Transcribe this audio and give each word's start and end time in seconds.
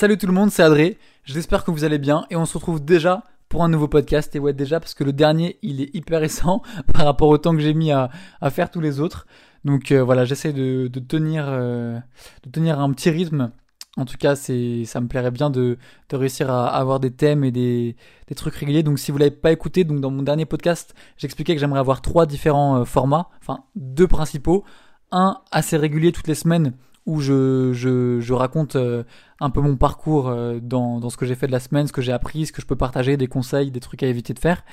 Salut 0.00 0.16
tout 0.16 0.26
le 0.26 0.32
monde, 0.32 0.50
c'est 0.50 0.62
Adré. 0.62 0.96
J'espère 1.24 1.62
que 1.62 1.70
vous 1.70 1.84
allez 1.84 1.98
bien 1.98 2.24
et 2.30 2.36
on 2.36 2.46
se 2.46 2.54
retrouve 2.54 2.82
déjà 2.82 3.22
pour 3.50 3.64
un 3.64 3.68
nouveau 3.68 3.86
podcast. 3.86 4.34
Et 4.34 4.38
ouais, 4.38 4.54
déjà 4.54 4.80
parce 4.80 4.94
que 4.94 5.04
le 5.04 5.12
dernier, 5.12 5.58
il 5.60 5.82
est 5.82 5.94
hyper 5.94 6.20
récent 6.20 6.62
par 6.94 7.04
rapport 7.04 7.28
au 7.28 7.36
temps 7.36 7.52
que 7.52 7.60
j'ai 7.60 7.74
mis 7.74 7.92
à, 7.92 8.08
faire 8.48 8.70
tous 8.70 8.80
les 8.80 8.98
autres. 8.98 9.26
Donc 9.66 9.92
euh, 9.92 10.02
voilà, 10.02 10.24
j'essaie 10.24 10.54
de, 10.54 10.88
tenir, 11.06 11.44
euh, 11.48 11.98
de 12.44 12.50
tenir 12.50 12.80
un 12.80 12.90
petit 12.94 13.10
rythme. 13.10 13.52
En 13.98 14.06
tout 14.06 14.16
cas, 14.16 14.36
ça 14.36 14.54
me 14.54 15.06
plairait 15.06 15.32
bien 15.32 15.50
de, 15.50 15.76
réussir 16.10 16.50
à 16.50 16.68
avoir 16.68 16.98
des 16.98 17.10
thèmes 17.10 17.44
et 17.44 17.50
des, 17.50 17.94
trucs 18.34 18.54
réguliers. 18.54 18.82
Donc 18.82 18.98
si 18.98 19.12
vous 19.12 19.18
l'avez 19.18 19.30
pas 19.30 19.52
écouté, 19.52 19.84
donc 19.84 20.00
dans 20.00 20.10
mon 20.10 20.22
dernier 20.22 20.46
podcast, 20.46 20.94
j'expliquais 21.18 21.52
que 21.52 21.60
j'aimerais 21.60 21.80
avoir 21.80 22.00
trois 22.00 22.24
différents 22.24 22.80
euh, 22.80 22.84
formats, 22.86 23.28
enfin 23.42 23.64
deux 23.76 24.08
principaux. 24.08 24.64
Un 25.12 25.36
assez 25.52 25.76
régulier 25.76 26.10
toutes 26.10 26.28
les 26.28 26.34
semaines 26.34 26.72
où 27.06 27.20
je, 27.20 27.72
je, 27.72 28.20
je 28.20 28.32
raconte 28.32 28.76
euh, 28.76 29.04
un 29.40 29.50
peu 29.50 29.60
mon 29.60 29.76
parcours 29.76 30.28
euh, 30.28 30.58
dans, 30.60 31.00
dans 31.00 31.10
ce 31.10 31.16
que 31.16 31.26
j'ai 31.26 31.34
fait 31.34 31.46
de 31.46 31.52
la 31.52 31.60
semaine, 31.60 31.86
ce 31.86 31.92
que 31.92 32.02
j'ai 32.02 32.12
appris, 32.12 32.46
ce 32.46 32.52
que 32.52 32.60
je 32.60 32.66
peux 32.66 32.76
partager, 32.76 33.16
des 33.16 33.26
conseils, 33.26 33.70
des 33.70 33.80
trucs 33.80 34.02
à 34.02 34.06
éviter 34.06 34.34
de 34.34 34.38
faire. 34.38 34.64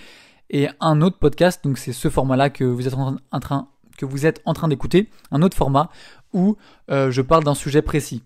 Et 0.49 0.67
un 0.79 1.01
autre 1.01 1.17
podcast, 1.19 1.63
donc 1.63 1.77
c'est 1.77 1.93
ce 1.93 2.09
format-là 2.09 2.49
que 2.49 2.63
vous 2.63 2.87
êtes 2.87 2.93
en 2.93 3.39
train, 3.39 3.69
que 3.97 4.05
vous 4.05 4.25
êtes 4.25 4.41
en 4.45 4.53
train 4.53 4.67
d'écouter, 4.67 5.09
un 5.31 5.41
autre 5.41 5.57
format 5.57 5.89
où 6.33 6.57
euh, 6.91 7.11
je 7.11 7.21
parle 7.21 7.43
d'un 7.43 7.55
sujet 7.55 7.81
précis. 7.81 8.23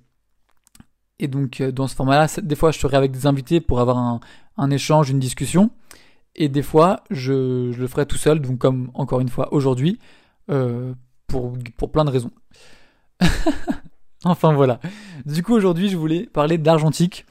Et 1.20 1.27
donc 1.27 1.62
dans 1.62 1.88
ce 1.88 1.96
format-là, 1.96 2.27
des 2.41 2.55
fois 2.55 2.72
je 2.72 2.80
serai 2.80 2.98
avec 2.98 3.12
des 3.12 3.27
invités 3.27 3.62
pour 3.62 3.80
avoir 3.80 3.98
un, 3.98 4.20
un 4.58 4.72
échange, 4.72 5.12
une 5.12 5.20
discussion. 5.20 5.70
Et 6.36 6.49
des 6.49 6.63
fois 6.63 7.04
je, 7.12 7.72
je, 7.72 7.80
le 7.80 7.88
ferai 7.88 8.08
tout 8.08 8.18
seul, 8.18 8.40
donc 8.40 8.58
comme 8.58 8.90
encore 8.96 9.20
une 9.20 9.30
fois 9.30 9.54
aujourd'hui, 9.54 9.99
pour, 10.48 11.54
pour 11.77 11.91
plein 11.91 12.05
de 12.05 12.10
raisons. 12.10 12.32
Enfin 14.24 14.54
voilà. 14.54 14.80
Du 15.26 15.44
coup 15.44 15.54
aujourd'hui 15.54 15.90
je 15.90 15.98
voulais 15.98 16.28
parler 16.32 16.58
d'argentique. 16.58 17.26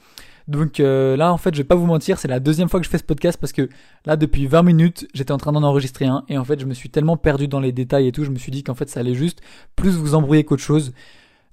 Donc 0.47 0.79
euh, 0.79 1.15
là 1.15 1.31
en 1.31 1.37
fait 1.37 1.53
je 1.53 1.59
vais 1.59 1.67
pas 1.67 1.75
vous 1.75 1.85
mentir, 1.85 2.17
c'est 2.17 2.27
la 2.27 2.39
deuxième 2.39 2.67
fois 2.67 2.79
que 2.79 2.85
je 2.85 2.89
fais 2.89 2.97
ce 2.97 3.03
podcast 3.03 3.37
parce 3.39 3.53
que 3.53 3.69
là 4.05 4.17
depuis 4.17 4.47
20 4.47 4.63
minutes 4.63 5.07
j'étais 5.13 5.31
en 5.31 5.37
train 5.37 5.51
d'en 5.51 5.63
enregistrer 5.63 6.05
un 6.05 6.25
et 6.27 6.37
en 6.37 6.43
fait 6.43 6.59
je 6.59 6.65
me 6.65 6.73
suis 6.73 6.89
tellement 6.89 7.15
perdu 7.15 7.47
dans 7.47 7.59
les 7.59 7.71
détails 7.71 8.07
et 8.07 8.11
tout, 8.11 8.23
je 8.23 8.31
me 8.31 8.37
suis 8.37 8.51
dit 8.51 8.63
qu'en 8.63 8.75
fait 8.75 8.89
ça 8.89 8.99
allait 8.99 9.13
juste 9.13 9.39
plus 9.75 9.91
vous 9.91 10.15
embrouiller 10.15 10.43
qu'autre 10.43 10.63
chose. 10.63 10.93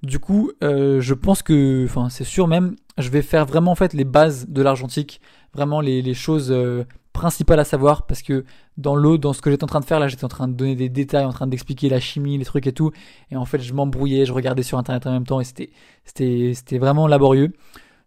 Du 0.03 0.19
coup 0.19 0.51
euh, 0.63 0.99
je 1.01 1.13
pense 1.13 1.43
que, 1.43 1.85
enfin 1.85 2.09
c'est 2.09 2.23
sûr 2.23 2.47
même, 2.47 2.75
je 2.97 3.09
vais 3.09 3.21
faire 3.21 3.45
vraiment 3.45 3.71
en 3.71 3.75
fait 3.75 3.93
les 3.93 4.05
bases 4.05 4.49
de 4.49 4.61
l'argentique, 4.61 5.21
vraiment 5.53 5.81
les, 5.81 6.13
choses 6.13 6.51
euh, 6.51 6.83
principal 7.13 7.59
à 7.59 7.63
savoir 7.63 8.05
parce 8.05 8.21
que 8.21 8.45
dans 8.77 8.95
l'eau, 8.95 9.17
dans 9.17 9.33
ce 9.33 9.41
que 9.41 9.51
j'étais 9.51 9.63
en 9.63 9.67
train 9.67 9.79
de 9.79 9.85
faire 9.85 9.99
là, 9.99 10.07
j'étais 10.07 10.25
en 10.25 10.29
train 10.29 10.47
de 10.47 10.53
donner 10.53 10.75
des 10.75 10.89
détails, 10.89 11.25
en 11.25 11.33
train 11.33 11.47
d'expliquer 11.47 11.89
la 11.89 11.99
chimie, 11.99 12.37
les 12.37 12.45
trucs 12.45 12.67
et 12.67 12.73
tout, 12.73 12.91
et 13.31 13.35
en 13.35 13.45
fait 13.45 13.59
je 13.59 13.73
m'embrouillais, 13.73 14.25
je 14.25 14.33
regardais 14.33 14.63
sur 14.63 14.77
internet 14.77 15.05
en 15.07 15.11
même 15.11 15.25
temps 15.25 15.41
et 15.41 15.43
c'était 15.43 15.71
c'était 16.03 16.77
vraiment 16.77 17.07
laborieux. 17.07 17.51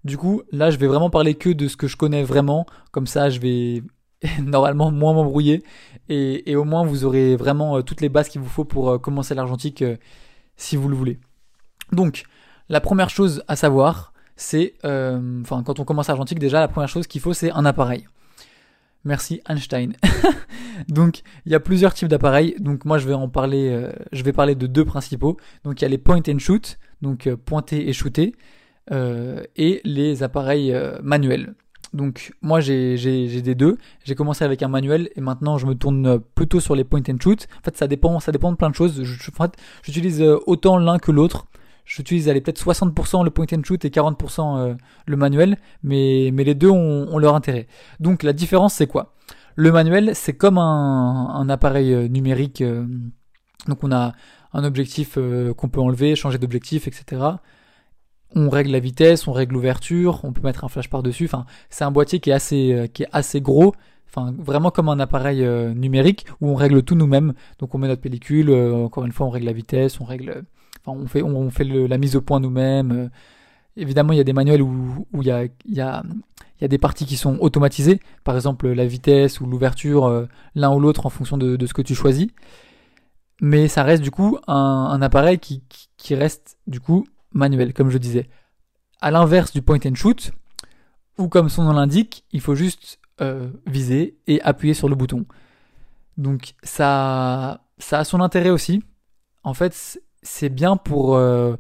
Du 0.05 0.19
coup, 0.19 0.43
là, 0.51 0.71
je 0.71 0.79
vais 0.79 0.89
vraiment 0.89 1.11
parler 1.11 1.35
que 1.35 1.51
de 1.51 1.69
ce 1.69 1.77
que 1.77 1.87
je 1.87 1.97
connais 1.97 2.25
vraiment, 2.25 2.67
comme 2.91 3.07
ça, 3.07 3.31
je 3.31 3.39
vais 3.39 3.83
normalement 4.43 4.91
moins 4.91 5.15
m'embrouiller 5.15 5.63
et, 6.09 6.51
et, 6.51 6.57
au 6.57 6.65
moins 6.65 6.85
vous 6.85 7.05
aurez 7.05 7.37
vraiment 7.37 7.77
euh, 7.77 7.83
toutes 7.83 8.01
les 8.01 8.09
bases 8.09 8.29
qu'il 8.29 8.41
vous 8.41 8.49
faut 8.49 8.65
pour 8.65 8.91
euh, 8.91 8.99
commencer 8.99 9.35
l'argentique 9.35 9.83
euh, 9.83 9.97
si 10.57 10.77
vous 10.77 10.89
le 10.89 10.97
voulez. 10.97 11.19
Donc, 11.93 12.25
la 12.69 12.81
première 12.81 13.11
chose 13.11 13.45
à 13.49 13.57
savoir, 13.57 14.13
c'est, 14.37 14.75
enfin, 14.83 15.63
quand 15.63 15.79
on 15.79 15.85
commence 15.85 16.09
l'argentique, 16.09 16.39
déjà, 16.39 16.61
la 16.61 16.69
première 16.69 16.89
chose 16.89 17.07
qu'il 17.07 17.21
faut, 17.21 17.35
c'est 17.35 17.53
un 17.53 17.65
appareil. 17.65 18.07
Merci 19.05 19.41
Einstein. 19.49 19.95
donc 20.89 21.23
il 21.45 21.53
y 21.53 21.55
a 21.55 21.61
plusieurs 21.61 21.95
types 21.95 22.09
d'appareils. 22.09 22.55
Donc 22.61 22.85
moi 22.85 22.99
je 22.99 23.07
vais 23.07 23.15
en 23.15 23.29
parler. 23.29 23.69
Euh, 23.71 23.93
je 24.13 24.23
vais 24.23 24.33
parler 24.33 24.55
de 24.55 24.67
deux 24.67 24.85
principaux. 24.85 25.37
Donc 25.65 25.81
il 25.81 25.83
y 25.83 25.87
a 25.87 25.89
les 25.89 25.99
point 25.99 26.23
and 26.29 26.39
shoot, 26.39 26.79
donc 27.01 27.27
euh, 27.27 27.37
pointer 27.37 27.89
et 27.89 27.93
shooter, 27.93 28.35
euh, 28.93 29.43
et 29.57 29.81
les 29.85 30.23
appareils 30.23 30.75
manuels. 31.03 31.55
Donc 31.93 32.33
moi 32.43 32.61
j'ai 32.61 32.97
des 33.43 33.55
deux. 33.55 33.77
J'ai 34.05 34.15
commencé 34.15 34.45
avec 34.45 34.63
un 34.63 34.69
manuel 34.69 35.11
et 35.17 35.21
maintenant 35.21 35.59
je 35.59 35.67
me 35.67 35.75
tourne 35.75 36.21
plutôt 36.21 36.61
sur 36.61 36.77
les 36.77 36.85
point 36.85 37.03
and 37.09 37.19
shoot. 37.21 37.49
En 37.61 37.65
fait 37.65 37.77
ça 37.77 37.89
dépend 37.89 38.21
ça 38.21 38.31
dépend 38.33 38.53
de 38.53 38.57
plein 38.57 38.71
de 38.71 38.75
choses. 38.75 39.03
Je, 39.03 39.31
en 39.31 39.43
fait, 39.43 39.57
j'utilise 39.83 40.23
autant 40.47 40.79
l'un 40.79 40.99
que 40.99 41.11
l'autre 41.11 41.47
j'utilise 41.85 42.27
peut-être 42.27 42.61
60% 42.61 43.25
le 43.25 43.31
point 43.31 43.47
and 43.53 43.63
shoot 43.65 43.85
et 43.85 43.89
40% 43.91 44.59
euh, 44.59 44.75
le 45.07 45.17
manuel, 45.17 45.59
mais, 45.83 46.31
mais 46.33 46.45
les 46.45 46.55
deux 46.55 46.71
ont, 46.71 47.19
leur 47.19 47.35
intérêt. 47.35 47.67
Donc 48.01 48.23
la 48.23 48.33
différence 48.33 48.75
c'est 48.75 48.87
quoi? 48.87 49.15
Le 49.57 49.71
manuel 49.73 50.13
c'est 50.15 50.35
comme 50.35 50.59
un, 50.59 51.29
un, 51.35 51.49
appareil 51.49 51.93
euh, 51.93 52.09
numérique, 52.09 52.63
euh, 52.63 52.87
donc 53.69 53.85
on 53.85 53.93
a 53.93 54.13
un 54.55 54.65
objectif 54.65 55.19
qu'on 55.57 55.69
peut 55.71 55.81
enlever, 55.81 56.15
changer 56.15 56.37
d'objectif, 56.37 56.87
etc. 56.87 57.23
On 58.35 58.51
règle 58.51 58.71
la 58.73 58.81
vitesse, 58.81 59.27
on 59.27 59.33
règle 59.33 59.55
l'ouverture, 59.55 60.21
on 60.25 60.33
peut 60.35 60.43
mettre 60.43 60.65
un 60.65 60.69
flash 60.69 60.91
par-dessus, 60.91 61.25
enfin 61.25 61.47
c'est 61.71 61.85
un 61.85 61.91
boîtier 61.91 62.21
qui 62.21 62.29
est 62.29 62.35
assez, 62.35 62.91
qui 62.93 63.05
est 63.05 63.09
assez 63.13 63.41
gros, 63.41 63.75
enfin 64.11 64.35
vraiment 64.39 64.71
comme 64.71 64.91
un 64.91 65.01
appareil 65.01 65.43
numérique 65.75 66.27
où 66.43 66.51
on 66.51 66.55
règle 66.55 66.83
tout 66.83 66.95
nous-mêmes. 66.95 67.33
Donc 67.61 67.75
on 67.75 67.79
met 67.79 67.89
notre 67.89 68.03
pellicule, 68.03 68.53
encore 68.53 69.07
une 69.07 69.13
fois 69.13 69.27
on 69.27 69.31
règle 69.31 69.47
la 69.47 69.55
vitesse, 69.55 70.03
on 70.03 70.05
règle 70.05 70.45
on 70.87 71.07
fait, 71.07 71.23
on 71.23 71.51
fait 71.51 71.65
la 71.65 71.99
mise 71.99 72.17
au 72.17 72.21
point 72.21 72.41
nous-mêmes. 72.41 72.93
Euh, 72.93 73.09
évidemment, 73.77 74.13
il 74.13 74.17
y 74.17 74.21
a 74.21 74.25
des 74.25 74.33
manuels 74.33 74.63
où, 74.63 75.07
il, 75.21 75.27
y 75.27 75.81
a, 75.81 76.03
des 76.61 76.79
parties 76.79 77.07
qui 77.07 77.17
sont 77.17 77.39
automatisées, 77.41 78.01
par 78.25 78.35
exemple 78.35 78.69
la 78.69 78.87
vitesse 78.87 79.41
ou 79.41 79.47
l'ouverture, 79.47 80.07
euh, 80.07 80.27
l'un 80.55 80.75
ou 80.75 80.81
l'autre 80.81 81.07
en 81.07 81.11
fonction 81.11 81.39
de, 81.39 81.67
ce 81.67 81.75
que 81.75 81.83
tu 81.83 81.95
choisis. 81.95 82.29
Mais 83.41 83.69
ça 83.69 83.83
reste 83.83 84.03
du 84.03 84.11
coup 84.11 84.39
un, 84.47 85.03
appareil 85.03 85.39
qui, 85.39 85.63
qui, 85.97 86.15
reste 86.15 86.59
du 86.67 86.81
coup 86.81 87.05
manuel, 87.33 87.73
comme 87.73 87.91
je 87.91 87.99
disais. 87.99 88.29
À 89.01 89.11
l'inverse 89.11 89.53
du 89.53 89.63
point 89.63 89.81
and 89.85 89.97
shoot, 89.97 90.31
où 91.19 91.29
comme 91.29 91.49
son 91.49 91.65
nom 91.65 91.73
l'indique, 91.73 92.25
il 92.33 92.41
faut 92.41 92.55
juste 92.55 93.01
euh, 93.21 93.51
viser 93.67 94.17
et 94.27 94.41
appuyer 94.43 94.75
sur 94.75 94.89
le 94.89 94.95
bouton. 94.95 95.27
Donc 96.17 96.55
ça, 96.63 97.65
ça 97.79 98.01
a 98.01 98.05
son 98.05 98.21
intérêt 98.21 98.51
aussi. 98.51 98.83
En 99.45 99.55
fait, 99.55 100.01
c'est 100.23 100.49
bien 100.49 100.77
pour 100.77 101.17
euh, 101.17 101.57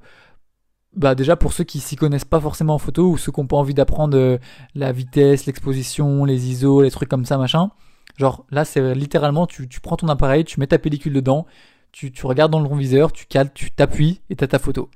bah 0.94 1.14
déjà 1.14 1.36
pour 1.36 1.52
ceux 1.52 1.64
qui 1.64 1.80
s'y 1.80 1.96
connaissent 1.96 2.24
pas 2.24 2.40
forcément 2.40 2.74
en 2.74 2.78
photo 2.78 3.10
ou 3.10 3.16
ceux 3.16 3.32
qui 3.32 3.40
n'ont 3.40 3.46
pas 3.46 3.56
envie 3.56 3.74
d'apprendre 3.74 4.16
euh, 4.16 4.38
la 4.74 4.92
vitesse, 4.92 5.46
l'exposition, 5.46 6.24
les 6.24 6.50
ISO, 6.50 6.82
les 6.82 6.90
trucs 6.90 7.08
comme 7.08 7.24
ça 7.24 7.38
machin. 7.38 7.70
Genre 8.16 8.44
là 8.50 8.64
c'est 8.64 8.94
littéralement 8.94 9.46
tu, 9.46 9.68
tu 9.68 9.80
prends 9.80 9.96
ton 9.96 10.08
appareil, 10.08 10.44
tu 10.44 10.60
mets 10.60 10.66
ta 10.66 10.78
pellicule 10.78 11.14
dedans, 11.14 11.46
tu, 11.92 12.12
tu 12.12 12.26
regardes 12.26 12.52
dans 12.52 12.60
le 12.60 12.76
viseur, 12.76 13.12
tu 13.12 13.26
cales, 13.26 13.52
tu 13.52 13.70
t'appuies 13.70 14.20
et 14.30 14.36
t'as 14.36 14.46
ta 14.46 14.58
photo. 14.58 14.90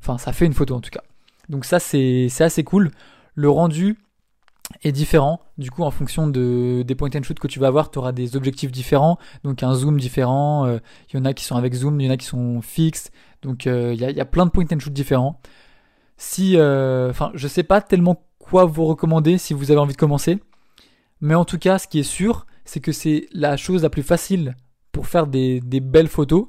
Enfin 0.00 0.18
ça 0.18 0.32
fait 0.32 0.46
une 0.46 0.54
photo 0.54 0.74
en 0.74 0.80
tout 0.80 0.90
cas. 0.90 1.02
Donc 1.48 1.64
ça 1.64 1.78
c'est 1.78 2.28
assez 2.40 2.64
cool. 2.64 2.90
Le 3.34 3.50
rendu 3.50 3.96
est 4.82 4.92
différent. 4.92 5.40
Du 5.58 5.70
coup, 5.70 5.82
en 5.82 5.90
fonction 5.90 6.26
de, 6.26 6.82
des 6.86 6.94
point 6.94 7.10
and 7.14 7.22
shoot 7.22 7.38
que 7.38 7.46
tu 7.46 7.58
vas 7.58 7.68
avoir, 7.68 7.90
tu 7.90 7.98
auras 7.98 8.12
des 8.12 8.36
objectifs 8.36 8.72
différents, 8.72 9.18
donc 9.44 9.62
un 9.62 9.74
zoom 9.74 9.98
différent. 9.98 10.66
Euh, 10.66 10.78
il 11.10 11.16
y 11.16 11.20
en 11.20 11.24
a 11.24 11.32
qui 11.32 11.44
sont 11.44 11.56
avec 11.56 11.74
zoom, 11.74 12.00
il 12.00 12.06
y 12.06 12.08
en 12.08 12.12
a 12.12 12.16
qui 12.16 12.26
sont 12.26 12.60
fixes. 12.60 13.10
Donc 13.42 13.66
euh, 13.66 13.92
il 13.94 14.00
y, 14.00 14.04
a, 14.04 14.10
y, 14.10 14.20
a, 14.20 14.24
plein 14.24 14.46
de 14.46 14.50
point 14.50 14.64
and 14.72 14.78
shoot 14.78 14.92
différents. 14.92 15.40
Si, 16.16 16.56
euh, 16.56 17.10
enfin, 17.10 17.30
je 17.34 17.46
sais 17.48 17.62
pas 17.62 17.80
tellement 17.80 18.26
quoi 18.38 18.64
vous 18.64 18.86
recommander 18.86 19.38
si 19.38 19.54
vous 19.54 19.70
avez 19.70 19.80
envie 19.80 19.92
de 19.92 19.98
commencer, 19.98 20.38
mais 21.20 21.34
en 21.34 21.44
tout 21.44 21.58
cas, 21.58 21.78
ce 21.78 21.88
qui 21.88 21.98
est 21.98 22.04
sûr, 22.04 22.46
c'est 22.64 22.80
que 22.80 22.92
c'est 22.92 23.26
la 23.32 23.56
chose 23.56 23.82
la 23.82 23.90
plus 23.90 24.02
facile 24.02 24.56
pour 24.92 25.06
faire 25.06 25.26
des, 25.26 25.60
des 25.60 25.80
belles 25.80 26.08
photos, 26.08 26.46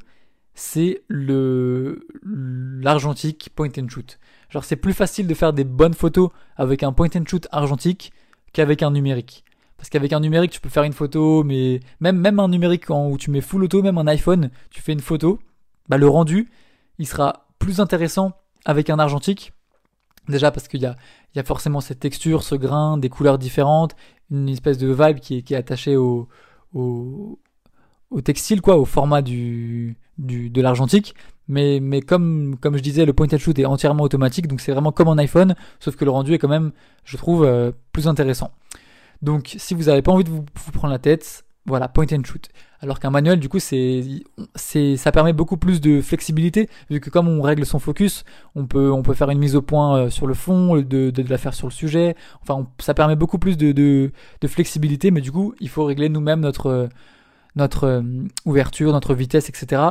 c'est 0.54 1.04
le 1.08 2.08
l'argentique 2.24 3.50
point 3.56 3.70
and 3.78 3.90
shoot. 3.90 4.20
Genre 4.50 4.64
c'est 4.64 4.76
plus 4.76 4.94
facile 4.94 5.28
de 5.28 5.34
faire 5.34 5.54
des 5.54 5.64
bonnes 5.64 5.94
photos 5.94 6.30
avec 6.56 6.84
un 6.84 6.94
point 6.94 7.10
and 7.16 7.24
shoot 7.28 7.48
argentique 7.52 8.12
qu'avec 8.54 8.84
un 8.84 8.92
numérique. 8.92 9.44
Parce 9.78 9.90
qu'avec 9.90 10.12
un 10.14 10.20
numérique, 10.20 10.52
tu 10.52 10.60
peux 10.60 10.70
faire 10.70 10.84
une 10.84 10.94
photo, 10.94 11.44
mais 11.44 11.80
même, 12.00 12.18
même 12.18 12.40
un 12.40 12.48
numérique 12.48 12.90
où 12.90 13.16
tu 13.18 13.30
mets 13.30 13.42
full 13.42 13.64
auto, 13.64 13.84
même 13.84 13.98
un 13.98 14.08
iPhone, 14.08 14.50
tu 14.72 14.82
fais 14.82 14.94
une 14.94 15.02
photo, 15.02 15.40
bah 15.88 15.98
le 15.98 16.08
rendu, 16.08 16.50
il 16.98 17.08
sera 17.08 17.48
plus 17.60 17.80
intéressant 17.80 18.32
avec 18.66 18.90
un 18.90 18.98
argentique. 18.98 19.54
Déjà 20.28 20.52
parce 20.52 20.68
qu'il 20.68 20.82
y 20.82 20.86
a, 20.86 20.96
il 21.34 21.38
y 21.38 21.40
a 21.40 21.44
forcément 21.44 21.80
cette 21.80 22.00
texture, 22.00 22.44
ce 22.44 22.56
grain, 22.56 22.98
des 22.98 23.10
couleurs 23.10 23.38
différentes, 23.38 23.96
une 24.32 24.50
espèce 24.50 24.78
de 24.78 24.88
vibe 24.88 25.20
qui 25.20 25.38
est, 25.38 25.52
attachée 25.54 25.96
au, 25.96 26.28
au 28.10 28.22
textile, 28.22 28.62
quoi, 28.62 28.78
au 28.78 28.86
format 28.86 29.22
du, 29.22 29.98
du, 30.18 30.50
de 30.50 30.62
l'argentique. 30.62 31.16
Mais, 31.48 31.80
mais 31.80 32.02
comme, 32.02 32.58
comme 32.60 32.78
je 32.78 32.84
disais, 32.84 33.06
le 33.06 33.14
point 33.14 33.28
and 33.32 33.38
shoot 33.38 33.58
est 33.58 33.66
entièrement 33.66 34.04
automatique, 34.04 34.48
donc 34.48 34.60
c'est 34.60 34.72
vraiment 34.72 34.92
comme 34.92 35.08
un 35.08 35.18
iPhone, 35.18 35.56
sauf 35.80 35.96
que 35.96 36.04
le 36.04 36.12
rendu 36.12 36.34
est 36.34 36.40
quand 36.40 36.50
même, 36.50 36.72
je 37.06 37.16
trouve, 37.16 37.46
euh, 37.46 37.72
plus 37.94 38.08
intéressant. 38.08 38.52
Donc 39.22 39.56
si 39.58 39.74
vous 39.74 39.84
n'avez 39.84 40.02
pas 40.02 40.12
envie 40.12 40.26
de 40.26 40.30
vous, 40.30 40.44
prendre 40.74 40.92
la 40.92 41.00
tête, 41.00 41.46
voilà, 41.66 41.88
point 41.88 42.06
and 42.12 42.24
shoot. 42.26 42.50
Alors 42.80 43.00
qu'un 43.00 43.10
manuel, 43.10 43.40
du 43.40 43.50
coup, 43.50 43.60
c'est, 43.60 44.04
c'est, 44.56 44.98
ça 44.98 45.12
permet 45.12 45.34
beaucoup 45.34 45.58
plus 45.58 45.82
de 45.82 46.02
flexibilité, 46.02 46.70
vu 46.90 47.00
que 47.00 47.10
comme 47.10 47.28
on 47.28 47.42
règle 47.42 47.66
son 47.66 47.80
focus, 47.80 48.24
on 48.56 48.68
peut, 48.68 48.92
on 48.92 49.02
peut 49.02 49.14
faire 49.14 49.30
une 49.30 49.40
mise 49.40 49.56
au 49.56 49.62
point 49.62 49.98
euh, 49.98 50.10
sur 50.10 50.28
le 50.28 50.34
fond, 50.34 50.76
de, 50.76 51.10
de, 51.10 51.30
la 51.30 51.38
faire 51.38 51.54
sur 51.54 51.68
le 51.68 51.74
sujet. 51.74 52.16
Enfin, 52.42 52.68
ça 52.80 52.94
permet 52.94 53.16
beaucoup 53.16 53.40
plus 53.40 53.58
de, 53.58 53.72
de, 53.72 54.12
de, 54.42 54.48
flexibilité, 54.48 55.12
mais 55.12 55.22
du 55.22 55.32
coup, 55.32 55.56
il 55.60 55.70
faut 55.70 55.86
régler 55.86 56.10
nous-mêmes 56.10 56.42
notre, 56.42 56.90
notre 57.58 57.86
euh, 57.86 58.02
ouverture, 58.46 58.94
notre 58.94 59.14
vitesse, 59.14 59.50
etc. 59.50 59.82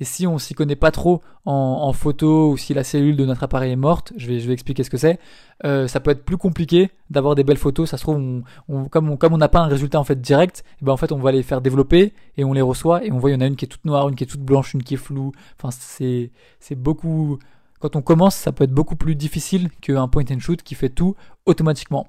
Et 0.00 0.04
si 0.04 0.26
on 0.26 0.38
s'y 0.38 0.54
connaît 0.54 0.76
pas 0.76 0.90
trop 0.90 1.22
en, 1.44 1.92
photo 1.92 2.50
ou 2.50 2.56
si 2.56 2.74
la 2.74 2.84
cellule 2.84 3.16
de 3.16 3.24
notre 3.24 3.42
appareil 3.42 3.72
est 3.72 3.76
morte, 3.76 4.12
je 4.16 4.26
vais, 4.26 4.40
je 4.40 4.46
vais 4.46 4.52
expliquer 4.52 4.82
ce 4.82 4.90
que 4.90 4.96
c'est, 4.96 5.18
euh, 5.64 5.86
ça 5.88 6.00
peut 6.00 6.10
être 6.10 6.24
plus 6.24 6.36
compliqué 6.36 6.90
d'avoir 7.10 7.34
des 7.34 7.44
belles 7.44 7.56
photos. 7.56 7.90
Ça 7.90 7.96
se 7.96 8.02
trouve, 8.02 8.42
on 8.68 8.88
comme 8.88 9.10
on 9.10 9.38
n'a 9.38 9.48
pas 9.48 9.60
un 9.60 9.68
résultat 9.68 10.00
en 10.00 10.04
fait 10.04 10.20
direct, 10.20 10.64
eh 10.80 10.84
ben 10.84 10.92
en 10.92 10.96
fait 10.96 11.12
on 11.12 11.18
va 11.18 11.32
les 11.32 11.42
faire 11.42 11.60
développer 11.60 12.14
et 12.36 12.44
on 12.44 12.52
les 12.52 12.62
reçoit 12.62 13.04
et 13.04 13.12
on 13.12 13.18
voit 13.18 13.30
il 13.30 13.34
y 13.34 13.36
en 13.36 13.40
a 13.40 13.46
une 13.46 13.56
qui 13.56 13.64
est 13.64 13.68
toute 13.68 13.84
noire, 13.84 14.08
une 14.08 14.14
qui 14.14 14.24
est 14.24 14.26
toute 14.26 14.40
blanche, 14.40 14.74
une 14.74 14.82
qui 14.82 14.94
est 14.94 14.98
floue. 14.98 15.32
Enfin 15.58 15.70
c'est 15.70 16.30
c'est 16.60 16.74
beaucoup 16.74 17.38
quand 17.80 17.96
on 17.96 18.02
commence, 18.02 18.34
ça 18.34 18.52
peut 18.52 18.64
être 18.64 18.72
beaucoup 18.72 18.96
plus 18.96 19.14
difficile 19.14 19.70
qu'un 19.80 20.08
point 20.08 20.24
and 20.30 20.40
shoot 20.40 20.62
qui 20.62 20.74
fait 20.74 20.88
tout 20.88 21.14
automatiquement. 21.44 22.08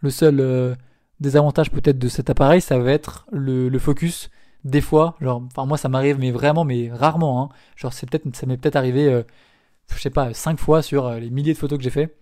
Le 0.00 0.10
seul 0.10 0.40
euh, 0.40 0.74
désavantage 1.20 1.70
peut-être 1.70 1.98
de 1.98 2.08
cet 2.08 2.30
appareil, 2.30 2.60
ça 2.60 2.78
va 2.78 2.90
être 2.90 3.26
le, 3.30 3.78
focus. 3.78 4.30
Des 4.64 4.80
fois, 4.80 5.16
genre, 5.20 5.42
enfin 5.46 5.66
moi 5.66 5.76
ça 5.76 5.88
m'arrive, 5.88 6.18
mais 6.18 6.30
vraiment, 6.30 6.64
mais 6.64 6.90
rarement. 6.92 7.42
Hein. 7.42 7.48
Genre 7.76 7.92
c'est 7.92 8.08
peut-être, 8.08 8.34
ça 8.36 8.46
m'est 8.46 8.56
peut-être 8.56 8.76
arrivé, 8.76 9.08
euh, 9.12 9.22
je 9.94 10.00
sais 10.00 10.10
pas, 10.10 10.32
cinq 10.34 10.58
fois 10.58 10.82
sur 10.82 11.06
euh, 11.06 11.18
les 11.18 11.30
milliers 11.30 11.52
de 11.54 11.58
photos 11.58 11.78
que 11.78 11.84
j'ai 11.84 11.90
fait. 11.90 12.16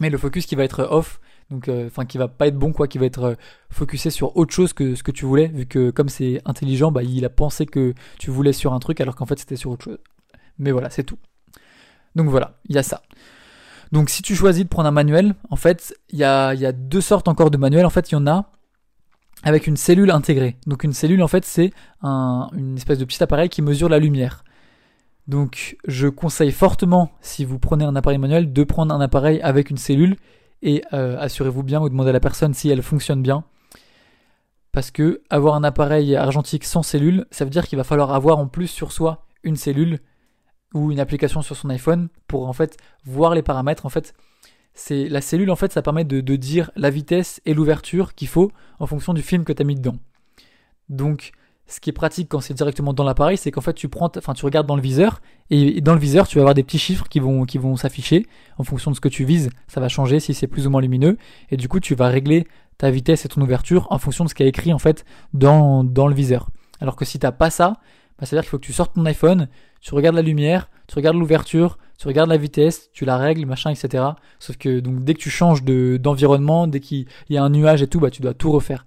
Mais 0.00 0.10
le 0.10 0.18
focus 0.18 0.46
qui 0.46 0.56
va 0.56 0.64
être 0.64 0.86
off, 0.90 1.20
donc 1.50 1.68
enfin 1.68 2.06
qui 2.06 2.16
va 2.16 2.28
pas 2.28 2.46
être 2.46 2.56
bon 2.56 2.72
quoi, 2.72 2.88
qui 2.88 2.98
va 2.98 3.06
être 3.06 3.36
focusé 3.70 4.10
sur 4.10 4.36
autre 4.36 4.52
chose 4.54 4.72
que 4.72 4.94
ce 4.94 5.02
que 5.02 5.10
tu 5.10 5.26
voulais, 5.26 5.48
vu 5.48 5.66
que 5.66 5.90
comme 5.90 6.08
c'est 6.08 6.40
intelligent, 6.46 6.90
bah 6.90 7.02
il 7.02 7.24
a 7.24 7.30
pensé 7.30 7.66
que 7.66 7.94
tu 8.18 8.30
voulais 8.30 8.52
sur 8.52 8.72
un 8.72 8.78
truc 8.78 9.00
alors 9.00 9.14
qu'en 9.14 9.26
fait 9.26 9.38
c'était 9.38 9.56
sur 9.56 9.70
autre 9.70 9.84
chose. 9.84 9.98
Mais 10.58 10.72
voilà, 10.72 10.90
c'est 10.90 11.04
tout. 11.04 11.18
Donc 12.14 12.28
voilà, 12.28 12.58
il 12.68 12.76
y 12.76 12.78
a 12.78 12.82
ça. 12.82 13.02
Donc 13.92 14.10
si 14.10 14.22
tu 14.22 14.36
choisis 14.36 14.62
de 14.64 14.68
prendre 14.68 14.88
un 14.88 14.92
manuel, 14.92 15.34
en 15.48 15.56
fait, 15.56 15.94
il 16.10 16.18
y 16.18 16.24
a, 16.24 16.72
deux 16.72 17.00
sortes 17.00 17.28
encore 17.28 17.50
de 17.50 17.56
manuels. 17.56 17.86
En 17.86 17.90
fait, 17.90 18.10
il 18.10 18.14
y 18.14 18.16
en 18.16 18.26
a 18.26 18.52
avec 19.42 19.66
une 19.66 19.76
cellule 19.76 20.10
intégrée. 20.10 20.56
Donc 20.66 20.84
une 20.84 20.92
cellule, 20.92 21.22
en 21.22 21.28
fait, 21.28 21.44
c'est 21.44 21.72
une 22.02 22.76
espèce 22.76 22.98
de 22.98 23.04
petit 23.04 23.22
appareil 23.22 23.48
qui 23.48 23.62
mesure 23.62 23.88
la 23.88 23.98
lumière. 23.98 24.44
Donc 25.26 25.76
je 25.86 26.08
conseille 26.08 26.50
fortement, 26.50 27.12
si 27.20 27.44
vous 27.44 27.58
prenez 27.58 27.84
un 27.84 27.94
appareil 27.96 28.18
manuel, 28.18 28.52
de 28.52 28.64
prendre 28.64 28.94
un 28.94 29.00
appareil 29.00 29.40
avec 29.42 29.70
une 29.70 29.76
cellule 29.76 30.16
et 30.62 30.82
euh, 30.92 31.16
assurez-vous 31.18 31.62
bien 31.62 31.80
ou 31.80 31.88
demandez 31.88 32.10
à 32.10 32.12
la 32.12 32.20
personne 32.20 32.52
si 32.52 32.68
elle 32.68 32.82
fonctionne 32.82 33.22
bien. 33.22 33.44
Parce 34.72 34.90
que 34.90 35.22
avoir 35.30 35.54
un 35.54 35.64
appareil 35.64 36.14
argentique 36.16 36.64
sans 36.64 36.82
cellule, 36.82 37.26
ça 37.30 37.44
veut 37.44 37.50
dire 37.50 37.66
qu'il 37.66 37.76
va 37.76 37.84
falloir 37.84 38.12
avoir 38.12 38.38
en 38.38 38.46
plus 38.46 38.68
sur 38.68 38.92
soi 38.92 39.26
une 39.42 39.56
cellule 39.56 40.00
ou 40.74 40.92
une 40.92 41.00
application 41.00 41.42
sur 41.42 41.56
son 41.56 41.70
iPhone 41.70 42.08
pour 42.28 42.48
en 42.48 42.52
fait 42.52 42.76
voir 43.04 43.34
les 43.34 43.42
paramètres. 43.42 43.86
En 43.86 43.88
fait, 43.88 44.14
c'est 44.74 45.08
la 45.08 45.20
cellule 45.20 45.50
en 45.50 45.56
fait 45.56 45.72
ça 45.72 45.82
permet 45.82 46.04
de, 46.04 46.20
dire 46.36 46.70
la 46.76 46.90
vitesse 46.90 47.40
et 47.44 47.54
l'ouverture 47.54 48.14
qu'il 48.14 48.28
faut 48.28 48.50
en 48.78 48.86
fonction 48.86 49.14
du 49.14 49.22
film 49.22 49.44
que 49.44 49.52
tu 49.52 49.62
as 49.62 49.64
mis 49.64 49.74
dedans. 49.74 49.96
Donc 50.88 51.32
ce 51.66 51.80
qui 51.80 51.90
est 51.90 51.92
pratique 51.92 52.28
quand 52.28 52.40
c'est 52.40 52.54
directement 52.54 52.92
dans 52.92 53.04
l'appareil, 53.04 53.36
c'est 53.36 53.50
qu'en 53.50 53.60
fait 53.60 53.74
tu 53.74 53.88
prends, 53.88 54.10
enfin 54.16 54.34
tu 54.34 54.44
regardes 54.44 54.66
dans 54.66 54.76
le 54.76 54.82
viseur 54.82 55.20
et 55.50 55.80
dans 55.80 55.94
le 55.94 56.00
viseur 56.00 56.26
tu 56.26 56.36
vas 56.36 56.42
avoir 56.42 56.54
des 56.54 56.64
petits 56.64 56.78
chiffres 56.78 57.08
qui 57.08 57.20
vont 57.20 57.44
qui 57.44 57.58
vont 57.58 57.76
s'afficher 57.76 58.26
en 58.58 58.64
fonction 58.64 58.90
de 58.90 58.96
ce 58.96 59.00
que 59.00 59.08
tu 59.08 59.24
vises. 59.24 59.50
Ça 59.68 59.80
va 59.80 59.88
changer 59.88 60.20
si 60.20 60.34
c'est 60.34 60.46
plus 60.46 60.66
ou 60.66 60.70
moins 60.70 60.80
lumineux 60.80 61.16
et 61.50 61.56
du 61.56 61.68
coup 61.68 61.80
tu 61.80 61.94
vas 61.94 62.08
régler 62.08 62.46
ta 62.78 62.90
vitesse 62.90 63.24
et 63.24 63.28
ton 63.28 63.40
ouverture 63.42 63.86
en 63.90 63.98
fonction 63.98 64.24
de 64.24 64.30
ce 64.30 64.34
qui 64.34 64.42
est 64.42 64.48
écrit 64.48 64.72
en 64.72 64.78
fait 64.78 65.04
dans, 65.34 65.84
dans 65.84 66.08
le 66.08 66.14
viseur. 66.14 66.48
Alors 66.80 66.96
que 66.96 67.04
si 67.04 67.18
t'as 67.18 67.32
pas 67.32 67.50
ça, 67.50 67.74
bah, 68.20 68.26
c'est-à-dire 68.26 68.42
qu'il 68.42 68.50
faut 68.50 68.58
que 68.58 68.66
tu 68.66 68.74
sortes 68.74 68.94
ton 68.94 69.06
iPhone, 69.06 69.48
tu 69.80 69.94
regardes 69.94 70.16
la 70.16 70.22
lumière, 70.22 70.68
tu 70.86 70.94
regardes 70.94 71.16
l'ouverture, 71.16 71.78
tu 71.98 72.06
regardes 72.06 72.28
la 72.28 72.36
vitesse, 72.36 72.90
tu 72.92 73.06
la 73.06 73.16
règles, 73.16 73.46
machin, 73.46 73.70
etc. 73.70 74.04
Sauf 74.38 74.58
que 74.58 74.80
donc 74.80 75.04
dès 75.04 75.14
que 75.14 75.20
tu 75.20 75.30
changes 75.30 75.64
de 75.64 75.96
d'environnement, 75.96 76.66
dès 76.66 76.80
qu'il 76.80 77.06
y 77.30 77.38
a 77.38 77.42
un 77.42 77.48
nuage 77.48 77.82
et 77.82 77.86
tout, 77.86 77.98
bah 77.98 78.10
tu 78.10 78.20
dois 78.20 78.34
tout 78.34 78.52
refaire. 78.52 78.84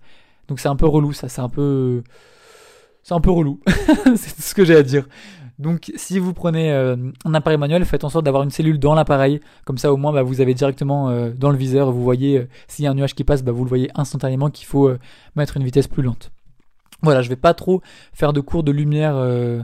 Donc 0.48 0.60
c'est 0.60 0.68
un 0.68 0.76
peu 0.76 0.86
relou, 0.86 1.14
ça, 1.14 1.30
c'est 1.30 1.42
un 1.42 1.50
peu, 1.50 2.04
c'est 3.02 3.16
un 3.16 3.22
peu 3.22 3.32
relou. 3.32 3.60
c'est 4.16 4.40
ce 4.40 4.54
que 4.54 4.64
j'ai 4.64 4.76
à 4.76 4.84
dire. 4.84 5.08
Donc 5.58 5.92
si 5.96 6.20
vous 6.20 6.34
prenez 6.34 6.72
euh, 6.72 6.96
un 7.26 7.34
appareil 7.34 7.58
manuel, 7.58 7.86
faites 7.86 8.04
en 8.04 8.10
sorte 8.10 8.26
d'avoir 8.26 8.44
une 8.44 8.52
cellule 8.52 8.78
dans 8.78 8.94
l'appareil, 8.94 9.40
comme 9.66 9.80
ça 9.80 9.92
au 9.92 9.98
moins 9.98 10.12
bah, 10.12 10.22
vous 10.22 10.42
avez 10.42 10.54
directement 10.54 11.10
euh, 11.10 11.32
dans 11.32 11.50
le 11.50 11.58
viseur, 11.58 11.92
vous 11.92 12.04
voyez 12.04 12.38
euh, 12.38 12.48
s'il 12.68 12.86
y 12.86 12.88
a 12.88 12.92
un 12.92 12.96
nuage 12.96 13.16
qui 13.16 13.24
passe, 13.24 13.44
bah, 13.44 13.52
vous 13.52 13.64
le 13.64 13.70
voyez 13.70 13.90
instantanément 13.96 14.50
qu'il 14.50 14.68
faut 14.68 14.92
mettre 15.36 15.58
une 15.58 15.64
vitesse 15.64 15.88
plus 15.88 16.04
lente. 16.04 16.32
Voilà, 17.04 17.22
je 17.22 17.28
vais 17.28 17.36
pas 17.36 17.54
trop 17.54 17.82
faire 18.14 18.32
de 18.32 18.40
cours 18.40 18.64
de 18.64 18.72
lumière 18.72 19.16
euh, 19.18 19.62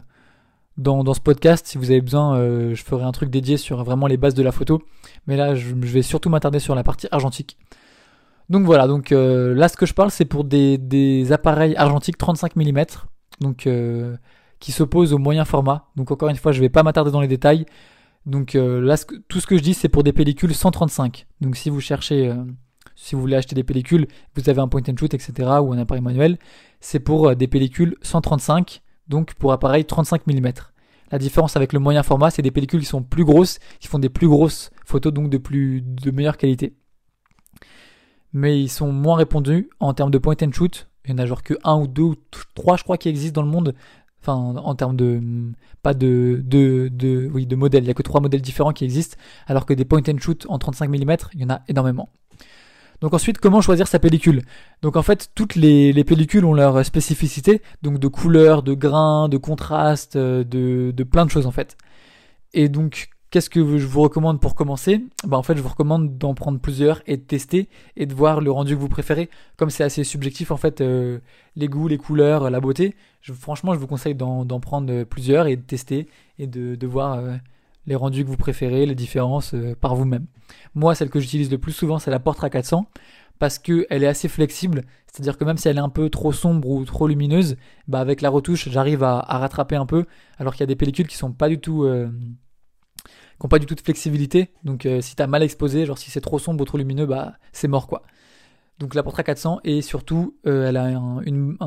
dans, 0.78 1.14
ce 1.14 1.22
podcast. 1.22 1.66
Si 1.66 1.78
vous 1.78 1.90
avez 1.90 2.02
besoin, 2.02 2.38
euh, 2.38 2.76
je 2.76 2.84
ferai 2.84 3.06
un 3.06 3.14
truc 3.14 3.30
dédié 3.30 3.56
sur 3.56 3.82
vraiment 3.86 4.08
les 4.08 4.18
bases 4.18 4.34
de 4.34 4.44
la 4.44 4.52
photo. 4.52 4.82
Mais 5.26 5.38
là, 5.38 5.56
je, 5.56 5.74
vais 5.74 6.02
surtout 6.02 6.30
m'attarder 6.30 6.60
sur 6.60 6.76
la 6.76 6.84
partie 6.84 7.08
argentique. 7.12 7.58
Donc 8.50 8.66
voilà, 8.66 8.88
donc 8.88 9.12
euh, 9.12 9.54
là 9.54 9.70
ce 9.70 9.78
que 9.78 9.86
je 9.86 9.94
parle 9.94 10.10
c'est 10.10 10.26
pour 10.26 10.44
des, 10.44 11.32
appareils 11.32 11.76
argentiques 11.76 12.18
35 12.18 12.56
mm, 12.56 12.84
donc 13.42 13.70
qui 14.60 14.72
s'opposent 14.72 15.14
au 15.14 15.20
moyen 15.20 15.46
format. 15.46 15.88
Donc 15.96 16.12
encore 16.12 16.30
une 16.30 16.36
fois, 16.36 16.52
je 16.52 16.60
vais 16.60 16.70
pas 16.70 16.84
m'attarder 16.84 17.12
dans 17.12 17.22
les 17.22 17.28
détails. 17.28 17.66
Donc 18.26 18.56
là, 18.56 18.96
tout 19.30 19.40
ce 19.40 19.48
que 19.48 19.56
je 19.56 19.62
dis 19.62 19.74
c'est 19.74 19.88
pour 19.88 20.04
des 20.04 20.14
pellicules 20.14 20.54
135. 20.54 21.28
Donc 21.42 21.56
si 21.56 21.70
vous 21.70 21.80
cherchez 21.80 22.34
si 22.96 23.16
vous 23.16 23.22
voulez 23.22 23.36
acheter 23.36 23.56
des 23.56 23.64
pellicules, 23.64 24.08
vous 24.36 24.50
avez 24.50 24.60
un 24.60 24.68
point 24.68 24.82
and 24.88 24.98
shoot, 24.98 25.14
etc., 25.14 25.32
ou 25.62 25.74
un 25.74 25.78
appareil 25.78 26.04
manuel, 26.04 26.38
c'est 26.80 27.00
pour 27.00 27.30
euh, 27.30 27.36
des 27.36 27.48
pellicules 27.48 27.96
135, 28.02 28.82
donc 29.08 29.34
pour 29.36 29.54
appareil 29.54 29.86
35 29.86 30.28
mm. 30.28 30.52
La 31.12 31.18
différence 31.18 31.56
avec 31.56 31.74
le 31.74 31.80
moyen 31.80 32.04
format, 32.04 32.30
c'est 32.30 32.42
des 32.42 32.52
pellicules 32.52 32.82
qui 32.82 32.86
sont 32.86 33.02
plus 33.02 33.26
grosses, 33.26 33.60
qui 33.80 33.88
font 33.88 34.00
des 34.00 34.10
plus 34.10 34.28
grosses 34.28 34.70
photos, 34.86 35.12
donc 35.12 35.30
de 35.30 35.38
plus 35.38 35.82
de 35.82 36.12
meilleure 36.12 36.38
qualité. 36.38 36.76
Mais 38.34 38.62
ils 38.62 38.70
sont 38.70 38.92
moins 38.92 39.16
répandus 39.16 39.70
en 39.80 39.94
termes 39.94 40.12
de 40.12 40.20
point 40.20 40.36
and 40.44 40.52
shoot. 40.52 40.88
Il 41.06 41.12
y 41.12 41.14
en 41.14 41.18
a 41.18 41.26
genre 41.26 41.42
que 41.42 41.56
un 41.64 41.80
ou 41.80 41.88
deux 41.88 42.04
ou 42.04 42.16
trois, 42.54 42.78
je 42.78 42.84
crois, 42.84 42.98
qui 42.98 43.10
existent 43.10 43.42
dans 43.42 43.48
le 43.48 43.52
monde. 43.52 43.74
Enfin, 44.22 44.34
en, 44.36 44.76
termes 44.76 44.98
de 44.98 45.22
pas 45.82 45.94
de 45.94 46.44
de 46.46 46.90
de 46.92 47.30
oui 47.34 47.48
de 47.48 47.56
modèles. 47.56 47.86
Il 47.86 47.88
y 47.88 47.92
a 47.92 47.94
que 47.94 48.04
trois 48.04 48.20
modèles 48.20 48.42
différents 48.42 48.74
qui 48.74 48.84
existent, 48.84 49.18
alors 49.48 49.66
que 49.66 49.74
des 49.74 49.86
point 49.86 50.02
and 50.08 50.18
shoot 50.20 50.46
en 50.50 50.60
35 50.60 50.90
mm, 50.90 51.16
il 51.34 51.42
y 51.42 51.46
en 51.46 51.50
a 51.50 51.62
énormément. 51.70 52.10
Donc 53.02 53.14
ensuite, 53.14 53.38
comment 53.38 53.62
choisir 53.62 53.88
sa 53.88 54.00
pellicule? 54.00 54.42
Donc 54.82 54.96
en 54.96 55.04
fait, 55.04 55.32
toutes 55.36 55.56
les, 55.56 56.04
pellicules 56.04 56.46
ont 56.46 56.54
leur 56.54 56.84
spécificité, 56.86 57.62
donc 57.82 58.00
de 58.00 58.08
couleur, 58.08 58.64
de 58.64 58.74
grain, 58.74 59.30
de 59.30 59.38
contraste, 59.38 60.16
euh, 60.16 60.44
de, 60.44 61.04
plein 61.04 61.26
de 61.26 61.32
choses 61.32 61.48
en 61.48 61.52
fait. 61.52 61.78
Et 62.54 62.68
donc, 62.68 63.10
qu'est-ce 63.32 63.50
que 63.50 63.78
je 63.78 63.86
vous 63.86 64.02
recommande 64.02 64.42
pour 64.42 64.56
commencer? 64.56 65.04
Bah 65.26 65.38
en 65.38 65.44
fait, 65.44 65.56
je 65.56 65.62
vous 65.62 65.70
recommande 65.70 66.18
d'en 66.18 66.34
prendre 66.34 66.60
plusieurs 66.60 67.02
et 67.08 67.16
de 67.16 67.22
tester 67.22 67.70
et 67.96 68.06
de 68.06 68.14
voir 68.14 68.42
le 68.42 68.52
rendu 68.52 68.76
que 68.76 68.82
vous 68.82 68.90
préférez. 68.90 69.30
Comme 69.56 69.70
c'est 69.70 69.84
assez 69.84 70.04
subjectif 70.04 70.52
en 70.52 70.58
fait, 70.58 70.82
euh, 70.82 71.20
les 71.56 71.68
goûts, 71.68 71.88
les 71.88 71.98
couleurs, 71.98 72.50
la 72.50 72.60
beauté. 72.60 72.96
Franchement, 73.22 73.74
je 73.74 73.80
vous 73.80 73.88
conseille 73.88 74.16
d'en 74.16 74.60
prendre 74.60 75.04
plusieurs 75.04 75.48
et 75.48 75.56
de 75.56 75.62
tester 75.62 76.08
et 76.38 76.48
de, 76.48 76.76
de 76.76 76.88
voir 76.88 77.14
euh, 77.14 77.36
les 77.90 77.96
rendus 77.96 78.24
que 78.24 78.30
vous 78.30 78.38
préférez, 78.38 78.86
les 78.86 78.96
différences 78.96 79.54
euh, 79.54 79.76
par 79.76 79.96
vous-même. 79.96 80.28
Moi, 80.76 80.96
celle 80.96 81.10
que 81.10 81.20
j'utilise 81.20 81.52
le 81.52 81.58
plus 81.58 81.74
souvent, 81.74 82.00
c'est 82.00 82.12
la 82.12 82.20
Portra 82.20 82.50
400 82.50 82.86
parce 83.40 83.58
qu'elle 83.58 84.04
est 84.04 84.08
assez 84.08 84.28
flexible, 84.28 84.84
c'est-à-dire 85.08 85.38
que 85.38 85.46
même 85.46 85.58
si 85.58 85.70
elle 85.70 85.78
est 85.78 85.82
un 85.82 85.90
peu 85.90 86.10
trop 86.10 86.34
sombre 86.34 86.70
ou 86.70 86.84
trop 86.84 87.08
lumineuse, 87.08 87.56
bah 87.88 88.02
avec 88.02 88.22
la 88.22 88.30
retouche, 88.30 88.68
j'arrive 88.68 89.02
à, 89.02 89.22
rattraper 89.22 89.78
un 89.78 89.86
peu, 89.86 90.06
alors 90.38 90.54
qu'il 90.54 90.60
y 90.60 90.64
a 90.64 90.68
des 90.68 90.76
pellicules 90.76 91.08
qui 91.08 91.16
sont 91.16 91.32
pas 91.32 91.48
du 91.48 91.58
tout, 91.58 91.86
euh, 91.86 92.10
qui 93.06 93.46
ont 93.46 93.48
pas 93.48 93.60
du 93.60 93.66
tout 93.66 93.76
de 93.76 93.82
flexibilité. 93.82 94.52
Donc 94.66 94.86
euh, 94.86 95.00
si 95.00 95.16
t'as 95.16 95.26
mal 95.26 95.42
exposé, 95.42 95.86
genre 95.86 95.98
si 95.98 96.12
c'est 96.12 96.20
trop 96.20 96.38
sombre 96.38 96.62
ou 96.62 96.66
trop 96.66 96.78
lumineux, 96.78 97.06
bah 97.06 97.36
c'est 97.54 97.70
mort 97.70 97.88
quoi. 97.88 98.04
Donc 98.80 98.96
la 98.96 99.04
Portra 99.04 99.24
400 99.24 99.60
et 99.66 99.82
surtout 99.82 100.36
elle 100.46 100.78
a 100.78 100.90
une, 101.26 101.58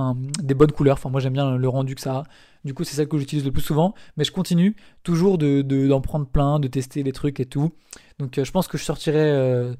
des 0.43 0.55
bonnes 0.55 0.73
couleurs. 0.73 0.95
Enfin 0.95 1.11
moi 1.11 1.21
j'aime 1.21 1.35
bien 1.35 1.57
le 1.57 1.69
rendu 1.69 1.95
que 1.95 2.01
ça 2.01 2.17
a. 2.17 2.25
Du 2.65 2.75
coup, 2.75 2.85
c'est 2.85 2.95
celle 2.95 3.09
que 3.09 3.19
j'utilise 3.19 3.45
le 3.45 3.53
plus 3.53 3.63
souvent. 3.63 3.95
Mais 4.17 4.25
je 4.25 4.33
continue 4.33 4.77
toujours 5.03 5.39
d'en 5.39 5.47
de, 5.47 5.89
d'en 5.89 6.01
prendre 6.01 6.27
plein, 6.27 6.61
de 6.61 6.69
tester 6.69 7.03
les 7.03 7.13
trucs 7.13 7.41
et 7.41 7.47
tout. 7.47 7.73
Donc, 8.19 8.39
euh, 8.39 8.45
je 8.45 8.53
pense 8.53 8.69
que 8.69 8.79
je 8.79 8.85
sortirai 8.85 9.19
euh, 9.19 9.75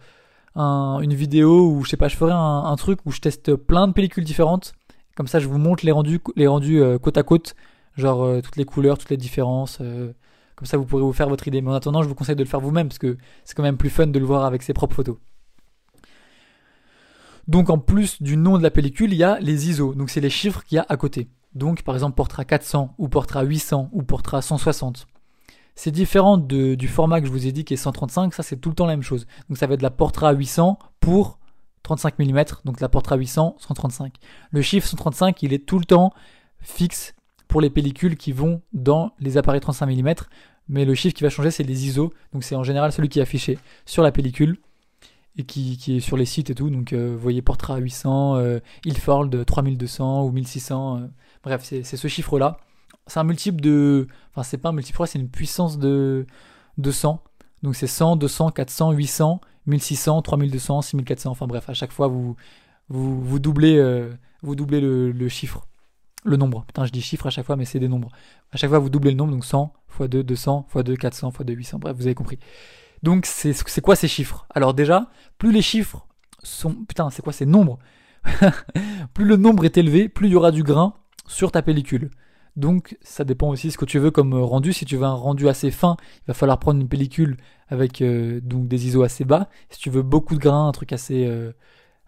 une 0.57 1.15
vidéo 1.15 1.69
où, 1.71 1.85
je 1.85 1.91
sais 1.91 1.97
pas, 1.97 2.09
je 2.09 2.17
ferai 2.17 2.33
un, 2.33 2.77
truc 2.77 3.01
où 3.07 3.13
je 3.13 3.21
teste 3.21 3.55
plein 3.55 3.89
de 3.89 3.93
pellicules 3.93 4.25
différentes. 4.25 4.75
Comme 5.17 5.27
ça, 5.27 5.39
je 5.39 5.47
vous 5.47 5.59
montre 5.59 5.85
les 5.85 5.93
rendus, 5.93 6.21
les 6.37 6.47
rendus 6.47 6.81
euh, 6.81 6.99
côte 6.99 7.19
à 7.19 7.23
côte. 7.23 7.55
Genre, 7.97 8.41
toutes 8.43 8.57
les 8.57 8.65
couleurs, 8.65 8.97
toutes 8.97 9.11
les 9.11 9.19
différences. 9.19 9.77
comme 10.57 10.67
ça, 10.67 10.79
vous 10.79 10.87
pourrez 10.87 11.03
vous 11.03 11.13
faire 11.13 11.29
votre 11.29 11.47
idée. 11.47 11.61
Mais 11.61 11.71
en 11.71 11.75
attendant, 11.75 12.03
je 12.03 12.09
vous 12.09 12.15
conseille 12.15 12.37
de 12.37 12.43
le 12.43 12.49
faire 12.49 12.61
vous-même 12.61 12.89
parce 12.89 12.99
que 12.99 13.19
c'est 13.45 13.55
quand 13.55 13.63
même 13.63 13.77
plus 13.77 13.91
fun 13.91 14.07
de 14.07 14.19
le 14.19 14.25
voir 14.25 14.47
avec 14.47 14.63
ses 14.63 14.73
propres 14.73 14.95
photos. 14.95 15.19
Donc 17.49 17.71
en 17.71 17.79
plus 17.79 18.23
du 18.23 18.37
nom 18.37 18.59
de 18.59 18.63
la 18.63 18.71
pellicule, 18.71 19.13
il 19.13 19.19
y 19.19 19.25
a 19.25 19.39
les 19.41 19.69
ISO. 19.69 19.95
Donc 19.95 20.11
c'est 20.11 20.21
les 20.21 20.31
chiffres 20.31 20.63
qu'il 20.65 20.77
y 20.77 20.79
a 20.79 20.87
à 20.89 20.97
côté. 20.97 21.29
Donc 21.55 21.83
par 21.83 21.95
exemple 21.95 22.15
Portrait 22.15 22.45
400 22.45 22.95
ou 22.99 23.09
Portrait 23.09 23.45
800 23.45 23.91
ou 23.93 24.03
Portrait 24.03 24.43
160. 24.43 25.07
C'est 25.75 25.91
différent 25.91 26.37
du 26.37 26.89
format 26.89 27.21
que 27.21 27.27
je 27.27 27.33
vous 27.33 27.47
ai 27.47 27.53
dit 27.53 27.65
qui 27.65 27.75
est 27.75 27.79
135, 27.79 28.35
ça 28.35 28.43
c'est 28.43 28.57
tout 28.57 28.69
le 28.69 28.75
temps 28.75 28.87
la 28.87 28.93
même 28.93 29.03
chose. 29.03 29.27
Donc 29.49 29.59
ça 29.59 29.67
va 29.67 29.75
être 29.75 29.83
la 29.83 29.91
Portrait 29.91 30.35
800 30.35 30.79
pour 31.01 31.39
35 31.83 32.19
mm, 32.19 32.45
donc 32.65 32.81
la 32.81 32.89
Portrait 32.89 33.17
800, 33.17 33.57
135. 33.59 34.15
Le 34.51 34.63
chiffre 34.63 34.87
135, 34.87 35.43
il 35.43 35.53
est 35.53 35.67
tout 35.67 35.79
le 35.79 35.85
temps 35.85 36.13
fixe 36.61 37.15
pour 37.49 37.61
les 37.61 37.71
pellicules 37.71 38.17
qui 38.17 38.33
vont 38.33 38.63
dans 38.73 39.13
les 39.19 39.37
appareils 39.37 39.61
35 39.61 39.87
mm, 39.87 40.15
mais 40.69 40.85
le 40.85 40.95
chiffre 40.95 41.15
qui 41.15 41.25
va 41.25 41.31
changer 41.31 41.51
c'est 41.51 41.65
les 41.65 41.87
ISO, 41.87 42.13
donc 42.33 42.45
c'est 42.45 42.55
en 42.55 42.63
général 42.63 42.93
celui 42.93 43.09
qui 43.09 43.19
est 43.19 43.23
affiché 43.23 43.59
sur 43.85 44.03
la 44.03 44.13
pellicule. 44.13 44.59
Et 45.37 45.45
qui, 45.45 45.79
est 45.89 46.01
sur 46.01 46.17
les 46.17 46.25
sites 46.25 46.51
et 46.51 46.55
tout. 46.55 46.71
Donc, 46.71 46.93
vous 46.93 47.19
voyez 47.19 47.43
Portrait 47.43 47.75
à 47.75 47.77
800, 47.79 48.37
euh, 48.37 48.59
Ilford 48.85 49.31
3200 49.47 50.25
ou 50.25 50.31
1600. 50.31 51.09
bref, 51.43 51.63
c'est 51.65 51.83
ce 51.85 52.09
chiffre-là. 52.09 52.59
C'est 53.07 53.21
un 53.21 53.25
multiple 53.25 53.61
de. 53.61 54.07
Enfin, 54.31 54.43
c'est 54.43 54.59
pas 54.59 54.69
un 54.69 54.73
multiple, 54.73 55.03
c'est 55.07 55.19
une 55.19 55.29
puissance 55.29 55.79
de, 55.79 56.27
de 56.79 56.91
100. 56.91 57.23
Donc, 57.63 57.77
c'est 57.77 57.87
100, 57.87 58.17
200, 58.17 58.51
400, 58.51 58.93
800, 58.93 59.41
1600, 59.67 60.23
3200, 60.23 60.83
6400. 60.83 61.31
Enfin, 61.31 61.47
bref, 61.47 61.69
à 61.69 61.75
chaque 61.75 61.93
fois, 61.93 62.09
vous, 62.09 62.37
vous, 62.89 63.21
vous 63.21 63.39
doublez, 63.39 64.09
vous 64.43 64.55
doublez 64.55 64.81
le, 64.81 65.13
le 65.13 65.29
chiffre 65.29 65.67
le 66.25 66.37
nombre. 66.37 66.65
Putain, 66.67 66.85
je 66.85 66.93
dis 66.93 67.03
chiffre 67.03 67.27
à 67.27 67.31
chaque 67.31 67.47
fois, 67.47 67.57
mais 67.57 67.65
c'est 67.65 67.81
des 67.81 67.89
nombres. 67.89 68.09
À 68.53 68.57
chaque 68.57 68.71
fois, 68.71 68.79
vous 68.79 68.91
doublez 68.91 69.11
le 69.11 69.17
nombre, 69.17 69.33
donc 69.33 69.45
100 69.45 69.73
x 70.01 70.09
2, 70.09 70.23
200 70.23 70.67
x 70.75 70.85
2, 70.85 70.97
400 70.97 71.31
x 71.31 71.45
2, 71.45 71.53
800. 71.53 71.79
Bref, 71.79 71.97
vous 71.97 72.07
avez 72.07 72.15
compris. 72.15 72.39
Donc, 73.03 73.27
c'est 73.27 73.81
quoi 73.81 73.97
ces 73.97 74.09
chiffres? 74.09 74.47
Alors 74.55 74.75
déjà, 74.75 75.11
plus 75.39 75.53
les 75.53 75.63
chiffres 75.63 76.07
sont... 76.43 76.75
Putain, 76.75 77.11
c'est 77.11 77.23
quoi 77.23 77.33
ces 77.33 77.47
nombres? 77.47 77.79
Plus 79.15 79.25
le 79.25 79.37
nombre 79.37 79.65
est 79.65 79.77
élevé, 79.77 80.09
plus 80.09 80.29
il 80.29 80.33
y 80.33 80.37
aura 80.37 80.53
du 80.53 80.63
grain 80.63 80.95
sur 81.27 81.51
ta 81.51 81.63
pellicule. 81.63 82.11
Donc, 82.55 82.97
ça 83.03 83.25
dépend 83.25 83.49
aussi 83.49 83.69
de 83.69 83.73
ce 83.73 83.79
que 83.79 83.85
tu 83.85 83.99
veux 83.99 84.11
comme 84.11 84.35
rendu. 84.35 84.73
Si 84.73 84.85
tu 84.85 84.97
veux 84.97 85.05
un 85.05 85.15
rendu 85.15 85.49
assez 85.49 85.71
fin, 85.71 85.97
il 86.19 86.29
va 86.29 86.35
falloir 86.35 86.59
prendre 86.59 86.81
une 86.81 86.89
pellicule 86.89 87.37
avec 87.69 88.03
euh, 88.03 88.41
des 88.43 88.87
ISO 88.87 89.03
assez 89.03 89.25
bas. 89.25 89.49
Si 89.71 89.81
tu 89.81 89.91
veux 89.91 90.03
beaucoup 90.03 90.35
de 90.35 90.41
grain, 90.41 90.69
un 90.69 90.73
truc 90.73 90.93
assez... 90.93 91.27
Euh, 91.27 91.53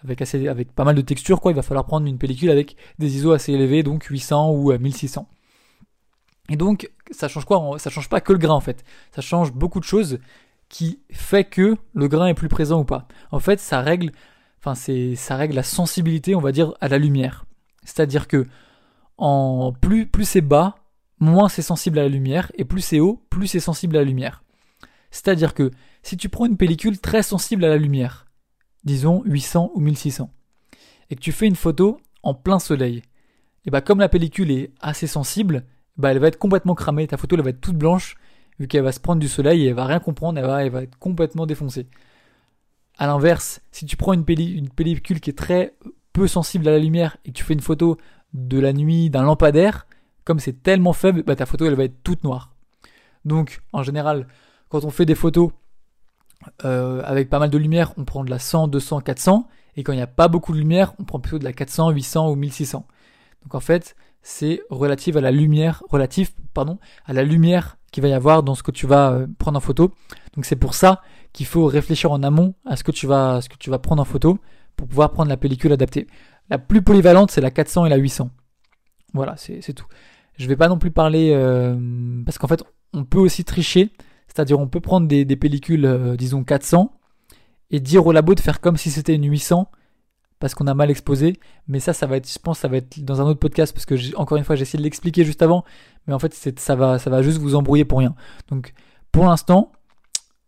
avec, 0.04 0.20
assez, 0.20 0.48
avec 0.48 0.72
pas 0.72 0.84
mal 0.84 0.94
de 0.94 1.00
textures, 1.00 1.40
quoi, 1.40 1.50
il 1.50 1.54
va 1.54 1.62
falloir 1.62 1.86
prendre 1.86 2.06
une 2.06 2.18
pellicule 2.18 2.50
avec 2.50 2.76
des 2.98 3.16
ISO 3.16 3.32
assez 3.32 3.52
élevés, 3.52 3.82
donc 3.82 4.04
800 4.04 4.52
ou 4.52 4.76
1600. 4.76 5.26
Euh, 5.30 6.52
Et 6.52 6.56
donc, 6.56 6.90
ça 7.10 7.26
change 7.28 7.46
quoi? 7.46 7.78
Ça 7.78 7.88
change 7.88 8.10
pas 8.10 8.20
que 8.20 8.32
le 8.34 8.38
grain 8.38 8.52
en 8.54 8.60
fait. 8.60 8.84
Ça 9.14 9.22
change 9.22 9.52
beaucoup 9.52 9.80
de 9.80 9.84
choses 9.84 10.18
qui 10.68 11.00
fait 11.10 11.44
que 11.44 11.76
le 11.94 12.08
grain 12.08 12.26
est 12.26 12.34
plus 12.34 12.48
présent 12.48 12.80
ou 12.80 12.84
pas. 12.84 13.06
En 13.30 13.40
fait, 13.40 13.60
ça 13.60 13.80
règle, 13.80 14.10
enfin 14.60 14.74
c'est, 14.74 15.14
ça 15.14 15.36
règle 15.36 15.54
la 15.54 15.62
sensibilité, 15.62 16.34
on 16.34 16.40
va 16.40 16.52
dire, 16.52 16.74
à 16.80 16.88
la 16.88 16.98
lumière. 16.98 17.44
C'est-à-dire 17.84 18.28
que 18.28 18.46
en 19.16 19.72
plus, 19.72 20.06
plus 20.06 20.24
c'est 20.24 20.40
bas, 20.40 20.76
moins 21.20 21.48
c'est 21.48 21.62
sensible 21.62 21.98
à 21.98 22.02
la 22.02 22.08
lumière, 22.08 22.50
et 22.56 22.64
plus 22.64 22.80
c'est 22.80 23.00
haut, 23.00 23.24
plus 23.30 23.46
c'est 23.46 23.60
sensible 23.60 23.96
à 23.96 24.00
la 24.00 24.04
lumière. 24.04 24.42
C'est-à-dire 25.10 25.54
que 25.54 25.70
si 26.02 26.16
tu 26.16 26.28
prends 26.28 26.46
une 26.46 26.56
pellicule 26.56 27.00
très 27.00 27.22
sensible 27.22 27.64
à 27.64 27.68
la 27.68 27.76
lumière, 27.76 28.26
disons 28.84 29.22
800 29.24 29.70
ou 29.74 29.80
1600, 29.80 30.30
et 31.10 31.16
que 31.16 31.20
tu 31.20 31.32
fais 31.32 31.46
une 31.46 31.56
photo 31.56 32.00
en 32.22 32.34
plein 32.34 32.58
soleil, 32.58 33.02
et 33.64 33.70
bah 33.70 33.80
comme 33.80 34.00
la 34.00 34.08
pellicule 34.08 34.50
est 34.50 34.72
assez 34.80 35.06
sensible, 35.06 35.64
bah 35.96 36.10
elle 36.10 36.18
va 36.18 36.28
être 36.28 36.38
complètement 36.38 36.74
cramée, 36.74 37.06
ta 37.06 37.16
photo 37.16 37.36
elle 37.36 37.42
va 37.42 37.50
être 37.50 37.60
toute 37.60 37.78
blanche, 37.78 38.16
vu 38.58 38.68
qu'elle 38.68 38.82
va 38.82 38.92
se 38.92 39.00
prendre 39.00 39.20
du 39.20 39.28
soleil 39.28 39.64
et 39.64 39.68
elle 39.68 39.74
va 39.74 39.86
rien 39.86 40.00
comprendre, 40.00 40.38
elle 40.38 40.70
va, 40.70 40.82
être 40.82 40.98
complètement 40.98 41.46
défoncée. 41.46 41.86
A 42.96 43.06
l'inverse, 43.06 43.60
si 43.72 43.86
tu 43.86 43.96
prends 43.96 44.12
une, 44.12 44.24
une 44.28 44.68
pellicule 44.68 45.20
qui 45.20 45.30
est 45.30 45.38
très 45.38 45.74
peu 46.12 46.28
sensible 46.28 46.68
à 46.68 46.70
la 46.70 46.78
lumière 46.78 47.16
et 47.24 47.30
que 47.30 47.34
tu 47.34 47.44
fais 47.44 47.54
une 47.54 47.60
photo 47.60 47.96
de 48.32 48.58
la 48.58 48.72
nuit 48.72 49.10
d'un 49.10 49.22
lampadaire, 49.22 49.86
comme 50.24 50.38
c'est 50.38 50.62
tellement 50.62 50.92
faible, 50.92 51.22
bah 51.22 51.36
ta 51.36 51.46
photo 51.46 51.66
elle 51.66 51.74
va 51.74 51.84
être 51.84 52.02
toute 52.02 52.24
noire. 52.24 52.54
Donc 53.24 53.62
en 53.72 53.82
général, 53.82 54.28
quand 54.68 54.84
on 54.84 54.90
fait 54.90 55.06
des 55.06 55.14
photos 55.14 55.50
euh, 56.64 57.02
avec 57.04 57.28
pas 57.28 57.38
mal 57.38 57.50
de 57.50 57.58
lumière, 57.58 57.92
on 57.96 58.04
prend 58.04 58.24
de 58.24 58.30
la 58.30 58.38
100, 58.38 58.68
200, 58.68 59.00
400. 59.00 59.48
Et 59.76 59.82
quand 59.82 59.92
il 59.92 59.96
n'y 59.96 60.02
a 60.02 60.06
pas 60.06 60.28
beaucoup 60.28 60.52
de 60.52 60.58
lumière, 60.58 60.94
on 60.98 61.04
prend 61.04 61.18
plutôt 61.20 61.38
de 61.38 61.44
la 61.44 61.52
400, 61.52 61.90
800 61.90 62.30
ou 62.30 62.36
1600. 62.36 62.86
Donc 63.42 63.54
en 63.54 63.60
fait, 63.60 63.96
c'est 64.24 64.62
relatif 64.70 65.14
à 65.14 65.20
la 65.20 65.30
lumière, 65.30 65.84
relatif, 65.88 66.34
pardon, 66.52 66.80
à 67.04 67.12
la 67.12 67.22
lumière 67.22 67.76
qu'il 67.92 68.02
va 68.02 68.08
y 68.08 68.12
avoir 68.12 68.42
dans 68.42 68.56
ce 68.56 68.64
que 68.64 68.72
tu 68.72 68.88
vas 68.88 69.12
euh, 69.12 69.26
prendre 69.38 69.56
en 69.56 69.60
photo. 69.60 69.94
Donc 70.34 70.44
c'est 70.44 70.56
pour 70.56 70.74
ça 70.74 71.02
qu'il 71.32 71.46
faut 71.46 71.66
réfléchir 71.66 72.10
en 72.10 72.24
amont 72.24 72.54
à 72.66 72.74
ce 72.74 72.82
que 72.82 72.90
tu 72.90 73.06
vas, 73.06 73.40
ce 73.40 73.48
que 73.48 73.56
tu 73.56 73.70
vas 73.70 73.78
prendre 73.78 74.02
en 74.02 74.04
photo 74.04 74.38
pour 74.74 74.88
pouvoir 74.88 75.12
prendre 75.12 75.28
la 75.28 75.36
pellicule 75.36 75.72
adaptée. 75.72 76.08
La 76.50 76.58
plus 76.58 76.82
polyvalente, 76.82 77.30
c'est 77.30 77.40
la 77.40 77.52
400 77.52 77.86
et 77.86 77.88
la 77.88 77.96
800. 77.96 78.30
Voilà, 79.12 79.36
c'est 79.36 79.72
tout. 79.72 79.86
Je 80.36 80.48
vais 80.48 80.56
pas 80.56 80.66
non 80.66 80.78
plus 80.78 80.90
parler 80.90 81.30
euh, 81.32 81.78
parce 82.26 82.38
qu'en 82.38 82.48
fait, 82.48 82.64
on 82.92 83.04
peut 83.04 83.20
aussi 83.20 83.44
tricher 83.44 83.92
c'est-à-dire 84.34 84.58
on 84.58 84.66
peut 84.66 84.80
prendre 84.80 85.06
des, 85.06 85.24
pellicules, 85.36 85.84
euh, 85.84 86.16
disons 86.16 86.42
400, 86.42 86.92
et 87.70 87.80
dire 87.80 88.06
au 88.06 88.12
labo 88.12 88.34
de 88.34 88.40
faire 88.40 88.60
comme 88.60 88.76
si 88.76 88.90
c'était 88.90 89.14
une 89.14 89.28
800, 89.28 89.70
parce 90.44 90.54
qu'on 90.54 90.66
a 90.66 90.74
mal 90.74 90.90
exposé. 90.90 91.40
Mais 91.68 91.80
ça, 91.80 91.94
ça 91.94 92.06
va 92.06 92.18
être, 92.18 92.30
je 92.30 92.38
pense, 92.38 92.58
ça 92.58 92.68
va 92.68 92.76
être 92.76 93.02
dans 93.02 93.22
un 93.22 93.24
autre 93.24 93.40
podcast, 93.40 93.72
parce 93.72 93.86
que 93.86 94.14
encore 94.14 94.36
une 94.36 94.44
fois, 94.44 94.56
j'ai 94.56 94.62
essayé 94.62 94.76
de 94.76 94.82
l'expliquer 94.84 95.24
juste 95.24 95.40
avant, 95.40 95.64
mais 96.06 96.12
en 96.12 96.18
fait, 96.18 96.34
ça 96.58 96.76
va, 96.76 96.98
ça 96.98 97.08
va 97.08 97.22
juste 97.22 97.38
vous 97.38 97.54
embrouiller 97.54 97.86
pour 97.86 98.00
rien. 98.00 98.14
Donc, 98.50 98.74
pour 99.10 99.24
l'instant, 99.24 99.72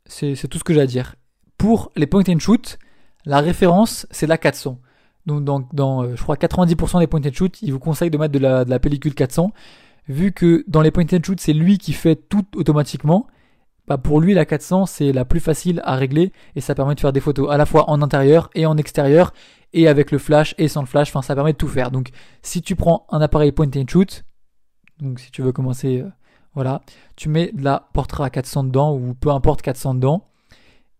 c'est 0.04 0.36
tout 0.48 0.58
ce 0.58 0.64
que 0.64 0.74
j'ai 0.74 0.82
à 0.82 0.86
dire. 0.86 1.14
Pour 1.56 1.92
les 1.96 2.06
point 2.06 2.24
and 2.28 2.40
shoot, 2.40 2.78
la 3.24 3.40
référence, 3.40 4.06
c'est 4.10 4.26
la 4.26 4.36
400. 4.36 4.78
Donc, 5.24 5.44
dans, 5.72 6.04
euh, 6.04 6.14
je 6.14 6.22
crois, 6.22 6.36
90% 6.36 6.98
des 6.98 7.06
point 7.06 7.22
and 7.24 7.32
shoot, 7.32 7.56
il 7.62 7.72
vous 7.72 7.78
conseille 7.78 8.10
de 8.10 8.18
mettre 8.18 8.34
de 8.34 8.38
la, 8.38 8.66
de 8.66 8.70
la 8.70 8.78
pellicule 8.78 9.14
400. 9.14 9.50
Vu 10.08 10.32
que 10.32 10.62
dans 10.68 10.82
les 10.82 10.90
point 10.90 11.06
and 11.10 11.22
shoot, 11.24 11.40
c'est 11.40 11.54
lui 11.54 11.78
qui 11.78 11.94
fait 11.94 12.16
tout 12.16 12.44
automatiquement, 12.54 13.28
bah 13.86 13.98
pour 13.98 14.20
lui 14.20 14.34
la 14.34 14.44
400 14.44 14.86
c'est 14.86 15.12
la 15.12 15.24
plus 15.24 15.40
facile 15.40 15.80
à 15.84 15.96
régler 15.96 16.32
et 16.54 16.60
ça 16.60 16.74
permet 16.74 16.94
de 16.94 17.00
faire 17.00 17.12
des 17.12 17.20
photos 17.20 17.50
à 17.50 17.56
la 17.56 17.66
fois 17.66 17.88
en 17.90 18.02
intérieur 18.02 18.50
et 18.54 18.66
en 18.66 18.76
extérieur 18.76 19.32
et 19.72 19.88
avec 19.88 20.10
le 20.10 20.18
flash 20.18 20.54
et 20.58 20.68
sans 20.68 20.80
le 20.80 20.86
flash, 20.86 21.10
enfin 21.10 21.22
ça 21.22 21.34
permet 21.34 21.52
de 21.52 21.58
tout 21.58 21.68
faire. 21.68 21.90
Donc 21.90 22.10
si 22.42 22.62
tu 22.62 22.76
prends 22.76 23.06
un 23.10 23.20
appareil 23.20 23.52
point 23.52 23.70
and 23.76 23.84
shoot, 23.88 24.24
donc 25.00 25.20
si 25.20 25.30
tu 25.30 25.42
veux 25.42 25.52
commencer, 25.52 26.00
euh, 26.00 26.10
voilà, 26.54 26.82
tu 27.16 27.28
mets 27.28 27.52
de 27.52 27.62
la 27.62 27.88
portrait 27.92 28.24
à 28.24 28.30
400 28.30 28.64
dedans 28.64 28.96
ou 28.96 29.14
peu 29.14 29.30
importe 29.30 29.62
400 29.62 29.94
dedans 29.94 30.26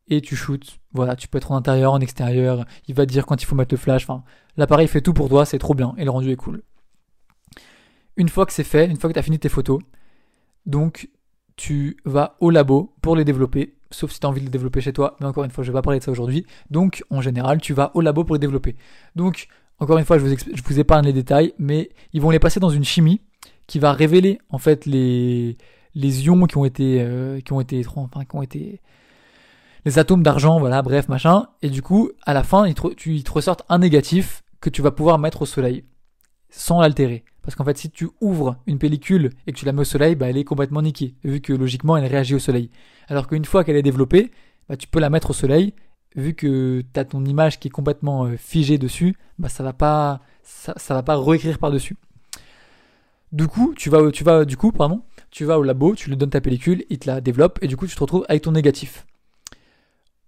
et 0.09 0.21
tu 0.21 0.37
shoots. 0.37 0.79
Voilà, 0.93 1.17
tu 1.17 1.29
peux 1.29 1.39
être 1.39 1.53
en 1.53 1.57
intérieur, 1.57 1.93
en 1.93 2.01
extérieur, 2.01 2.65
il 2.87 2.95
va 2.95 3.07
te 3.07 3.11
dire 3.11 3.27
quand 3.27 3.43
il 3.43 3.47
faut 3.47 3.57
mettre 3.57 3.75
le 3.75 3.79
flash, 3.79 4.05
enfin 4.05 4.23
l'appareil 4.57 4.89
fait 4.89 5.01
tout 5.01 5.15
pour 5.15 5.29
toi, 5.29 5.45
c'est 5.45 5.59
trop 5.59 5.75
bien 5.75 5.95
et 5.97 6.05
le 6.05 6.11
rendu 6.11 6.31
est 6.31 6.37
cool. 6.37 6.63
Une 8.17 8.29
fois 8.29 8.47
que 8.47 8.53
c'est 8.53 8.65
fait, 8.65 8.87
une 8.87 8.97
fois 8.97 9.09
que 9.11 9.15
tu 9.15 9.19
as 9.19 9.23
fini 9.23 9.39
tes 9.39 9.49
photos, 9.49 9.81
donc 10.65 11.09
tu 11.57 11.97
vas 12.05 12.37
au 12.41 12.51
labo 12.51 12.95
pour 13.01 13.17
les 13.17 13.25
développer, 13.25 13.75
sauf 13.91 14.13
si 14.13 14.21
tu 14.21 14.27
as 14.27 14.29
envie 14.29 14.41
de 14.41 14.47
les 14.47 14.51
développer 14.51 14.81
chez 14.81 14.93
toi, 14.93 15.17
mais 15.21 15.27
encore 15.27 15.45
une 15.45 15.51
fois, 15.51 15.65
je 15.65 15.71
vais 15.71 15.77
pas 15.77 15.83
parler 15.83 15.99
de 15.99 16.05
ça 16.05 16.11
aujourd'hui. 16.11 16.47
Donc, 16.71 17.03
en 17.11 17.21
général, 17.21 17.61
tu 17.61 17.73
vas 17.73 17.91
au 17.95 18.01
labo 18.01 18.25
pour 18.25 18.37
les 18.37 18.41
développer. 18.41 18.77
Donc, 19.17 19.49
encore 19.79 19.99
une 19.99 20.05
fois, 20.05 20.19
je 20.19 20.25
vous, 20.25 20.81
épargne 20.81 21.05
les 21.07 21.13
détails, 21.13 21.53
mais 21.59 21.91
ils 22.13 22.21
vont 22.21 22.31
les 22.31 22.39
passer 22.39 22.61
dans 22.61 22.71
une 22.71 22.85
chimie 22.85 23.21
qui 23.67 23.79
va 23.79 23.93
révéler 23.93 24.39
en 24.49 24.59
fait 24.59 24.87
les, 24.87 25.57
les 25.95 26.27
ions 26.27 26.47
qui 26.47 26.57
ont 26.57 26.65
été, 26.65 26.99
euh, 27.01 27.41
qui 27.41 27.53
ont 27.53 27.61
été, 27.61 27.85
enfin, 27.95 28.25
qui 28.25 28.37
ont 28.37 28.43
été, 28.43 28.81
les 29.85 29.99
atomes 29.99 30.23
d'argent, 30.23 30.59
voilà, 30.59 30.83
bref, 30.83 31.09
machin. 31.09 31.49
Et 31.63 31.71
du 31.71 31.83
coup, 31.83 32.11
à 32.25 32.35
la 32.35 32.43
fin, 32.43 32.71
tu, 32.97 33.15
ils 33.15 33.25
te 33.25 33.33
ressortent 33.33 33.65
un 33.69 33.79
négatif 33.79 34.43
que 34.61 34.71
tu 34.71 34.83
vas 34.83 34.91
pouvoir 34.91 35.19
mettre 35.19 35.43
au 35.43 35.47
soleil 35.47 35.85
sans 36.57 36.81
l'altérer. 36.81 37.25
Parce 37.43 37.55
qu'en 37.55 37.65
fait, 37.65 37.79
si 37.79 37.91
tu 37.91 38.09
ouvres 38.21 38.57
une 38.67 38.79
pellicule 38.79 39.31
et 39.47 39.53
que 39.53 39.59
tu 39.59 39.67
la 39.67 39.73
mets 39.73 39.83
au 39.83 39.85
soleil, 39.85 40.17
bah, 40.17 40.29
elle 40.29 40.37
est 40.37 40.45
complètement 40.45 40.83
niquée, 40.83 41.15
vu 41.23 41.41
que 41.41 41.53
logiquement, 41.53 41.97
elle 41.97 42.07
réagit 42.07 42.35
au 42.35 42.39
soleil. 42.39 42.71
Alors 43.09 43.29
qu'une 43.29 43.45
fois 43.45 43.63
qu'elle 43.63 43.77
est 43.77 43.83
développée, 43.83 44.33
bah, 44.69 44.77
tu 44.77 44.89
peux 44.89 44.99
la 44.99 45.11
mettre 45.11 45.31
au 45.31 45.33
soleil, 45.33 45.75
vu 46.17 46.35
que 46.35 46.83
tu 46.93 47.01
as 47.01 47.05
ton 47.05 47.25
image 47.25 47.61
qui 47.61 47.69
est 47.69 47.71
complètement 47.71 48.25
euh, 48.25 48.37
figée 48.37 48.79
dessus, 48.79 49.17
bah, 49.39 49.49
ça 49.49 49.63
va 49.63 49.73
va 50.89 51.03
pas 51.03 51.17
réécrire 51.17 51.59
par-dessus. 51.59 51.97
Du 53.33 53.49
coup, 53.49 53.75
tu 53.77 53.91
vas 53.91 54.01
au 54.01 55.63
labo, 55.63 55.95
tu 55.95 56.09
lui 56.09 56.17
donnes 56.17 56.31
ta 56.31 56.41
pellicule, 56.41 56.85
il 56.89 56.99
te 56.99 57.07
la 57.07 57.21
développe, 57.21 57.59
et 57.63 57.69
du 57.69 57.77
coup, 57.77 57.87
tu 57.87 57.95
te 57.95 58.01
retrouves 58.01 58.25
avec 58.29 58.43
ton 58.43 58.53
négatif. 58.53 59.07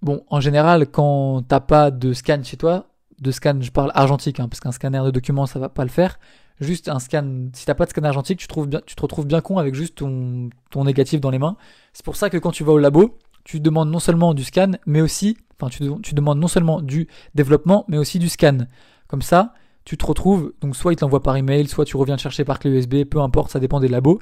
Bon, 0.03 0.23
en 0.29 0.41
général, 0.41 0.89
quand 0.89 1.43
t'as 1.49 1.61
pas 1.61 1.91
de 1.91 2.13
scan 2.13 2.43
chez 2.45 2.57
toi, 2.57 2.87
de 3.21 3.31
scan, 3.31 3.59
je 3.61 3.71
parle 3.71 3.91
argentique, 3.95 4.41
hein, 4.41 4.49
parce 4.49 4.61
qu'un 4.61 4.73
scanner 4.73 5.03
de 5.05 5.11
documents, 5.11 5.47
ça 5.47 5.59
va 5.59 5.69
pas 5.69 5.85
le 5.85 5.91
faire 5.91 6.19
juste 6.61 6.89
un 6.89 6.99
scan. 6.99 7.49
Si 7.53 7.67
t'as 7.67 7.75
pas 7.75 7.85
de 7.85 7.91
scan 7.91 8.03
argentique, 8.03 8.39
tu, 8.39 8.47
trouves 8.47 8.69
bien, 8.69 8.81
tu 8.85 8.95
te 8.95 9.03
retrouves 9.03 9.27
bien 9.27 9.41
con 9.41 9.59
avec 9.59 9.75
juste 9.75 9.97
ton, 9.97 10.51
ton 10.71 10.85
négatif 10.85 11.21
dans 11.21 11.31
les 11.31 11.39
mains. 11.39 11.57
C'est 11.93 12.05
pour 12.05 12.17
ça 12.17 12.31
que 12.31 12.37
quand 12.37 12.51
tu 12.51 12.65
vas 12.65 12.73
au 12.73 12.79
labo, 12.79 13.17
tu 13.45 13.61
demandes 13.61 13.91
non 13.91 13.99
seulement 13.99 14.35
du 14.35 14.45
scan, 14.45 14.73
mais 14.87 15.01
aussi, 15.01 15.37
enfin, 15.59 15.71
tu, 15.71 15.85
tu 16.03 16.15
demandes 16.15 16.39
non 16.39 16.49
seulement 16.49 16.83
du 16.83 17.09
développement, 17.35 17.85
mais 17.89 17.99
aussi 17.99 18.19
du 18.19 18.29
scan. 18.29 18.59
Comme 19.07 19.23
ça, 19.23 19.55
tu 19.85 19.97
te 19.97 20.05
retrouves, 20.05 20.53
donc 20.61 20.77
soit 20.77 20.93
ils 20.93 20.97
t'envoient 20.97 21.23
par 21.23 21.37
email, 21.37 21.67
soit 21.69 21.85
tu 21.85 21.97
reviens 21.97 22.17
te 22.17 22.23
chercher 22.23 22.45
par 22.45 22.59
clé 22.59 22.71
USB, 22.71 23.05
peu 23.05 23.21
importe, 23.21 23.51
ça 23.51 23.61
dépend 23.61 23.81
des 23.81 23.89
labos. 23.89 24.21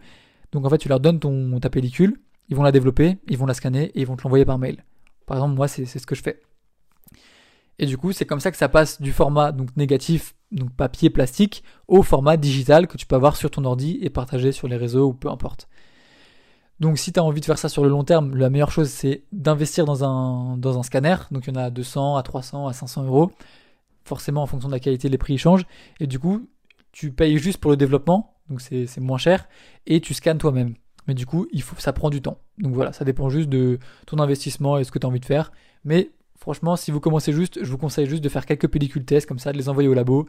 Donc 0.53 0.65
en 0.65 0.71
fait, 0.71 0.79
tu 0.79 0.89
leur 0.89 1.01
donnes 1.01 1.19
ton, 1.19 1.59
ta 1.59 1.71
pellicule, 1.71 2.21
ils 2.49 2.57
vont 2.57 2.63
la 2.63 2.73
développer, 2.73 3.19
ils 3.29 3.37
vont 3.37 3.47
la 3.47 3.55
scanner 3.55 3.87
et 3.95 4.01
ils 4.01 4.07
vont 4.07 4.17
te 4.17 4.23
l'envoyer 4.23 4.45
par 4.45 4.59
mail. 4.59 4.85
Par 5.27 5.39
exemple, 5.39 5.57
moi, 5.57 5.67
c'est 5.67 5.87
ce 5.87 6.07
que 6.07 6.15
je 6.15 6.23
fais. 6.23 6.41
Et 7.79 7.87
du 7.87 7.99
coup, 7.99 8.13
c'est 8.13 8.25
comme 8.25 8.41
ça 8.41 8.51
que 8.51 8.57
ça 8.57 8.69
passe 8.69 9.01
du 9.01 9.13
format 9.13 9.53
négatif, 9.77 10.35
donc 10.51 10.71
papier 10.75 11.11
plastique, 11.11 11.63
au 11.89 12.03
format 12.03 12.37
digital 12.37 12.87
que 12.87 12.97
tu 12.97 13.07
peux 13.07 13.17
avoir 13.17 13.37
sur 13.37 13.51
ton 13.51 13.65
ordi 13.65 13.99
et 14.01 14.11
partager 14.11 14.53
sur 14.53 14.69
les 14.69 14.77
réseaux 14.77 15.09
ou 15.09 15.15
peu 15.15 15.29
importe. 15.29 15.69
Donc 16.81 16.99
si 16.99 17.13
tu 17.13 17.21
as 17.21 17.25
envie 17.25 17.41
de 17.41 17.45
faire 17.47 17.59
ça 17.59 17.69
sur 17.69 17.83
le 17.83 17.89
long 17.89 18.05
terme, 18.05 18.37
la 18.37 18.51
meilleure 18.51 18.71
chose 18.71 18.89
c'est 18.91 19.25
d'investir 19.33 19.87
dans 19.87 20.05
un, 20.05 20.83
scanner. 20.83 21.17
Donc 21.31 21.47
il 21.47 21.55
y 21.55 21.57
en 21.57 21.61
a 21.61 21.65
à 21.65 21.71
200, 21.71 22.17
à 22.17 22.23
300, 22.23 22.67
à 22.69 22.73
500 22.73 23.05
euros. 23.05 23.33
Forcément 24.05 24.43
en 24.43 24.47
fonction 24.47 24.69
de 24.69 24.75
la 24.75 24.81
qualité 24.81 25.09
les 25.09 25.19
prix 25.19 25.39
changent. 25.39 25.67
Et 26.01 26.07
du 26.07 26.19
coup 26.19 26.49
tu 26.93 27.13
payes 27.13 27.39
juste 27.39 27.59
pour 27.59 27.71
le 27.71 27.77
développement, 27.77 28.39
donc 28.49 28.63
c'est 28.63 29.01
moins 29.01 29.19
cher, 29.19 29.49
et 29.87 30.01
tu 30.01 30.15
scannes 30.15 30.39
toi-même. 30.39 30.75
Mais 31.07 31.15
du 31.15 31.27
coup 31.27 31.47
ça 31.79 31.93
prend 31.93 32.11
du 32.11 32.23
temps. 32.23 32.39
Donc 32.59 32.75
voilà, 32.75 32.93
ça 32.93 33.05
dépend 33.05 33.29
juste 33.29 33.49
de 33.49 33.79
ton 34.07 34.19
investissement 34.19 34.79
et 34.79 34.85
ce 34.85 34.91
que 34.91 34.99
tu 34.99 35.07
as 35.07 35.09
envie 35.09 35.21
de 35.21 35.27
faire. 35.27 35.53
Mais 35.85 36.11
Franchement, 36.39 36.77
si 36.77 36.91
vous 36.91 37.01
commencez 37.01 37.33
juste, 37.33 37.63
je 37.63 37.71
vous 37.71 37.79
conseille 37.79 38.07
juste 38.07 38.23
de 38.23 38.29
faire 38.29 38.47
quelques 38.47 38.69
pellicules 38.69 39.05
tests 39.05 39.27
comme 39.27 39.39
ça, 39.39 39.53
de 39.53 39.59
les 39.59 39.69
envoyer 39.69 39.89
au 39.89 39.95
labo. 39.95 40.29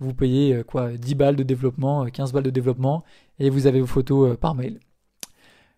Vous 0.00 0.14
payez 0.14 0.54
euh, 0.54 0.62
quoi 0.62 0.92
10 0.92 1.14
balles 1.14 1.36
de 1.36 1.42
développement, 1.42 2.04
15 2.06 2.32
balles 2.32 2.44
de 2.44 2.50
développement 2.50 3.04
et 3.38 3.50
vous 3.50 3.66
avez 3.66 3.80
vos 3.80 3.86
photos 3.86 4.36
par 4.36 4.54
mail. 4.54 4.78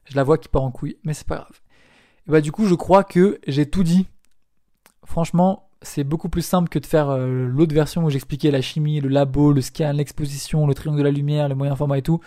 Je 0.05 0.17
la 0.17 0.25
vois 0.25 0.39
qui 0.39 0.49
part 0.49 0.63
en 0.63 0.71
couille, 0.71 0.97
mais 1.05 1.15
c'est 1.15 1.27
pas 1.27 1.37
grave. 1.37 1.61
Et 2.27 2.33
bah 2.33 2.41
du 2.41 2.53
coup, 2.53 2.67
je 2.67 2.75
crois 2.75 3.05
que 3.05 3.41
j'ai 3.47 3.67
tout 3.67 3.85
dit. 3.85 4.07
Franchement, 5.05 5.71
c'est 5.83 6.05
beaucoup 6.05 6.29
plus 6.29 6.43
simple 6.43 6.69
que 6.69 6.79
de 6.79 6.87
faire 6.87 7.11
euh, 7.11 7.47
l'autre 7.47 7.75
version 7.75 8.05
où 8.05 8.11
j'expliquais 8.11 8.51
la 8.51 8.61
chimie, 8.61 9.01
le 9.01 9.09
labo, 9.09 9.53
le 9.53 9.61
scan, 9.61 9.93
l'exposition, 9.93 10.67
le 10.67 10.75
triangle 10.75 10.99
de 10.99 11.05
la 11.05 11.11
lumière, 11.11 11.49
les 11.49 11.55
moyens 11.55 11.79
format 11.79 11.99
et 11.99 12.03
tout. 12.03 12.21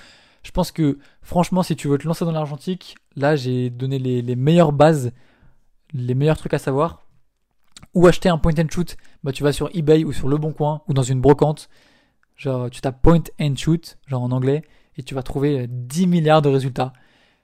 Je 0.43 0.51
pense 0.51 0.71
que 0.71 0.97
franchement, 1.21 1.63
si 1.63 1.75
tu 1.75 1.87
veux 1.87 1.97
te 1.97 2.07
lancer 2.07 2.25
dans 2.25 2.31
l'argentique, 2.31 2.95
là 3.15 3.35
j'ai 3.35 3.69
donné 3.69 3.99
les, 3.99 4.35
meilleures 4.35 4.73
bases, 4.73 5.11
les 5.93 6.15
meilleurs 6.15 6.37
trucs 6.37 6.53
à 6.53 6.59
savoir. 6.59 7.02
Ou 7.93 8.07
acheter 8.07 8.29
un 8.29 8.37
point 8.37 8.53
and 8.57 8.69
shoot, 8.69 8.97
bah 9.23 9.31
tu 9.31 9.43
vas 9.43 9.53
sur 9.53 9.69
eBay 9.73 10.03
ou 10.03 10.11
sur 10.11 10.27
Le 10.27 10.37
Bon 10.37 10.51
Coin 10.51 10.81
ou 10.87 10.93
dans 10.93 11.03
une 11.03 11.21
brocante. 11.21 11.69
Genre 12.35 12.69
tu 12.69 12.81
tapes 12.81 13.01
point 13.01 13.23
and 13.39 13.55
shoot, 13.55 13.97
genre 14.07 14.23
en 14.23 14.31
anglais, 14.31 14.63
et 14.97 15.03
tu 15.03 15.13
vas 15.13 15.23
trouver 15.23 15.67
10 15.69 16.07
milliards 16.07 16.41
de 16.41 16.49
résultats. 16.49 16.93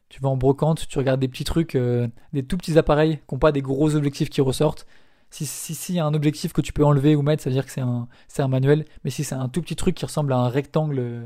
Tu 0.10 0.20
vas 0.22 0.29
en 0.29 0.38
brocante, 0.38 0.88
tu 0.88 0.98
regardes 0.98 1.20
des 1.20 1.27
petits 1.27 1.44
trucs, 1.44 1.75
euh, 1.75 2.08
des 2.34 2.44
tout 2.44 2.58
petits 2.58 2.79
appareils 2.79 3.18
qui 3.18 3.36
n'ont 3.36 3.39
pas 3.39 3.51
des 3.51 3.62
gros 3.62 3.96
objectifs 3.96 4.29
qui 4.29 4.41
ressortent 4.41 4.88
si 5.32 5.46
si 5.46 5.75
si 5.75 6.00
a 6.00 6.06
un 6.06 6.13
objectif 6.13 6.53
que 6.53 6.62
tu 6.62 6.74
peux 6.74 6.84
enlever 6.84 7.15
ou 7.15 7.22
mettre, 7.22 7.44
ça 7.44 7.50
veut 7.50 7.53
dire 7.53 7.65
que 7.65 7.72
c'est 7.72 8.41
un 8.41 8.48
manuel. 8.48 8.86
Mais 9.03 9.10
si 9.10 9.24
c'est 9.24 9.36
un 9.36 9.50
tout 9.50 9.62
petit 9.62 9.75
truc 9.75 9.96
qui 9.96 10.06
ressemble 10.06 10.34
à 10.34 10.38
un 10.38 10.50
rectangle 10.50 11.00
euh, 11.00 11.25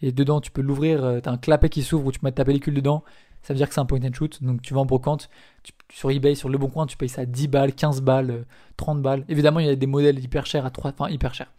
et 0.00 0.12
dedans 0.12 0.40
tu 0.40 0.50
peux 0.50 0.62
l'ouvrir, 0.62 1.04
euh, 1.04 1.20
t'as 1.20 1.30
un 1.32 1.38
clapet 1.38 1.68
qui 1.68 1.82
s'ouvre 1.82 2.06
où 2.06 2.12
tu 2.12 2.20
mettre 2.22 2.36
ta 2.36 2.44
pellicule 2.44 2.74
dedans, 2.74 3.04
ça 3.44 3.52
veut 3.52 3.58
dire 3.58 3.68
que 3.68 3.74
c'est 3.74 3.80
un 3.80 3.84
point 3.84 4.00
and 4.02 4.12
shoot. 4.12 4.42
Donc 4.42 4.62
tu 4.62 4.74
vas 4.74 4.80
en 4.80 4.86
brocante, 4.86 5.28
sur 5.92 6.10
eBay, 6.10 6.34
sur 6.34 6.48
le 6.48 6.58
bon 6.58 6.68
coin, 6.68 6.86
tu 6.86 6.96
payes 6.96 7.10
ça 7.10 7.26
10 7.26 7.48
balles, 7.48 7.74
15 7.74 8.00
balles, 8.00 8.46
30 8.78 8.98
euh, 8.98 9.00
balles. 9.02 9.24
Évidemment, 9.28 9.60
il 9.60 9.66
y 9.66 9.68
a 9.68 9.76
des 9.76 9.86
modèles 9.86 10.18
hyper 10.18 10.46
chers 10.46 10.64
à 10.64 10.70
3 10.70 10.92
enfin 10.92 11.10
hyper 11.10 11.34
chers. 11.34 11.52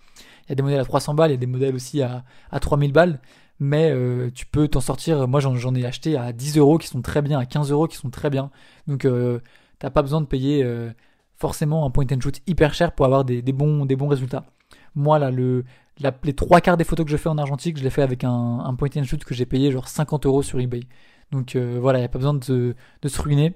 Il 0.45 0.49
y 0.49 0.51
a 0.53 0.55
des 0.55 0.63
modèles 0.63 0.79
à 0.79 0.85
300 0.85 1.13
balles, 1.13 1.29
il 1.29 1.33
y 1.35 1.37
a 1.37 1.39
des 1.39 1.45
modèles 1.45 1.75
aussi 1.75 2.01
à, 2.01 2.25
à 2.51 2.59
3000 2.59 2.91
balles. 2.91 3.21
Mais 3.59 3.93
tu 4.33 4.45
peux 4.45 4.67
t'en 4.67 4.81
sortir. 4.81 5.29
Moi, 5.29 5.39
j'en 5.39 5.75
ai 5.75 5.85
acheté 5.85 6.17
à 6.17 6.33
10 6.33 6.57
euros 6.57 6.77
qui 6.77 6.87
sont 6.87 7.01
très 7.01 7.21
bien, 7.21 7.39
à 7.39 7.45
15 7.45 7.71
euros 7.71 7.87
qui 7.87 7.95
sont 7.95 8.09
très 8.09 8.29
bien. 8.29 8.51
Donc, 8.85 9.07
t'as 9.79 9.89
pas 9.89 10.01
besoin 10.01 10.19
de 10.19 10.25
payer 10.25 10.67
forcément 11.37 11.85
un 11.85 11.89
point 11.89 12.05
and 12.11 12.19
shoot 12.19 12.41
hyper 12.47 12.73
cher 12.73 12.91
pour 12.93 13.05
avoir 13.05 13.23
des, 13.23 13.41
bons, 13.53 13.85
des 13.85 13.95
bons 13.95 14.07
résultats. 14.07 14.45
Moi, 14.93 15.19
là, 15.19 15.31
le, 15.31 15.63
les 16.23 16.33
trois 16.33 16.61
quarts 16.61 16.77
des 16.77 16.83
photos 16.83 17.05
que 17.05 17.11
je 17.11 17.17
fais 17.17 17.29
en 17.29 17.37
argentique, 17.37 17.77
je 17.77 17.83
les 17.83 17.89
fais 17.89 18.01
avec 18.01 18.23
un, 18.23 18.75
point 18.77 18.89
and 18.97 19.03
shoot 19.03 19.23
que 19.23 19.33
j'ai 19.33 19.45
payé 19.45 19.71
genre 19.71 19.87
50 19.87 20.25
euros 20.25 20.43
sur 20.43 20.59
eBay. 20.59 20.81
Donc 21.31 21.55
euh, 21.55 21.77
voilà, 21.79 21.99
il 21.99 22.01
n'y 22.01 22.05
a 22.05 22.09
pas 22.09 22.19
besoin 22.19 22.33
de, 22.33 22.75
de, 23.01 23.07
se 23.07 23.21
ruiner. 23.21 23.55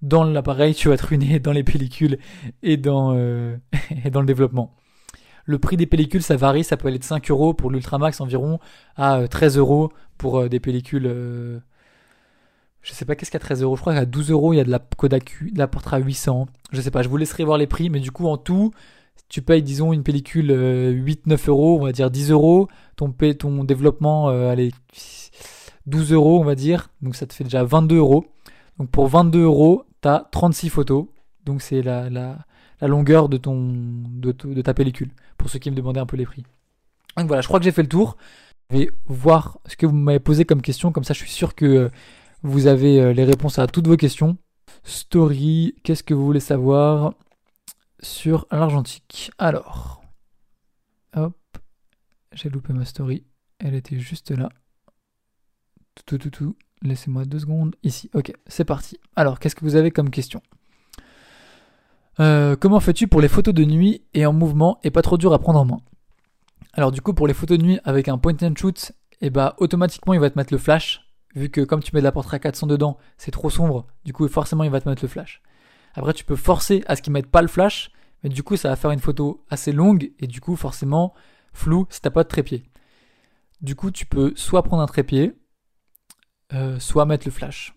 Dans 0.00 0.24
l'appareil, 0.24 0.74
tu 0.74 0.88
vas 0.88 0.96
te 0.96 1.06
ruiner 1.06 1.38
dans 1.40 1.52
les 1.52 1.64
pellicules 1.64 2.18
et 2.62 2.76
dans, 2.76 3.14
euh, 3.14 3.56
et 4.04 4.10
dans 4.10 4.20
le 4.20 4.26
développement. 4.26 4.74
Le 5.44 5.58
prix 5.58 5.76
des 5.76 5.86
pellicules, 5.86 6.22
ça 6.22 6.36
varie, 6.36 6.64
ça 6.64 6.76
peut 6.76 6.88
aller 6.88 6.98
de 6.98 7.04
5 7.04 7.30
euros 7.30 7.52
pour 7.54 7.70
l'Ultramax 7.70 8.20
environ 8.20 8.60
à 8.96 9.26
13 9.28 9.56
euh, 9.56 9.60
euros 9.60 9.92
pour 10.16 10.48
des 10.48 10.60
pellicules 10.60 11.62
je 12.82 12.92
sais 12.92 13.04
pas 13.04 13.14
qu'est-ce 13.14 13.30
qu'à 13.30 13.38
13 13.38 13.62
euros? 13.62 13.76
Je 13.76 13.80
crois 13.80 13.94
qu'à 13.94 14.04
12 14.04 14.30
euros, 14.30 14.52
il 14.52 14.56
y 14.56 14.60
a 14.60 14.64
de 14.64 14.70
la 14.70 14.80
Kodak, 14.80 15.36
de 15.52 15.58
la 15.58 15.68
Portra 15.68 15.98
800. 15.98 16.46
Je 16.72 16.80
sais 16.80 16.90
pas, 16.90 17.02
je 17.02 17.08
vous 17.08 17.16
laisserai 17.16 17.44
voir 17.44 17.56
les 17.56 17.68
prix, 17.68 17.90
mais 17.90 18.00
du 18.00 18.10
coup, 18.10 18.26
en 18.26 18.36
tout, 18.36 18.72
tu 19.28 19.40
payes, 19.40 19.62
disons, 19.62 19.92
une 19.92 20.02
pellicule 20.02 20.50
8-9 20.50 20.52
euh, 20.52 21.36
euros, 21.48 21.78
on 21.80 21.84
va 21.84 21.92
dire 21.92 22.10
10 22.10 22.32
euros. 22.32 22.68
Ton, 22.96 23.12
ton 23.38 23.64
développement, 23.64 24.30
euh, 24.30 24.50
allez, 24.50 24.72
12 25.86 26.12
euros, 26.12 26.40
on 26.40 26.44
va 26.44 26.54
dire. 26.54 26.90
Donc 27.00 27.16
ça 27.16 27.26
te 27.26 27.34
fait 27.34 27.44
déjà 27.44 27.64
22 27.64 27.96
euros. 27.96 28.24
Donc 28.78 28.90
pour 28.90 29.08
22 29.08 29.42
euros, 29.42 29.84
tu 30.02 30.08
as 30.08 30.28
36 30.30 30.68
photos. 30.68 31.06
Donc 31.44 31.62
c'est 31.62 31.82
la, 31.82 32.08
la, 32.10 32.38
longueur 32.80 33.28
de, 33.28 33.36
ton, 33.36 33.72
de, 33.72 34.32
de 34.32 34.62
ta 34.62 34.74
pellicule, 34.74 35.10
pour 35.38 35.50
ceux 35.50 35.58
qui 35.58 35.70
me 35.70 35.76
demandaient 35.76 36.00
un 36.00 36.06
peu 36.06 36.16
les 36.16 36.26
prix. 36.26 36.44
Donc 37.16 37.26
voilà, 37.26 37.42
je 37.42 37.46
crois 37.46 37.60
que 37.60 37.64
j'ai 37.64 37.72
fait 37.72 37.82
le 37.82 37.88
tour. 37.88 38.16
Je 38.70 38.78
vais 38.78 38.90
voir 39.06 39.58
ce 39.66 39.76
que 39.76 39.86
vous 39.86 39.94
m'avez 39.94 40.20
posé 40.20 40.44
comme 40.44 40.62
question, 40.62 40.92
comme 40.92 41.04
ça 41.04 41.14
je 41.14 41.18
suis 41.18 41.30
sûr 41.30 41.54
que 41.54 41.90
vous 42.42 42.66
avez 42.66 43.00
euh, 43.00 43.12
les 43.12 43.24
réponses 43.24 43.58
à 43.58 43.66
toutes 43.66 43.86
vos 43.86 43.96
questions. 43.96 44.36
Story, 44.84 45.74
qu'est-ce 45.84 46.02
que 46.02 46.14
vous 46.14 46.24
voulez 46.24 46.40
savoir 46.40 47.14
sur 48.00 48.46
l'argentique? 48.50 49.30
Alors, 49.38 50.02
hop, 51.14 51.36
j'ai 52.32 52.48
loupé 52.48 52.72
ma 52.72 52.84
story. 52.84 53.24
Elle 53.58 53.74
était 53.74 53.98
juste 53.98 54.32
là. 54.32 54.48
Tout, 55.94 56.18
tout, 56.18 56.30
tout, 56.30 56.56
Laissez-moi 56.82 57.24
deux 57.24 57.38
secondes. 57.38 57.76
Ici, 57.82 58.10
ok, 58.14 58.32
c'est 58.46 58.64
parti. 58.64 58.98
Alors, 59.14 59.38
qu'est-ce 59.38 59.54
que 59.54 59.64
vous 59.64 59.76
avez 59.76 59.90
comme 59.90 60.10
question 60.10 60.42
euh, 62.18 62.56
Comment 62.56 62.80
fais-tu 62.80 63.06
pour 63.06 63.20
les 63.20 63.28
photos 63.28 63.54
de 63.54 63.64
nuit 63.64 64.02
et 64.14 64.26
en 64.26 64.32
mouvement 64.32 64.78
et 64.82 64.90
pas 64.90 65.02
trop 65.02 65.16
dur 65.16 65.32
à 65.32 65.38
prendre 65.38 65.60
en 65.60 65.64
main? 65.64 65.80
Alors, 66.72 66.90
du 66.90 67.00
coup, 67.00 67.14
pour 67.14 67.26
les 67.26 67.34
photos 67.34 67.58
de 67.58 67.62
nuit 67.62 67.78
avec 67.84 68.08
un 68.08 68.18
point 68.18 68.34
and 68.42 68.54
shoot, 68.56 68.92
et 69.20 69.26
eh 69.26 69.30
bah, 69.30 69.54
automatiquement, 69.58 70.14
il 70.14 70.20
va 70.20 70.28
te 70.30 70.36
mettre 70.36 70.52
le 70.52 70.58
flash 70.58 71.06
vu 71.34 71.48
que 71.48 71.60
comme 71.60 71.82
tu 71.82 71.92
mets 71.94 72.00
de 72.00 72.04
la 72.04 72.12
portrait 72.12 72.40
400 72.40 72.66
dedans, 72.66 72.98
c'est 73.18 73.30
trop 73.30 73.50
sombre, 73.50 73.86
du 74.04 74.12
coup 74.12 74.26
forcément 74.28 74.64
il 74.64 74.70
va 74.70 74.80
te 74.80 74.88
mettre 74.88 75.02
le 75.02 75.08
flash. 75.08 75.42
Après 75.94 76.12
tu 76.12 76.24
peux 76.24 76.36
forcer 76.36 76.82
à 76.86 76.96
ce 76.96 77.02
qu'il 77.02 77.12
mette 77.12 77.26
pas 77.26 77.42
le 77.42 77.48
flash, 77.48 77.90
mais 78.22 78.30
du 78.30 78.42
coup 78.42 78.56
ça 78.56 78.68
va 78.68 78.76
faire 78.76 78.90
une 78.90 79.00
photo 79.00 79.44
assez 79.50 79.72
longue 79.72 80.12
et 80.20 80.26
du 80.26 80.40
coup 80.40 80.56
forcément 80.56 81.14
flou 81.52 81.86
si 81.90 82.00
t'as 82.00 82.10
pas 82.10 82.24
de 82.24 82.28
trépied. 82.28 82.64
Du 83.60 83.74
coup 83.74 83.90
tu 83.90 84.06
peux 84.06 84.32
soit 84.36 84.62
prendre 84.62 84.82
un 84.82 84.86
trépied, 84.86 85.34
euh, 86.54 86.78
soit 86.78 87.06
mettre 87.06 87.26
le 87.26 87.32
flash. 87.32 87.74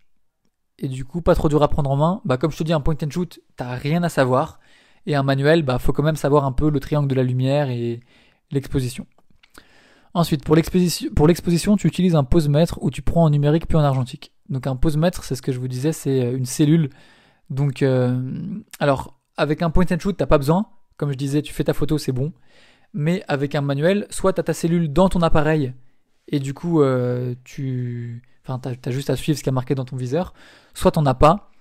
Et 0.78 0.88
du 0.88 1.06
coup 1.06 1.22
pas 1.22 1.36
trop 1.36 1.48
dur 1.50 1.64
à 1.64 1.68
prendre 1.70 1.90
en 1.90 1.96
main, 1.96 2.22
bah 2.26 2.38
comme 2.38 2.52
je 2.52 2.58
te 2.58 2.64
dis 2.64 2.74
un 2.74 2.82
point 2.82 2.96
and 3.02 3.10
shoot, 3.10 3.40
t'as 3.56 3.76
rien 3.76 4.04
à 4.04 4.10
savoir. 4.10 4.60
Et 5.06 5.16
un 5.16 5.24
manuel, 5.24 5.64
bah 5.64 5.80
faut 5.80 5.94
quand 5.94 6.04
même 6.04 6.16
savoir 6.16 6.46
un 6.46 6.52
peu 6.52 6.70
le 6.70 6.80
triangle 6.80 7.08
de 7.08 7.16
la 7.16 7.24
lumière 7.24 7.70
et 7.70 8.02
l'exposition. 8.52 9.06
Ensuite, 10.16 10.46
pour 10.46 10.56
l'exposition, 10.56 11.76
tu 11.76 11.88
utilises 11.88 12.16
un 12.16 12.24
pose-mètre 12.24 12.80
où 12.82 12.90
tu 12.90 13.02
prends 13.02 13.24
en 13.24 13.30
numérique 13.30 13.68
puis 13.68 13.78
en 13.78 13.82
argentique. 13.82 14.32
Donc 14.50 14.66
un 14.66 14.78
pose-mètre, 14.78 15.26
c'est 15.26 15.36
ce 15.36 15.42
que 15.42 15.52
je 15.52 15.60
vous 15.60 15.68
disais, 15.68 15.92
c'est 15.92 16.24
euh, 16.24 16.38
une 16.38 16.46
cellule. 16.46 16.90
Donc, 17.50 17.82
euh, 17.84 18.32
alors, 18.80 19.20
avec 19.36 19.62
un 19.62 19.70
point 19.70 19.84
and 19.92 20.00
shoot, 20.00 20.16
t'as 20.16 20.26
pas 20.26 20.38
besoin. 20.38 20.68
Comme 20.96 21.12
je 21.12 21.18
disais, 21.18 21.42
tu 21.42 21.54
fais 21.54 21.66
ta 21.66 21.74
photo, 21.74 21.98
c'est 21.98 22.14
bon. 22.14 22.32
Mais 22.94 23.24
avec 23.28 23.56
un 23.56 23.62
manuel, 23.62 24.08
soit 24.10 24.32
tu 24.32 24.40
as 24.40 24.44
ta 24.44 24.54
cellule 24.54 24.94
dans 24.94 25.10
ton 25.10 25.22
appareil 25.22 25.74
et 26.30 26.40
du 26.40 26.54
coup, 26.54 26.82
tu, 27.44 28.24
enfin, 28.48 28.60
t'as 28.60 28.90
as 28.90 28.92
juste 28.92 29.10
à 29.10 29.16
suivre 29.16 29.38
ce 29.38 29.44
qui 29.44 29.50
est 29.50 29.54
marqué 29.54 29.76
dans 29.76 29.86
ton 29.86 29.96
viseur. 29.96 30.34
Soit 30.74 30.92
t'en 30.92 31.06
as 31.06 31.16
pas. 31.16 31.52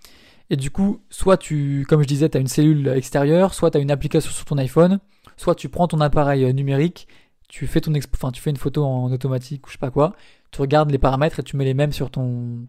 Et 0.50 0.56
du 0.56 0.70
coup, 0.70 1.00
soit 1.08 1.38
tu, 1.38 1.86
comme 1.88 2.02
je 2.02 2.06
disais, 2.06 2.28
tu 2.28 2.36
as 2.36 2.40
une 2.40 2.48
cellule 2.48 2.88
extérieure, 2.88 3.54
soit 3.54 3.70
tu 3.70 3.78
as 3.78 3.80
une 3.80 3.90
application 3.90 4.30
sur 4.30 4.44
ton 4.44 4.58
iPhone, 4.58 5.00
soit 5.36 5.54
tu 5.54 5.68
prends 5.68 5.88
ton 5.88 6.00
appareil 6.00 6.52
numérique 6.52 7.08
tu 7.54 7.66
fais 7.68 7.80
ton 7.80 7.92
enfin, 8.14 8.32
tu 8.32 8.42
fais 8.42 8.50
une 8.50 8.56
photo 8.56 8.84
en 8.84 9.12
automatique 9.12 9.66
ou 9.66 9.68
je 9.68 9.74
sais 9.74 9.78
pas 9.78 9.90
quoi, 9.90 10.14
tu 10.50 10.60
regardes 10.60 10.90
les 10.90 10.98
paramètres 10.98 11.38
et 11.38 11.42
tu 11.42 11.56
mets 11.56 11.64
les 11.64 11.74
mêmes 11.74 11.92
sur 11.92 12.10
ton 12.10 12.66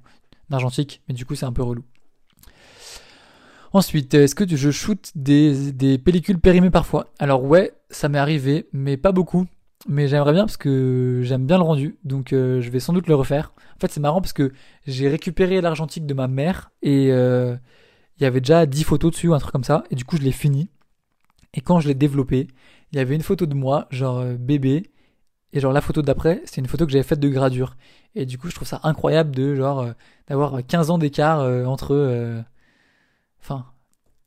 argentique, 0.51 1.01
mais 1.07 1.15
du 1.15 1.25
coup 1.25 1.33
c'est 1.33 1.45
un 1.45 1.51
peu 1.51 1.63
relou. 1.63 1.83
Ensuite, 3.73 4.13
est-ce 4.13 4.35
que 4.35 4.45
je 4.47 4.71
shoot 4.71 5.11
des, 5.15 5.71
des 5.71 5.97
pellicules 5.97 6.39
périmées 6.39 6.69
parfois? 6.69 7.07
Alors 7.19 7.43
ouais, 7.43 7.73
ça 7.89 8.09
m'est 8.09 8.19
arrivé, 8.19 8.67
mais 8.71 8.95
pas 8.95 9.11
beaucoup. 9.11 9.47
Mais 9.87 10.07
j'aimerais 10.07 10.33
bien 10.33 10.45
parce 10.45 10.57
que 10.57 11.21
j'aime 11.23 11.45
bien 11.45 11.57
le 11.57 11.63
rendu, 11.63 11.97
donc 12.03 12.33
euh, 12.33 12.59
je 12.59 12.69
vais 12.71 12.79
sans 12.79 12.91
doute 12.91 13.07
le 13.07 13.13
refaire. 13.13 13.53
En 13.75 13.79
fait, 13.79 13.91
c'est 13.91 13.99
marrant 13.99 14.19
parce 14.19 14.33
que 14.33 14.51
j'ai 14.87 15.07
récupéré 15.07 15.61
l'argentique 15.61 16.07
de 16.07 16.13
ma 16.15 16.27
mère 16.27 16.71
et 16.81 17.11
euh, 17.11 17.55
il 18.17 18.23
y 18.23 18.25
avait 18.25 18.41
déjà 18.41 18.65
10 18.65 18.83
photos 18.83 19.11
dessus, 19.11 19.31
un 19.31 19.37
truc 19.37 19.51
comme 19.51 19.63
ça, 19.63 19.83
et 19.91 19.95
du 19.95 20.03
coup 20.03 20.17
je 20.17 20.23
l'ai 20.23 20.31
fini. 20.31 20.69
Et 21.53 21.61
quand 21.61 21.79
je 21.79 21.87
l'ai 21.87 21.93
développé, 21.93 22.47
il 22.91 22.97
y 22.97 22.99
avait 22.99 23.15
une 23.15 23.21
photo 23.21 23.45
de 23.45 23.53
moi, 23.53 23.87
genre 23.91 24.17
euh, 24.19 24.35
bébé, 24.35 24.89
et 25.53 25.59
genre 25.59 25.71
la 25.71 25.81
photo 25.81 26.01
d'après, 26.01 26.41
c'est 26.45 26.61
une 26.61 26.67
photo 26.67 26.87
que 26.87 26.91
j'avais 26.91 27.03
faite 27.03 27.19
de 27.19 27.29
gradure. 27.29 27.77
Et 28.15 28.25
du 28.25 28.39
coup, 28.39 28.49
je 28.49 28.55
trouve 28.55 28.67
ça 28.67 28.79
incroyable 28.83 29.35
de 29.35 29.53
genre 29.55 29.87
d'avoir 30.27 30.65
15 30.65 30.89
ans 30.89 30.97
d'écart 30.97 31.41
entre 31.67 32.43
enfin 33.41 33.65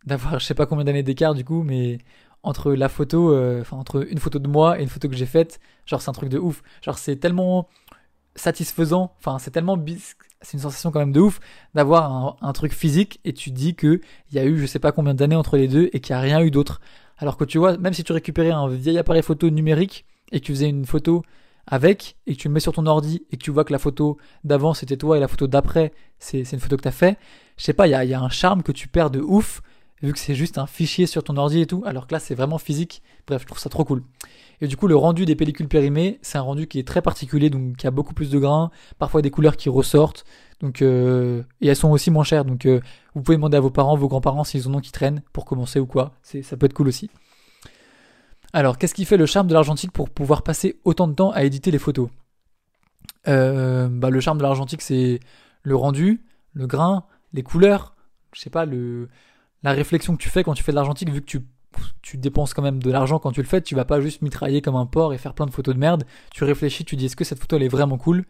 d'avoir 0.07 0.39
je 0.39 0.47
sais 0.47 0.55
pas 0.55 0.67
combien 0.67 0.85
d'années 0.85 1.03
d'écart 1.03 1.35
du 1.35 1.45
coup, 1.45 1.63
mais 1.63 1.99
entre 2.43 2.73
la 2.73 2.89
photo 2.89 3.37
enfin 3.61 3.77
entre 3.77 4.07
une 4.11 4.19
photo 4.19 4.39
de 4.39 4.49
moi 4.49 4.79
et 4.79 4.83
une 4.83 4.89
photo 4.89 5.09
que 5.09 5.17
j'ai 5.17 5.27
faite, 5.27 5.61
genre 5.87 6.01
c'est 6.01 6.11
un 6.11 6.13
truc 6.15 6.29
de 6.29 6.39
ouf. 6.39 6.63
Genre 6.83 6.99
c'est 6.99 7.17
tellement 7.17 7.69
satisfaisant, 8.35 9.13
enfin 9.19 9.39
c'est 9.39 9.51
tellement 9.51 9.77
c'est 10.41 10.55
une 10.55 10.61
sensation 10.61 10.91
quand 10.91 11.01
même 11.01 11.13
de 11.13 11.21
ouf 11.21 11.41
d'avoir 11.75 12.37
un, 12.41 12.53
truc 12.53 12.73
physique 12.73 13.21
et 13.25 13.33
tu 13.33 13.51
dis 13.51 13.75
que 13.75 14.01
il 14.31 14.37
y 14.37 14.39
a 14.39 14.45
eu 14.45 14.59
je 14.59 14.67
sais 14.67 14.79
pas 14.79 14.93
combien 14.93 15.15
d'années 15.15 15.37
entre 15.37 15.57
les 15.57 15.69
deux 15.69 15.91
et 15.93 16.01
qu'il 16.01 16.15
n'y 16.15 16.19
a 16.19 16.23
rien 16.23 16.41
eu 16.41 16.51
d'autre. 16.51 16.81
Alors 17.19 17.37
que 17.37 17.45
tu 17.45 17.59
vois, 17.59 17.77
même 17.77 17.93
si 17.93 18.05
tu 18.05 18.13
récupérais 18.13 18.51
un 18.51 18.69
vieil 18.69 18.99
appareil 18.99 19.23
photo 19.23 19.51
numérique 19.51 20.07
et 20.31 20.41
que 20.41 20.47
tu 20.47 20.53
faisais 20.53 20.69
une 20.69 20.87
photo 20.87 21.23
avec 21.67 22.17
et 22.27 22.35
que 22.35 22.41
tu 22.41 22.49
le 22.49 22.55
mets 22.55 22.61
sur 22.61 22.73
ton 22.73 22.87
ordi 22.87 23.27
et 23.31 23.37
que 23.37 23.43
tu 23.43 23.51
vois 23.51 23.65
que 23.65 23.73
la 23.73 23.79
photo 23.79 24.17
d'avant 24.45 24.73
c'était 24.73 24.97
toi 24.97 25.17
et 25.17 25.21
la 25.21 25.29
photo 25.29 25.47
d'après 25.47 25.93
c'est 26.19 26.51
une 26.53 26.61
photo 26.61 26.77
que 26.77 26.83
tu 26.83 26.89
as 26.89 26.93
fait, 26.93 27.19
je 27.57 27.65
sais 27.65 27.73
pas, 27.73 27.87
il 27.87 27.91
y 27.91 27.95
a, 27.95 28.05
y 28.05 28.15
a, 28.15 28.21
un 28.21 28.29
charme 28.29 28.63
que 28.63 28.73
tu 28.73 28.89
perds 28.89 29.11
de 29.11 29.21
ouf 29.21 29.63
vu 30.03 30.13
que 30.13 30.19
c'est 30.19 30.35
juste 30.35 30.59
un 30.59 30.67
fichier 30.67 31.07
sur 31.07 31.23
ton 31.25 31.37
ordi 31.37 31.61
et 31.61 31.67
tout, 31.67 31.83
alors 31.87 32.07
que 32.07 32.15
là 32.15 32.21
c'est 32.21 32.35
vraiment 32.35 32.59
physique. 32.59 33.03
Bref, 33.27 33.43
je 33.43 33.47
trouve 33.47 33.59
ça 33.59 33.69
trop 33.69 33.85
cool. 33.85 34.03
Et 34.61 34.67
du 34.67 34.77
coup, 34.77 34.89
le 34.89 34.97
rendu 34.97 35.25
des 35.25 35.37
pellicules 35.37 35.69
périmées, 35.69 36.19
c'est 36.21 36.39
un 36.39 36.43
rendu 36.43 36.67
qui 36.67 36.81
est 36.81 36.87
très 36.87 37.01
particulier, 37.01 37.49
donc 37.49 37.77
qui 37.77 37.87
a 37.87 37.93
beaucoup 37.93 38.15
plus 38.15 38.31
de 38.31 38.39
grains, 38.39 38.71
parfois 38.99 39.23
des 39.23 39.31
couleurs 39.31 39.57
qui 39.57 39.69
ressortent, 39.69 40.25
donc 40.61 40.83
euh, 40.83 41.43
et 41.61 41.69
elles 41.69 41.77
sont 41.77 41.91
aussi 41.91 42.11
moins 42.11 42.25
chères. 42.25 42.45
Donc 42.45 42.67
euh, 42.67 42.81
vous 43.15 43.23
pouvez 43.23 43.37
demander 43.37 43.57
à 43.57 43.61
vos 43.61 43.71
parents, 43.71 43.97
vos 43.97 44.09
grands-parents 44.09 44.45
s'ils 44.45 44.67
en 44.69 44.75
ont 44.75 44.81
qui 44.81 44.93
traînent 44.93 45.23
pour 45.33 45.45
commencer 45.45 45.79
ou 45.79 45.87
quoi. 45.87 46.13
C'est 46.23 46.43
ça 46.43 46.57
peut 46.57 46.67
être 46.67 46.75
cool 46.75 46.89
aussi. 46.89 47.11
Alors, 48.53 48.79
qu'est-ce 48.79 48.95
qui 48.95 49.05
fait 49.05 49.17
le 49.17 49.27
charme 49.27 49.47
de 49.47 49.55
l'argentique 49.55 49.93
pour 49.93 50.09
pouvoir 50.09 50.43
passer 50.43 50.81
autant 50.85 51.07
de 51.07 51.13
temps 51.13 51.31
à 51.33 51.45
éditer 51.45 51.71
les 51.71 51.79
photos? 51.79 52.09
Euh, 53.27 53.89
bah, 53.91 54.11
Le 54.11 54.21
charme 54.21 54.39
de 54.39 54.43
l'argentique, 54.43 54.81
c'est 54.81 55.21
le 55.63 55.77
rendu, 55.77 56.25
le 56.55 56.67
grain, 56.67 57.05
les 57.33 57.43
couleurs, 57.43 57.95
je 58.33 58.41
sais 58.41 58.51
pas, 58.51 58.65
le, 58.65 59.09
la 59.63 59.73
réflexion 59.73 60.17
que 60.17 60.23
tu 60.23 60.29
fais 60.29 60.45
quand 60.45 60.55
tu 60.55 60.63
fais 60.63 60.73
de 60.73 60.77
l'argentique, 60.77 61.11
vu 61.11 61.21
que 61.21 61.27
tu, 62.03 62.17
dépenses 62.17 62.55
quand 62.55 62.63
même 62.63 62.83
de 62.83 62.91
l'argent 62.91 63.19
quand 63.19 63.33
tu 63.33 63.43
le 63.43 63.47
fais, 63.47 63.61
tu 63.61 63.75
vas 63.75 63.85
pas 63.85 64.01
juste 64.01 64.23
mitrailler 64.23 64.63
comme 64.63 64.77
un 64.77 64.87
porc 64.87 65.13
et 65.13 65.19
faire 65.19 65.35
plein 65.35 65.47
de 65.47 65.51
photos 65.51 65.75
de 65.75 65.81
merde. 65.81 66.05
Tu 66.33 66.45
réfléchis, 66.45 66.85
tu 66.85 66.97
dis 66.97 67.07
est-ce 67.07 67.17
que 67.17 67.25
cette 67.25 67.39
photo 67.39 67.57
elle 67.57 67.63
est 67.63 67.69
vraiment 67.69 67.99
cool? 67.99 68.25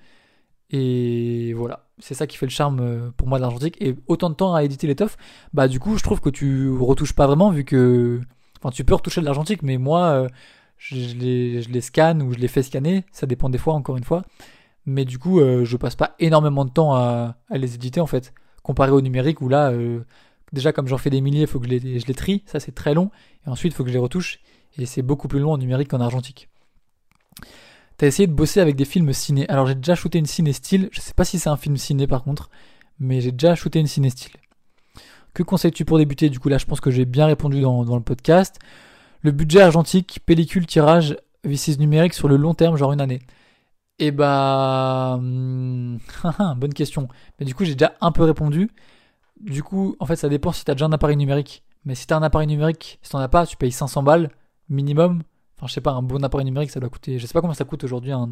Et 0.71 1.55
voilà, 1.55 1.87
c'est 1.99 2.15
ça 2.15 2.27
qui 2.27 2.37
fait 2.37 2.45
le 2.47 2.51
charme 2.51 2.81
euh, 2.81 3.11
pour 3.17 3.27
moi 3.27 3.39
de 3.39 3.43
l'argentique. 3.43 3.77
Et 3.81 3.97
autant 4.07 4.29
de 4.29 4.35
temps 4.35 4.55
à 4.55 4.65
éditer 4.65 4.87
l'étoffe, 4.87 5.17
bah 5.55 5.69
du 5.69 5.81
coup 5.81 5.97
je 5.97 6.03
trouve 6.03 6.21
que 6.21 6.29
tu 6.29 6.71
retouches 6.71 7.15
pas 7.15 7.27
vraiment 7.27 7.51
vu 7.51 7.65
que 7.65 8.21
Enfin, 8.61 8.71
tu 8.71 8.85
peux 8.85 8.95
retoucher 8.95 9.21
de 9.21 9.27
l'argentique, 9.27 9.63
mais 9.63 9.79
moi, 9.79 10.07
euh, 10.09 10.29
je, 10.77 11.15
les, 11.15 11.81
scanne 11.81 12.23
ou 12.23 12.33
je 12.33 12.39
les 12.39 12.49
fais 12.49 12.63
scanner. 12.63 13.05
Ça 13.13 13.27
dépend 13.27 13.49
des 13.51 13.59
fois, 13.59 13.75
encore 13.75 13.97
une 13.97 14.05
fois. 14.05 14.23
Mais 14.87 15.05
du 15.05 15.19
coup, 15.19 15.41
euh, 15.41 15.65
je 15.65 15.77
passe 15.77 15.97
pas 15.97 16.15
énormément 16.19 16.65
de 16.65 16.71
temps 16.71 16.95
à, 16.95 17.37
les 17.51 17.75
éditer, 17.75 18.01
en 18.01 18.07
fait. 18.07 18.35
Comparé 18.63 18.91
au 18.91 19.01
numérique, 19.01 19.41
où 19.41 19.49
là, 19.49 19.73
déjà, 20.53 20.73
comme 20.73 20.89
j'en 20.89 20.99
fais 20.99 21.11
des 21.11 21.21
milliers, 21.21 21.43
il 21.43 21.47
faut 21.47 21.61
que 21.61 21.67
je 21.67 21.71
les, 21.71 22.15
trie. 22.15 22.43
Ça, 22.47 22.61
c'est 22.61 22.73
très 22.73 22.95
long. 22.95 23.11
Et 23.47 23.51
ensuite, 23.51 23.73
il 23.73 23.77
faut 23.77 23.85
que 23.85 23.91
je 23.91 23.95
les 23.95 24.01
retouche. 24.01 24.41
Et 24.77 24.87
c'est 24.87 25.03
beaucoup 25.03 25.29
plus 25.29 25.41
long 25.41 25.53
en 25.53 25.59
numérique 25.59 25.89
qu'en 25.89 26.01
argentique. 26.01 26.49
T'as 27.97 28.07
essayé 28.07 28.27
de 28.27 28.33
bosser 28.33 28.61
avec 28.61 28.77
des 28.77 28.85
films 28.85 29.13
ciné. 29.13 29.49
Alors, 29.49 29.67
j'ai 29.67 29.75
déjà 29.75 29.95
shooté 29.95 30.19
une 30.19 30.27
ciné 30.27 30.53
style. 30.53 30.89
Je 30.93 31.01
sais 31.01 31.15
pas 31.15 31.25
si 31.25 31.39
c'est 31.39 31.49
un 31.49 31.57
film 31.57 31.77
ciné, 31.77 32.07
par 32.07 32.23
contre. 32.23 32.49
Mais 33.01 33.21
j'ai 33.21 33.33
déjà 33.33 33.55
shooté 33.55 33.81
une 33.81 33.87
ciné 33.87 34.11
style. 34.11 34.33
Que 35.35 35.43
conseilles-tu 35.43 35.85
pour 35.85 35.99
débuter? 35.99 36.31
Du 36.31 36.39
coup, 36.39 36.49
là, 36.49 36.59
je 36.59 36.67
pense 36.67 36.81
que 36.81 36.91
j'ai 36.91 37.05
bien 37.05 37.27
répondu 37.27 37.61
dans, 37.61 37.97
le 37.97 38.03
podcast. 38.03 38.59
Le 39.23 39.33
budget 39.33 39.61
argentique, 39.61 40.21
pellicule, 40.25 40.67
tirage, 40.67 41.17
V6 41.45 41.79
numérique 41.79 42.15
sur 42.15 42.29
le 42.29 42.37
long 42.37 42.55
terme, 42.55 42.77
genre 42.77 42.93
une 42.93 43.01
année. 43.01 43.21
Eh 43.99 44.13
bah. 44.13 45.19
Hmm, 45.21 45.99
bonne 46.57 46.75
question. 46.75 47.09
Mais 47.39 47.47
du 47.47 47.55
coup, 47.55 47.65
j'ai 47.65 47.75
déjà 47.75 47.95
un 48.01 48.13
peu 48.13 48.23
répondu. 48.23 48.71
Du 49.41 49.63
coup, 49.63 49.97
en 50.01 50.07
fait, 50.07 50.17
ça 50.17 50.29
dépend 50.29 50.53
si 50.53 50.65
tu 50.65 50.71
as 50.71 50.75
déjà 50.75 50.87
un 50.87 50.93
appareil 50.93 51.17
numérique. 51.17 51.63
Mais 51.85 51.95
si 51.95 52.07
tu 52.07 52.15
as 52.15 52.17
un 52.17 52.23
appareil 52.23 52.49
numérique, 52.49 52.99
si 53.03 53.11
t'en 53.11 53.19
as 53.19 53.29
pas, 53.29 53.47
tu 53.47 53.57
payes 53.57 53.73
500 53.73 54.03
balles 54.03 54.31
minimum. 54.69 55.23
Enfin, 55.57 55.67
je 55.67 55.73
sais 55.73 55.81
pas, 55.81 55.93
un 55.93 56.03
bon 56.03 56.23
appareil 56.25 56.45
numérique, 56.45 56.71
ça 56.71 56.81
doit 56.81 56.89
coûter. 56.89 57.19
Je 57.19 57.27
sais 57.27 57.33
pas 57.33 57.41
combien 57.41 57.55
ça 57.55 57.65
coûte 57.65 57.85
aujourd'hui 57.85 58.13
un, 58.13 58.29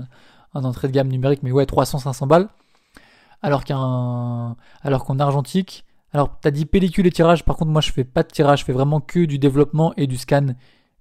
entrée 0.55 0.89
de 0.89 0.93
gamme 0.93 1.09
numérique, 1.09 1.43
mais 1.43 1.53
ouais, 1.53 1.65
300-500 1.65 2.27
balles. 2.29 2.49
Alors 3.43 3.65
qu'un. 3.65 4.57
Alors 4.83 5.05
qu'en 5.05 5.19
argentique, 5.19 5.85
alors, 6.13 6.39
t'as 6.41 6.51
dit 6.51 6.67
pellicule 6.67 7.07
et 7.07 7.11
tirage. 7.11 7.45
Par 7.45 7.57
contre, 7.57 7.71
moi, 7.71 7.81
je 7.81 7.93
fais 7.93 8.05
pas 8.05 8.23
de 8.23 8.29
tirage. 8.29 8.61
Je 8.61 8.65
fais 8.65 8.73
vraiment 8.73 9.01
que 9.01 9.25
du 9.25 9.39
développement 9.39 9.93
et 9.97 10.07
du 10.07 10.17
scan. 10.17 10.55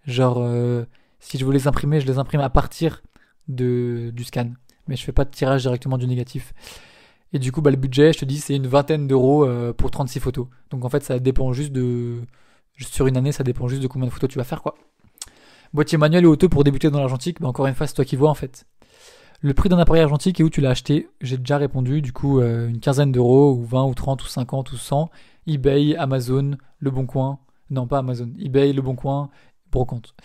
Genre, 0.06 0.38
euh, 0.40 0.86
si 1.20 1.38
je 1.38 1.46
veux 1.46 1.54
les 1.54 1.68
imprimer, 1.68 2.02
je 2.02 2.08
les 2.08 2.18
imprime 2.18 2.42
à 2.42 2.50
partir 2.50 3.02
du 3.48 4.24
scan. 4.24 4.52
Mais 4.88 4.96
je 4.96 5.04
fais 5.04 5.12
pas 5.12 5.26
de 5.26 5.30
tirage 5.30 5.62
directement 5.62 5.98
du 5.98 6.08
négatif. 6.08 6.54
Et 7.36 7.40
du 7.40 7.52
coup, 7.52 7.62
bah, 7.62 7.70
le 7.70 7.76
budget, 7.76 8.14
je 8.14 8.20
te 8.20 8.24
dis, 8.24 8.38
c'est 8.40 8.56
une 8.56 8.66
vingtaine 8.66 9.08
d'euros 9.08 9.44
euh, 9.44 9.74
pour 9.74 9.92
36 9.92 10.22
photos. 10.22 10.48
Donc, 10.70 10.86
en 10.86 10.90
fait, 10.90 11.04
ça 11.04 11.20
dépend 11.20 11.52
juste 11.52 11.74
de. 11.74 12.22
Sur 12.80 13.08
une 13.08 13.18
année, 13.18 13.34
ça 13.34 13.44
dépend 13.44 13.68
juste 13.68 13.84
de 13.84 13.88
combien 13.88 14.08
de 14.08 14.14
photos 14.14 14.30
tu 14.30 14.38
vas 14.38 14.46
faire, 14.46 14.62
quoi. 14.62 14.76
Boîtier 15.74 15.98
manuel 15.98 16.24
et 16.24 16.28
auto 16.28 16.48
pour 16.48 16.64
débuter 16.64 16.90
dans 16.90 17.00
l'argentique, 17.00 17.42
bah, 17.42 17.50
encore 17.50 17.68
une 17.68 17.76
fois, 17.76 17.88
c'est 17.88 17.94
toi 17.94 18.06
qui 18.06 18.16
vois, 18.16 18.30
en 18.30 18.36
fait. 18.36 18.66
Le 19.42 19.54
prix 19.54 19.68
d'un 19.68 19.78
appareil 19.80 20.02
argentique 20.02 20.40
et 20.40 20.44
où 20.44 20.50
tu 20.50 20.62
l'as 20.62 20.70
acheté 20.70 21.10
J'ai 21.20 21.38
déjà 21.38 21.58
répondu, 21.58 22.02
du 22.02 22.14
coup, 22.14 22.40
euh, 22.40 22.70
une 22.70 22.80
quinzaine 22.80 23.12
d'euros, 23.12 23.52
ou 23.52 23.66
20, 23.66 23.84
ou 23.84 23.94
30, 23.94 24.24
ou 24.24 24.28
50, 24.28 24.72
ou 24.72 24.78
100. 24.78 25.10
eBay, 25.46 25.98
Amazon, 25.98 26.52
Le 26.80 26.90
Bon 26.90 27.06
Coin. 27.06 27.40
Non, 27.70 27.86
pas 27.86 27.98
Amazon. 27.98 28.30
eBay, 28.40 28.72
Le 28.72 28.82
Bon 28.82 28.96
Coin, 28.96 29.30
Brocante. 29.74 30.16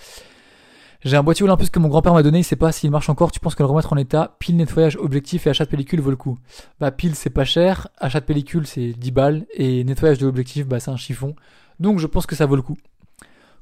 J'ai 1.03 1.17
un 1.17 1.23
boîtier 1.23 1.45
Olympus 1.45 1.71
que 1.71 1.79
mon 1.79 1.89
grand-père 1.89 2.13
m'a 2.13 2.23
donné, 2.23 2.41
il 2.41 2.45
sait 2.45 2.57
pas 2.57 2.73
s'il 2.73 2.91
marche 2.91 3.09
encore. 3.09 3.33
Tu 3.33 3.41
penses 3.41 3.55
que 3.55 3.63
le 3.63 3.69
remettre 3.69 3.93
en 3.93 3.97
état, 3.97 4.37
pile 4.39 4.57
nettoyage, 4.57 4.97
objectif 4.97 5.47
et 5.47 5.51
achat 5.51 5.65
de 5.65 5.71
pellicule 5.71 6.01
vaut 6.01 6.11
le 6.11 6.17
coup 6.17 6.39
Bah, 6.79 6.91
pile 6.91 7.15
c'est 7.15 7.31
pas 7.31 7.45
cher, 7.45 7.89
achat 7.99 8.21
de 8.21 8.27
pellicule 8.27 8.67
c'est 8.67 8.93
10 8.93 9.11
balles, 9.11 9.47
et 9.55 9.83
nettoyage 9.85 10.19
de 10.19 10.27
l'objectif, 10.27 10.67
bah, 10.67 10.79
c'est 10.79 10.91
un 10.91 10.99
chiffon. 10.99 11.35
Donc 11.79 11.99
je 11.99 12.07
pense 12.07 12.27
que 12.27 12.37
ça 12.37 12.45
vaut 12.45 12.57
le 12.57 12.63
coup. 12.63 12.77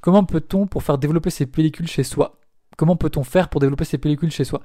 Comment 0.01 0.25
peut-on 0.25 0.67
pour 0.67 0.83
faire 0.83 0.97
développer 0.97 1.29
ces 1.29 1.45
pellicules 1.45 1.87
chez 1.87 2.03
soi 2.03 2.39
Comment 2.77 2.97
peut-on 2.97 3.23
faire 3.23 3.49
pour 3.49 3.61
développer 3.61 3.85
ces 3.85 3.97
pellicules 3.97 4.31
chez 4.31 4.43
soi? 4.43 4.61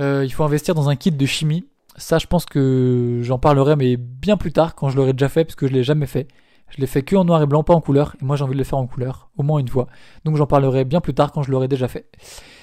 Euh, 0.00 0.24
il 0.24 0.32
faut 0.32 0.44
investir 0.44 0.74
dans 0.74 0.88
un 0.88 0.96
kit 0.96 1.12
de 1.12 1.26
chimie. 1.26 1.66
Ça, 1.96 2.18
je 2.18 2.26
pense 2.26 2.46
que 2.46 3.20
j'en 3.22 3.38
parlerai, 3.38 3.76
mais 3.76 3.96
bien 3.96 4.36
plus 4.36 4.52
tard, 4.52 4.74
quand 4.74 4.88
je 4.88 4.96
l'aurai 4.96 5.12
déjà 5.12 5.28
fait, 5.28 5.44
parce 5.44 5.56
que 5.56 5.66
je 5.68 5.72
l'ai 5.72 5.82
jamais 5.82 6.06
fait. 6.06 6.26
Je 6.74 6.80
l'ai 6.80 6.86
fait 6.86 7.02
que 7.02 7.16
en 7.16 7.24
noir 7.24 7.42
et 7.42 7.46
blanc, 7.46 7.62
pas 7.62 7.74
en 7.74 7.80
couleur. 7.80 8.16
Et 8.20 8.24
moi, 8.24 8.36
j'ai 8.36 8.44
envie 8.44 8.54
de 8.54 8.58
le 8.58 8.64
faire 8.64 8.78
en 8.78 8.86
couleur, 8.86 9.30
au 9.36 9.42
moins 9.42 9.58
une 9.58 9.68
fois. 9.68 9.88
Donc, 10.24 10.36
j'en 10.36 10.46
parlerai 10.46 10.84
bien 10.84 11.00
plus 11.00 11.14
tard 11.14 11.32
quand 11.32 11.42
je 11.42 11.50
l'aurai 11.50 11.68
déjà 11.68 11.86
fait. 11.86 12.08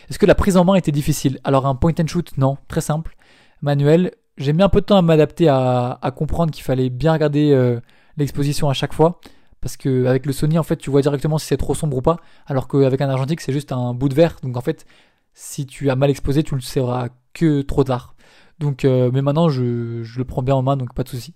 Est-ce 0.10 0.18
que 0.18 0.26
la 0.26 0.36
prise 0.36 0.58
en 0.58 0.66
main 0.66 0.76
était 0.76 0.92
difficile? 0.92 1.40
Alors, 1.44 1.68
un 1.68 1.76
point 1.76 1.94
and 2.00 2.08
shoot, 2.08 2.36
non, 2.38 2.58
très 2.68 2.82
simple. 2.82 3.16
Manuel, 3.62 4.12
j'ai 4.38 4.54
mis 4.54 4.64
un 4.64 4.70
peu 4.70 4.82
de 4.82 4.86
temps 4.86 4.98
à 4.98 5.02
m'adapter 5.02 5.48
à, 5.48 6.00
comprendre 6.16 6.52
qu'il 6.52 6.64
fallait 6.64 6.90
bien 6.90 7.14
regarder 7.14 7.52
euh, 7.52 7.80
l'exposition 8.18 8.70
à 8.70 8.74
chaque 8.74 8.94
fois. 8.94 9.20
Parce 9.62 9.78
que 9.78 10.06
avec 10.06 10.26
le 10.26 10.34
Sony, 10.34 10.58
en 10.58 10.64
fait, 10.64 10.78
tu 10.78 10.90
vois 10.90 11.02
directement 11.02 11.38
si 11.38 11.46
c'est 11.48 11.58
trop 11.58 11.76
sombre 11.76 11.98
ou 11.98 12.02
pas. 12.02 12.18
Alors 12.48 12.68
qu'avec 12.68 13.02
un 13.02 13.10
argentique, 13.10 13.42
c'est 13.42 13.52
juste 13.52 13.72
un 13.72 13.94
bout 13.94 14.10
de 14.10 14.16
verre. 14.16 14.38
Donc, 14.42 14.58
en 14.58 14.62
fait, 14.62 14.86
si 15.34 15.66
tu 15.66 15.90
as 15.90 15.96
mal 15.96 16.10
exposé, 16.10 16.44
tu 16.44 16.56
le 16.56 16.62
sauras 16.62 17.10
que 17.34 17.62
trop 17.62 17.84
tard. 17.84 18.16
Donc, 18.60 18.86
euh, 18.86 19.10
mais 19.14 19.22
maintenant, 19.22 19.50
je, 19.50 20.04
le 20.18 20.24
prends 20.24 20.42
bien 20.42 20.56
en 20.56 20.62
main, 20.62 20.78
donc 20.78 20.94
pas 20.94 21.04
de 21.04 21.10
souci. 21.10 21.34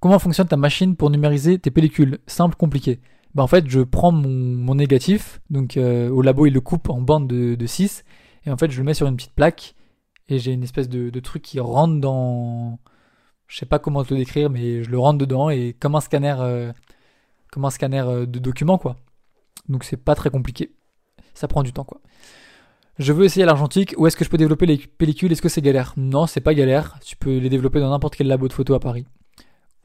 Comment 0.00 0.18
fonctionne 0.18 0.48
ta 0.48 0.56
machine 0.56 0.96
pour 0.96 1.10
numériser 1.10 1.58
tes 1.58 1.70
pellicules? 1.70 2.18
Simple, 2.26 2.56
compliqué. 2.56 3.00
Bah, 3.34 3.42
en 3.42 3.46
fait, 3.46 3.68
je 3.68 3.80
prends 3.80 4.12
mon, 4.12 4.74
négatif, 4.74 5.40
donc 5.50 5.76
euh, 5.76 6.08
au 6.10 6.22
labo, 6.22 6.46
il 6.46 6.54
le 6.54 6.60
coupe 6.60 6.88
en 6.88 7.00
bande 7.00 7.28
de, 7.28 7.66
6, 7.66 8.04
et 8.46 8.50
en 8.50 8.56
fait, 8.56 8.70
je 8.70 8.78
le 8.78 8.84
mets 8.84 8.94
sur 8.94 9.06
une 9.06 9.16
petite 9.16 9.34
plaque, 9.34 9.74
et 10.28 10.38
j'ai 10.38 10.52
une 10.52 10.62
espèce 10.62 10.88
de, 10.88 11.20
truc 11.20 11.42
qui 11.42 11.60
rentre 11.60 12.00
dans. 12.00 12.78
Je 13.46 13.58
sais 13.58 13.66
pas 13.66 13.78
comment 13.78 14.04
te 14.04 14.12
le 14.14 14.20
décrire, 14.20 14.50
mais 14.50 14.82
je 14.82 14.90
le 14.90 14.98
rentre 14.98 15.18
dedans, 15.18 15.50
et 15.50 15.76
comme 15.78 15.94
un 15.96 16.00
scanner, 16.00 16.36
euh, 16.40 16.72
comme 17.52 17.64
un 17.64 17.70
scanner 17.70 18.26
de 18.26 18.38
documents, 18.38 18.78
quoi. 18.78 18.96
Donc, 19.68 19.84
c'est 19.84 19.96
pas 19.96 20.14
très 20.14 20.30
compliqué. 20.30 20.72
Ça 21.34 21.48
prend 21.48 21.62
du 21.62 21.72
temps, 21.72 21.84
quoi. 21.84 22.00
Je 22.98 23.12
veux 23.12 23.24
essayer 23.24 23.44
l'argentique. 23.44 23.94
Où 23.98 24.06
est-ce 24.06 24.16
que 24.16 24.24
je 24.24 24.30
peux 24.30 24.38
développer 24.38 24.66
les 24.66 24.78
pellicules? 24.78 25.30
Est-ce 25.30 25.42
que 25.42 25.50
c'est 25.50 25.60
galère? 25.60 25.92
Non, 25.96 26.26
c'est 26.26 26.40
pas 26.40 26.54
galère. 26.54 26.98
Tu 27.04 27.16
peux 27.16 27.36
les 27.36 27.50
développer 27.50 27.80
dans 27.80 27.90
n'importe 27.90 28.16
quel 28.16 28.26
labo 28.26 28.48
de 28.48 28.54
photo 28.54 28.74
à 28.74 28.80
Paris. 28.80 29.04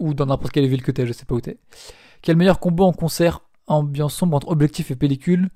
Ou 0.02 0.16
dans 0.16 0.26
n'importe 0.26 0.52
quelle 0.52 0.68
ville 0.68 0.82
que 0.82 0.92
t'es, 0.92 1.06
je 1.06 1.14
sais 1.14 1.26
pas 1.26 1.36
où 1.36 1.42
t'es. 1.42 1.58
Quel 2.24 2.36
meilleur 2.36 2.60
combo 2.60 2.86
en 2.86 2.92
concert 2.92 3.42
ambiance 3.68 4.16
sombre 4.16 4.36
entre 4.36 4.48
objectif 4.50 4.90
et 4.90 4.96
pellicule 4.96 5.50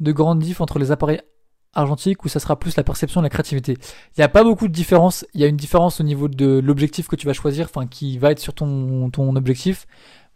De 0.00 0.10
grande 0.10 0.38
diff 0.38 0.62
entre 0.62 0.78
les 0.78 0.90
appareils 0.90 1.20
argentiques 1.74 2.24
ou 2.24 2.28
ça 2.28 2.40
sera 2.40 2.58
plus 2.58 2.76
la 2.76 2.82
perception 2.82 3.20
et 3.20 3.24
la 3.24 3.28
créativité? 3.28 3.72
Il 3.74 4.20
n'y 4.20 4.24
a 4.24 4.28
pas 4.28 4.42
beaucoup 4.42 4.68
de 4.68 4.72
différence. 4.72 5.26
Il 5.34 5.40
y 5.42 5.44
a 5.44 5.48
une 5.48 5.56
différence 5.56 6.00
au 6.00 6.02
niveau 6.02 6.28
de 6.28 6.60
l'objectif 6.64 7.08
que 7.08 7.16
tu 7.16 7.26
vas 7.26 7.34
choisir, 7.34 7.66
enfin 7.66 7.86
qui 7.86 8.16
va 8.16 8.30
être 8.30 8.38
sur 8.38 8.54
ton, 8.54 9.10
ton 9.10 9.36
objectif. 9.36 9.86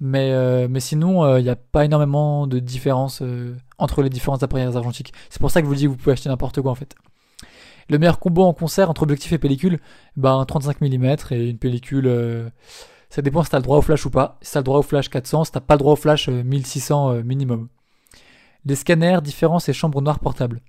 Mais, 0.01 0.31
euh, 0.33 0.69
mais 0.71 0.81
sinon, 0.81 1.27
il 1.27 1.41
euh, 1.41 1.43
n'y 1.43 1.49
a 1.49 1.57
pas 1.57 1.87
énormément 1.87 2.47
de 2.47 2.59
différence 2.59 3.21
euh, 3.23 3.57
entre 3.79 4.03
les 4.03 4.11
différents 4.11 4.43
appareils 4.43 4.77
argentiques. 4.77 5.15
C'est 5.31 5.41
pour 5.41 5.51
ça 5.51 5.63
que 5.63 5.67
je 5.67 5.71
vous 5.71 5.75
dis 5.75 5.85
que 5.85 5.89
vous 5.89 5.97
pouvez 5.97 6.13
acheter 6.13 6.29
n'importe 6.29 6.61
quoi 6.61 6.71
en 6.71 6.77
fait. 6.77 6.95
Le 7.89 7.99
meilleur 7.99 8.19
combo 8.19 8.43
en 8.43 8.53
concert 8.53 8.91
entre 8.91 9.05
objectif 9.05 9.33
et 9.33 9.39
pellicule, 9.39 9.81
ben 10.17 10.45
35 10.45 10.83
mm 10.83 11.17
et 11.31 11.49
une 11.49 11.59
pellicule, 11.59 12.53
ça 13.11 13.23
dépend 13.23 13.43
si 13.43 13.51
t'as 13.51 13.59
le 13.59 13.63
droit 13.63 13.79
au 13.79 13.83
flash 13.83 14.05
ou 14.07 14.11
pas. 14.11 14.39
Si 14.43 14.53
t'as 14.53 14.61
le 14.61 14.65
droit 14.65 14.79
au 14.79 14.83
flash 14.83 15.09
400, 15.09 15.45
si 15.45 15.53
t'as 15.53 15.61
pas 15.61 15.75
le 15.75 15.79
droit 15.79 15.93
au 15.93 15.97
flash 15.97 16.29
1600 16.29 17.23
minimum. 17.25 17.69
Les 18.65 18.75
scanners, 18.77 19.21
différence 19.23 19.69
et 19.69 19.73
chambres 19.73 20.03
noires 20.03 20.19
portables. 20.19 20.61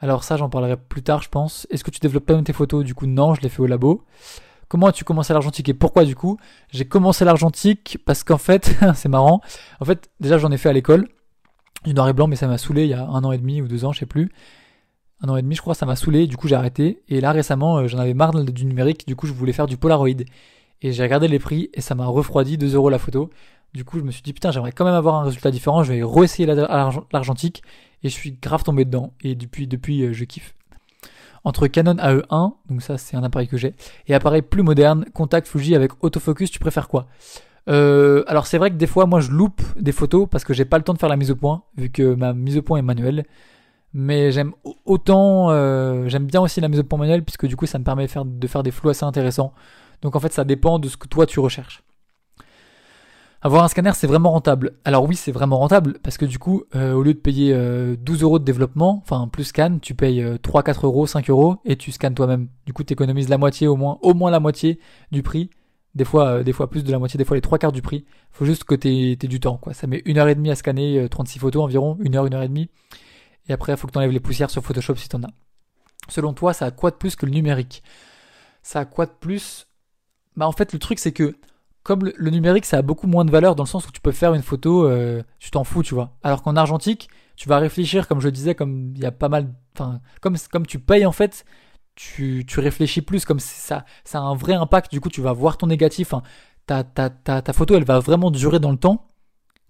Alors 0.00 0.24
ça, 0.24 0.36
j'en 0.36 0.48
parlerai 0.48 0.76
plus 0.76 1.02
tard, 1.02 1.22
je 1.22 1.28
pense. 1.28 1.66
Est-ce 1.70 1.84
que 1.84 1.90
tu 1.90 2.00
développes 2.00 2.26
pas 2.26 2.42
tes 2.42 2.52
photos? 2.52 2.84
Du 2.84 2.94
coup, 2.94 3.06
non, 3.06 3.34
je 3.34 3.40
l'ai 3.40 3.48
fait 3.48 3.60
au 3.60 3.66
labo. 3.66 4.04
Comment 4.68 4.86
as-tu 4.86 5.04
commencé 5.04 5.32
l'argentique 5.32 5.68
et 5.68 5.74
pourquoi 5.74 6.04
du 6.04 6.16
coup? 6.16 6.38
J'ai 6.70 6.86
commencé 6.86 7.24
l'argentique 7.24 7.98
parce 8.04 8.24
qu'en 8.24 8.38
fait, 8.38 8.74
c'est 8.94 9.08
marrant. 9.08 9.40
En 9.80 9.84
fait, 9.84 10.10
déjà 10.18 10.38
j'en 10.38 10.50
ai 10.50 10.56
fait 10.56 10.70
à 10.70 10.72
l'école, 10.72 11.08
du 11.84 11.94
noir 11.94 12.08
et 12.08 12.14
blanc, 12.14 12.26
mais 12.26 12.36
ça 12.36 12.46
m'a 12.46 12.58
saoulé 12.58 12.84
il 12.84 12.88
y 12.88 12.94
a 12.94 13.04
un 13.04 13.22
an 13.22 13.32
et 13.32 13.38
demi 13.38 13.60
ou 13.60 13.68
deux 13.68 13.84
ans, 13.84 13.92
je 13.92 14.00
sais 14.00 14.06
plus. 14.06 14.32
Un 15.20 15.28
an 15.28 15.36
et 15.36 15.42
demi, 15.42 15.54
je 15.54 15.60
crois, 15.60 15.74
ça 15.74 15.86
m'a 15.86 15.94
saoulé. 15.94 16.26
Du 16.26 16.36
coup, 16.36 16.48
j'ai 16.48 16.56
arrêté. 16.56 17.02
Et 17.08 17.20
là, 17.20 17.30
récemment, 17.30 17.76
euh, 17.78 17.86
j'en 17.86 17.98
avais 17.98 18.14
marre 18.14 18.32
du 18.32 18.64
numérique. 18.64 19.06
Du 19.06 19.14
coup, 19.14 19.26
je 19.26 19.32
voulais 19.32 19.52
faire 19.52 19.66
du 19.66 19.76
Polaroid. 19.76 20.24
Et 20.82 20.92
j'ai 20.92 21.02
regardé 21.02 21.28
les 21.28 21.38
prix 21.38 21.70
et 21.72 21.80
ça 21.80 21.94
m'a 21.94 22.06
refroidi 22.06 22.58
2 22.58 22.74
euros 22.74 22.90
la 22.90 22.98
photo. 22.98 23.30
Du 23.72 23.84
coup, 23.84 23.98
je 23.98 24.04
me 24.04 24.10
suis 24.10 24.22
dit, 24.22 24.32
putain, 24.32 24.50
j'aimerais 24.50 24.72
quand 24.72 24.84
même 24.84 24.94
avoir 24.94 25.14
un 25.14 25.24
résultat 25.24 25.50
différent. 25.50 25.82
Je 25.82 25.92
vais 25.92 26.02
réessayer 26.04 26.46
l'argentique. 26.46 27.62
Et 28.02 28.08
je 28.08 28.14
suis 28.14 28.32
grave 28.32 28.64
tombé 28.64 28.84
dedans. 28.84 29.12
Et 29.22 29.34
depuis, 29.34 29.66
depuis, 29.66 30.02
euh, 30.02 30.12
je 30.12 30.24
kiffe 30.24 30.54
entre 31.44 31.66
Canon 31.66 31.94
AE1, 31.94 32.54
donc 32.68 32.82
ça 32.82 32.98
c'est 32.98 33.16
un 33.16 33.24
appareil 33.24 33.48
que 33.48 33.56
j'ai, 33.56 33.74
et 34.06 34.14
appareil 34.14 34.42
plus 34.42 34.62
moderne, 34.62 35.06
contact 35.12 35.48
Fuji 35.48 35.74
avec 35.74 35.92
autofocus, 36.02 36.50
tu 36.50 36.58
préfères 36.58 36.88
quoi? 36.88 37.06
Euh, 37.68 38.24
alors 38.26 38.46
c'est 38.46 38.58
vrai 38.58 38.70
que 38.70 38.76
des 38.76 38.86
fois 38.88 39.06
moi 39.06 39.20
je 39.20 39.30
loupe 39.30 39.62
des 39.78 39.92
photos 39.92 40.26
parce 40.28 40.44
que 40.44 40.52
j'ai 40.52 40.64
pas 40.64 40.78
le 40.78 40.84
temps 40.84 40.94
de 40.94 40.98
faire 40.98 41.08
la 41.08 41.16
mise 41.16 41.30
au 41.30 41.36
point 41.36 41.62
vu 41.76 41.90
que 41.90 42.14
ma 42.14 42.32
mise 42.32 42.58
au 42.58 42.62
point 42.62 42.78
est 42.78 42.82
manuelle. 42.82 43.24
Mais 43.94 44.32
j'aime 44.32 44.52
autant, 44.86 45.50
euh, 45.50 46.08
j'aime 46.08 46.24
bien 46.24 46.40
aussi 46.40 46.62
la 46.62 46.68
mise 46.68 46.80
au 46.80 46.84
point 46.84 46.98
manuelle 46.98 47.22
puisque 47.22 47.46
du 47.46 47.56
coup 47.56 47.66
ça 47.66 47.78
me 47.78 47.84
permet 47.84 48.06
de 48.06 48.10
faire, 48.10 48.24
de 48.24 48.46
faire 48.46 48.62
des 48.62 48.70
flous 48.70 48.88
assez 48.88 49.04
intéressants. 49.04 49.52
Donc 50.02 50.16
en 50.16 50.20
fait 50.20 50.32
ça 50.32 50.44
dépend 50.44 50.78
de 50.78 50.88
ce 50.88 50.96
que 50.96 51.08
toi 51.08 51.26
tu 51.26 51.40
recherches. 51.40 51.82
Avoir 53.44 53.64
un 53.64 53.68
scanner, 53.68 53.90
c'est 53.94 54.06
vraiment 54.06 54.30
rentable. 54.30 54.74
Alors 54.84 55.04
oui, 55.08 55.16
c'est 55.16 55.32
vraiment 55.32 55.58
rentable 55.58 55.98
parce 56.04 56.16
que 56.16 56.24
du 56.24 56.38
coup, 56.38 56.62
euh, 56.76 56.92
au 56.92 57.02
lieu 57.02 57.12
de 57.12 57.18
payer 57.18 57.52
12 57.96 58.22
euros 58.22 58.38
de 58.38 58.44
développement, 58.44 59.02
enfin 59.02 59.26
plus 59.26 59.44
scan, 59.44 59.78
tu 59.82 59.94
payes 59.94 60.24
3, 60.42 60.62
4 60.62 60.86
euros, 60.86 61.08
5 61.08 61.28
euros 61.28 61.56
et 61.64 61.74
tu 61.74 61.90
scannes 61.90 62.14
toi-même. 62.14 62.46
Du 62.66 62.72
coup, 62.72 62.84
tu 62.84 62.92
économises 62.92 63.28
la 63.28 63.38
moitié 63.38 63.66
au 63.66 63.74
moins, 63.74 63.98
au 64.02 64.14
moins 64.14 64.30
la 64.30 64.38
moitié 64.38 64.78
du 65.10 65.24
prix 65.24 65.50
des 65.94 66.04
fois, 66.04 66.26
euh, 66.26 66.42
des 66.42 66.52
fois 66.52 66.70
plus 66.70 66.84
de 66.84 66.90
la 66.90 66.98
moitié, 66.98 67.18
des 67.18 67.24
fois 67.24 67.36
les 67.36 67.40
trois 67.40 67.58
quarts 67.58 67.72
du 67.72 67.82
prix. 67.82 68.04
Faut 68.30 68.44
juste 68.44 68.64
que 68.64 68.74
t'aies, 68.74 69.16
du 69.16 69.40
temps, 69.40 69.56
quoi. 69.56 69.74
Ça 69.74 69.86
met 69.86 70.02
une 70.04 70.18
heure 70.18 70.28
et 70.28 70.34
demie 70.34 70.50
à 70.50 70.54
scanner 70.54 71.06
36 71.10 71.38
euh, 71.38 71.40
photos 71.40 71.62
environ, 71.62 71.98
une 72.00 72.16
heure, 72.16 72.26
une 72.26 72.34
heure 72.34 72.42
et 72.42 72.48
demie. 72.48 72.70
Et 73.48 73.52
après, 73.52 73.76
faut 73.76 73.86
que 73.86 73.92
t'enlèves 73.92 74.10
les 74.10 74.20
poussières 74.20 74.50
sur 74.50 74.62
Photoshop 74.62 74.96
si 74.96 75.08
t'en 75.08 75.22
as. 75.22 75.30
Selon 76.08 76.32
toi, 76.32 76.52
ça 76.52 76.66
a 76.66 76.70
quoi 76.70 76.90
de 76.90 76.96
plus 76.96 77.16
que 77.16 77.26
le 77.26 77.32
numérique? 77.32 77.82
Ça 78.62 78.80
a 78.80 78.84
quoi 78.84 79.06
de 79.06 79.12
plus 79.12 79.66
Bah 80.36 80.46
en 80.46 80.52
fait, 80.52 80.72
le 80.72 80.78
truc 80.78 80.98
c'est 80.98 81.12
que 81.12 81.34
comme 81.82 82.04
le, 82.16 82.30
numérique, 82.30 82.64
ça 82.64 82.78
a 82.78 82.82
beaucoup 82.82 83.06
moins 83.06 83.24
de 83.24 83.30
valeur 83.30 83.56
dans 83.56 83.64
le 83.64 83.68
sens 83.68 83.88
où 83.88 83.90
tu 83.90 84.00
peux 84.00 84.12
faire 84.12 84.34
une 84.34 84.42
photo, 84.42 84.86
euh, 84.86 85.22
tu 85.38 85.50
t'en 85.50 85.64
fous, 85.64 85.82
tu 85.82 85.94
vois. 85.94 86.16
Alors 86.22 86.42
qu'en 86.42 86.54
argentique, 86.54 87.08
tu 87.36 87.48
vas 87.48 87.58
réfléchir, 87.58 88.06
comme 88.06 88.20
je 88.20 88.28
disais, 88.28 88.54
comme 88.54 88.92
il 88.94 89.02
y 89.02 89.06
a 89.06 89.10
pas 89.10 89.28
mal, 89.28 89.52
enfin, 89.74 90.00
comme 90.20 90.36
comme 90.52 90.66
tu 90.66 90.78
payes 90.78 91.06
en 91.06 91.12
fait, 91.12 91.44
tu, 91.94 92.44
tu 92.46 92.60
réfléchis 92.60 93.02
plus, 93.02 93.24
comme 93.24 93.40
ça, 93.40 93.84
ça 94.04 94.18
a 94.18 94.22
un 94.22 94.34
vrai 94.34 94.54
impact. 94.54 94.92
Du 94.92 95.00
coup, 95.00 95.08
tu 95.08 95.20
vas 95.20 95.32
voir 95.32 95.56
ton 95.56 95.66
négatif. 95.66 96.14
Hein. 96.14 96.22
Ta, 96.66 96.84
ta, 96.84 97.10
ta, 97.10 97.42
ta, 97.42 97.52
photo, 97.52 97.74
elle 97.76 97.84
va 97.84 97.98
vraiment 97.98 98.30
durer 98.30 98.60
dans 98.60 98.70
le 98.70 98.76
temps, 98.76 99.08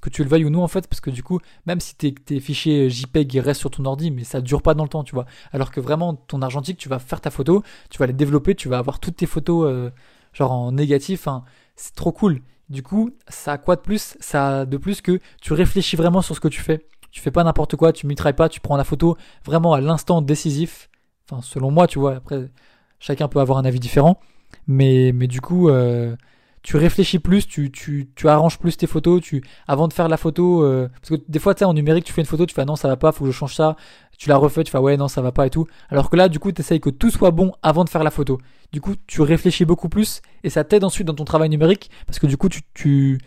que 0.02 0.10
tu 0.10 0.22
le 0.22 0.28
veuilles 0.28 0.44
ou 0.44 0.50
non, 0.50 0.62
en 0.62 0.68
fait, 0.68 0.86
parce 0.88 1.00
que 1.00 1.10
du 1.10 1.22
coup, 1.22 1.40
même 1.66 1.80
si 1.80 1.96
tes, 1.96 2.40
fichiers 2.40 2.90
JPEG 2.90 3.34
ils 3.34 3.40
restent 3.40 3.60
sur 3.60 3.70
ton 3.70 3.84
ordi, 3.86 4.10
mais 4.10 4.24
ça 4.24 4.40
dure 4.42 4.62
pas 4.62 4.74
dans 4.74 4.84
le 4.84 4.90
temps, 4.90 5.04
tu 5.04 5.14
vois. 5.14 5.26
Alors 5.52 5.70
que 5.70 5.80
vraiment, 5.80 6.14
ton 6.14 6.42
argentique, 6.42 6.76
tu 6.76 6.88
vas 6.88 6.98
faire 6.98 7.20
ta 7.20 7.30
photo, 7.30 7.62
tu 7.90 7.98
vas 7.98 8.06
les 8.06 8.12
développer, 8.12 8.54
tu 8.54 8.68
vas 8.68 8.78
avoir 8.78 9.00
toutes 9.00 9.16
tes 9.16 9.26
photos, 9.26 9.66
euh, 9.70 9.90
genre 10.32 10.52
en 10.52 10.72
négatif. 10.72 11.28
Hein. 11.28 11.44
C'est 11.76 11.94
trop 11.94 12.12
cool. 12.12 12.40
Du 12.68 12.82
coup, 12.82 13.10
ça 13.28 13.52
a 13.52 13.58
quoi 13.58 13.76
de 13.76 13.80
plus? 13.80 14.16
Ça 14.20 14.60
a 14.60 14.64
de 14.64 14.76
plus 14.76 15.00
que 15.00 15.18
tu 15.40 15.52
réfléchis 15.52 15.96
vraiment 15.96 16.22
sur 16.22 16.34
ce 16.34 16.40
que 16.40 16.48
tu 16.48 16.60
fais. 16.60 16.86
Tu 17.10 17.20
fais 17.20 17.30
pas 17.30 17.44
n'importe 17.44 17.76
quoi, 17.76 17.92
tu 17.92 18.06
mitrailles 18.06 18.32
pas, 18.32 18.48
tu 18.48 18.60
prends 18.60 18.76
la 18.76 18.84
photo 18.84 19.16
vraiment 19.44 19.74
à 19.74 19.80
l'instant 19.80 20.22
décisif 20.22 20.88
Enfin, 21.30 21.42
selon 21.42 21.70
moi, 21.70 21.86
tu 21.86 21.98
vois. 21.98 22.16
Après, 22.16 22.50
chacun 22.98 23.28
peut 23.28 23.40
avoir 23.40 23.58
un 23.58 23.64
avis 23.64 23.80
différent. 23.80 24.18
Mais, 24.66 25.12
du 25.12 25.40
coup, 25.40 25.68
euh, 25.68 26.16
tu 26.62 26.76
réfléchis 26.76 27.18
plus, 27.18 27.46
tu, 27.46 27.70
tu, 27.72 28.10
tu 28.14 28.28
arranges 28.28 28.58
plus 28.58 28.76
tes 28.76 28.86
photos. 28.86 29.20
Tu, 29.20 29.42
avant 29.66 29.88
de 29.88 29.92
faire 29.92 30.08
la 30.08 30.16
photo, 30.16 30.62
euh, 30.62 30.88
parce 31.00 31.10
que 31.10 31.24
des 31.28 31.38
fois, 31.38 31.54
tu 31.54 31.60
sais, 31.60 31.64
en 31.64 31.74
numérique, 31.74 32.04
tu 32.04 32.12
fais 32.12 32.20
une 32.20 32.26
photo, 32.26 32.46
tu 32.46 32.54
fais 32.54 32.62
ah 32.62 32.64
non, 32.64 32.76
ça 32.76 32.88
va 32.88 32.96
pas, 32.96 33.12
faut 33.12 33.24
que 33.24 33.30
je 33.30 33.36
change 33.36 33.54
ça. 33.54 33.76
Tu 34.16 34.28
la 34.28 34.36
refais, 34.36 34.62
tu 34.62 34.70
fais 34.70 34.78
ouais, 34.78 34.96
non, 34.96 35.08
ça 35.08 35.20
va 35.22 35.32
pas 35.32 35.46
et 35.46 35.50
tout. 35.50 35.66
Alors 35.88 36.08
que 36.08 36.16
là, 36.16 36.28
du 36.28 36.38
coup, 36.38 36.52
tu 36.52 36.60
essayes 36.60 36.80
que 36.80 36.90
tout 36.90 37.10
soit 37.10 37.32
bon 37.32 37.52
avant 37.62 37.84
de 37.84 37.88
faire 37.88 38.04
la 38.04 38.10
photo. 38.10 38.38
Du 38.72 38.80
coup, 38.80 38.94
tu 39.06 39.20
réfléchis 39.22 39.64
beaucoup 39.64 39.88
plus 39.88 40.22
et 40.44 40.50
ça 40.50 40.62
t'aide 40.62 40.84
ensuite 40.84 41.06
dans 41.06 41.14
ton 41.14 41.24
travail 41.24 41.48
numérique 41.48 41.90
parce 42.06 42.18
que 42.18 42.26
du 42.26 42.36
coup, 42.36 42.48
tu, 42.48 42.62
tu 42.74 43.18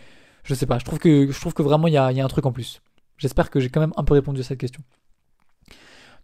je 0.44 0.54
sais 0.54 0.66
pas, 0.66 0.78
je 0.78 0.84
trouve 0.84 0.98
que, 0.98 1.30
je 1.30 1.40
trouve 1.40 1.52
que 1.52 1.62
vraiment, 1.62 1.86
il 1.88 1.92
y 1.94 1.98
a, 1.98 2.10
y 2.12 2.20
a 2.20 2.24
un 2.24 2.28
truc 2.28 2.46
en 2.46 2.52
plus. 2.52 2.80
J'espère 3.18 3.50
que 3.50 3.60
j'ai 3.60 3.68
quand 3.68 3.80
même 3.80 3.92
un 3.96 4.04
peu 4.04 4.14
répondu 4.14 4.40
à 4.40 4.44
cette 4.44 4.58
question. 4.58 4.82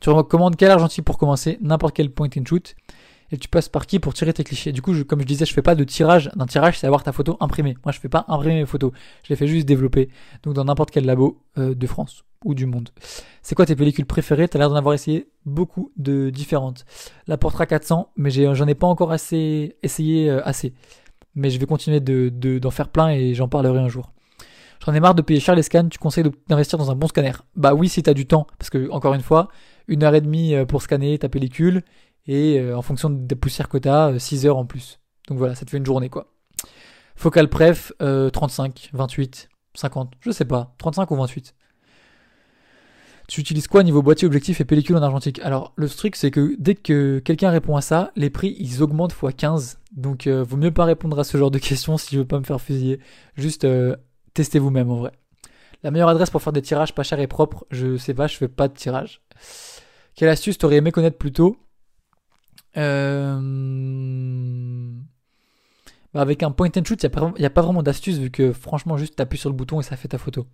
Tu 0.01 0.11
recommandes 0.11 0.57
quel 0.57 0.71
argentique 0.71 1.05
pour 1.05 1.19
commencer? 1.19 1.59
N'importe 1.61 1.95
quel 1.95 2.11
point 2.11 2.29
and 2.37 2.45
shoot. 2.47 2.75
Et 3.33 3.39
tu 3.39 3.49
passes 3.49 3.71
par 3.71 3.87
qui 3.87 3.99
pour 3.99 4.13
tirer 4.13 4.35
tes 4.35 4.45
clichés? 4.45 4.73
Du 4.73 4.83
coup, 4.83 4.93
comme 5.05 5.21
je 5.23 5.27
disais, 5.27 5.47
je 5.47 5.55
fais 5.55 5.63
pas 5.63 5.75
de 5.75 5.85
tirage. 5.85 6.31
D'un 6.37 6.45
tirage, 6.45 6.79
c'est 6.79 6.87
avoir 6.87 7.03
ta 7.03 7.13
photo 7.13 7.39
imprimée. 7.41 7.77
Moi, 7.83 7.91
je 7.91 7.99
fais 7.99 8.11
pas 8.11 8.27
imprimer 8.29 8.57
mes 8.57 8.67
photos. 8.67 8.93
Je 9.25 9.31
les 9.31 9.37
fais 9.37 9.47
juste 9.47 9.67
développer. 9.67 10.11
Donc, 10.43 10.53
dans 10.53 10.65
n'importe 10.65 10.91
quel 10.91 11.07
labo 11.07 11.41
euh, 11.57 11.75
de 11.75 11.87
France 11.87 12.25
ou 12.45 12.55
du 12.55 12.67
monde. 12.67 12.91
C'est 13.41 13.55
quoi 13.55 13.65
tes 13.65 13.75
pellicules 13.75 14.05
préférées? 14.05 14.49
T'as 14.49 14.59
l'air 14.59 14.69
d'en 14.69 14.77
avoir 14.77 14.95
essayé 14.95 15.29
beaucoup 15.47 15.93
de 15.97 16.29
différentes. 16.29 16.85
La 17.27 17.39
Portra 17.39 17.65
400, 17.65 18.11
mais 18.17 18.31
j'en 18.31 18.67
ai, 18.67 18.75
pas 18.75 18.87
encore 18.87 19.13
assez 19.13 19.77
essayé 19.83 20.29
euh, 20.29 20.45
assez. 20.45 20.75
Mais 21.35 21.49
je 21.49 21.59
vais 21.59 21.67
continuer 21.67 22.01
de, 22.01 22.59
d'en 22.59 22.71
faire 22.71 22.91
plein 22.91 23.09
et 23.09 23.33
j'en 23.33 23.49
parlerai 23.49 23.79
un 23.79 23.89
jour. 23.89 24.13
J'en 24.85 24.93
ai 24.93 25.01
marre 25.01 25.15
de 25.15 25.23
payer 25.23 25.41
cher 25.41 25.55
les 25.55 25.63
scans. 25.63 25.89
Tu 25.89 25.99
conseilles 25.99 26.31
d'investir 26.49 26.79
dans 26.79 26.91
un 26.91 26.97
bon 26.97 27.07
scanner? 27.07 27.33
Bah 27.57 27.73
oui, 27.73 27.89
si 27.89 28.03
t'as 28.03 28.13
du 28.13 28.27
temps, 28.27 28.47
parce 28.59 28.69
que 28.69 28.91
encore 28.91 29.15
une 29.15 29.23
fois, 29.23 29.49
une 29.89 30.03
heure 30.03 30.15
et 30.15 30.21
demie 30.21 30.55
euh, 30.55 30.67
pour 30.67 30.83
scanner 30.83 31.17
ta 31.19 31.31
pellicule 31.31 31.83
et 32.27 32.59
euh, 32.59 32.77
en 32.77 32.83
fonction 32.83 33.11
des 33.11 33.35
poussières 33.35 33.69
que 33.69 33.79
tu 33.79 33.89
as, 33.89 34.19
6 34.19 34.47
heures 34.47 34.59
en 34.59 34.67
plus. 34.67 35.01
Donc 35.29 35.39
voilà, 35.39 35.55
ça 35.55 35.65
te 35.65 35.71
fait 35.71 35.79
une 35.79 35.87
journée 35.87 36.09
quoi. 36.09 36.27
Focal 37.17 37.49
pref, 37.49 37.93
35, 37.99 38.91
28, 38.93 39.49
50, 39.75 40.15
je 40.21 40.31
sais 40.31 40.45
pas, 40.45 40.75
35 40.79 41.11
ou 41.11 41.17
28. 41.17 41.55
Tu 43.29 43.41
utilises 43.41 43.69
quoi 43.69 43.83
niveau 43.83 44.03
boîtier, 44.03 44.27
objectif 44.27 44.61
et 44.61 44.65
pellicule 44.65 44.97
en 44.97 45.03
argentique? 45.03 45.39
Alors 45.41 45.73
le 45.77 45.89
truc 45.89 46.17
c'est 46.17 46.31
que 46.31 46.57
dès 46.59 46.75
que 46.75 47.21
quelqu'un 47.21 47.51
répond 47.51 47.77
à 47.77 47.81
ça, 47.81 48.11
les 48.17 48.31
prix 48.31 48.57
ils 48.59 48.83
augmentent 48.83 49.15
x 49.23 49.35
15. 49.37 49.79
Donc 49.93 50.27
euh, 50.27 50.43
vaut 50.43 50.57
mieux 50.57 50.73
pas 50.73 50.85
répondre 50.85 51.19
à 51.19 51.25
ce 51.25 51.39
genre 51.39 51.51
de 51.51 51.59
questions 51.59 51.97
si 51.97 52.15
je 52.15 52.21
veux 52.21 52.27
pas 52.27 52.39
me 52.39 52.45
faire 52.45 52.61
fusiller. 52.61 52.99
Juste 53.37 53.67
testez 54.35 54.59
vous-même 54.59 54.91
en 54.91 54.97
vrai. 54.97 55.13
La 55.83 55.91
meilleure 55.91 56.09
adresse 56.09 56.31
pour 56.31 56.43
faire 56.43 56.53
des 56.53 56.63
tirages 56.63 56.95
pas 56.95 57.03
chers 57.03 57.19
et 57.19 57.27
propres, 57.27 57.67
je 57.71 57.97
sais 57.97 58.15
pas, 58.15 58.29
je 58.29 58.37
fais 58.37 58.49
pas 58.49 58.69
de 58.69 58.75
tirage. 58.75 59.21
Quelle 60.15 60.29
astuce 60.29 60.59
t'aurais 60.59 60.77
aimé 60.77 60.93
connaître 60.93 61.19
plus 61.19 61.33
tôt? 61.33 61.57
Euh, 62.77 63.41
bah, 66.15 66.21
Avec 66.21 66.43
un 66.43 66.51
point 66.51 66.71
and 66.77 66.85
shoot, 66.85 67.03
il 67.03 67.11
n'y 67.39 67.45
a, 67.45 67.51
pas 67.51 67.63
vraiment 67.63 67.83
d'astuce 67.83 68.19
vu 68.19 68.31
que 68.31 68.53
franchement, 68.53 68.97
juste 68.97 69.17
t'appuies 69.17 69.39
sur 69.39 69.51
le 69.51 69.57
bouton 69.57 69.81
et 69.81 69.83
ça 69.83 69.97
fait 69.97 70.09
ta 70.09 70.19
photo. 70.19 70.47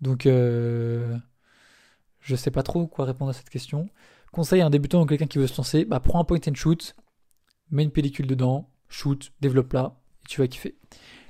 Donc, 0.00 0.26
euh, 0.26 1.16
je 2.20 2.36
sais 2.36 2.50
pas 2.50 2.62
trop 2.62 2.86
quoi 2.86 3.04
répondre 3.04 3.30
à 3.30 3.34
cette 3.34 3.50
question. 3.50 3.88
Conseil 4.32 4.60
à 4.60 4.66
un 4.66 4.70
débutant 4.70 5.02
ou 5.02 5.06
quelqu'un 5.06 5.26
qui 5.26 5.38
veut 5.38 5.46
se 5.46 5.56
lancer, 5.56 5.84
bah, 5.84 6.00
prends 6.00 6.20
un 6.20 6.24
point 6.24 6.38
and 6.48 6.54
shoot, 6.54 6.94
mets 7.70 7.82
une 7.82 7.90
pellicule 7.90 8.26
dedans, 8.26 8.70
shoot, 8.88 9.32
développe 9.40 9.72
là, 9.72 9.96
et 10.24 10.28
tu 10.28 10.40
vas 10.40 10.48
kiffer. 10.48 10.76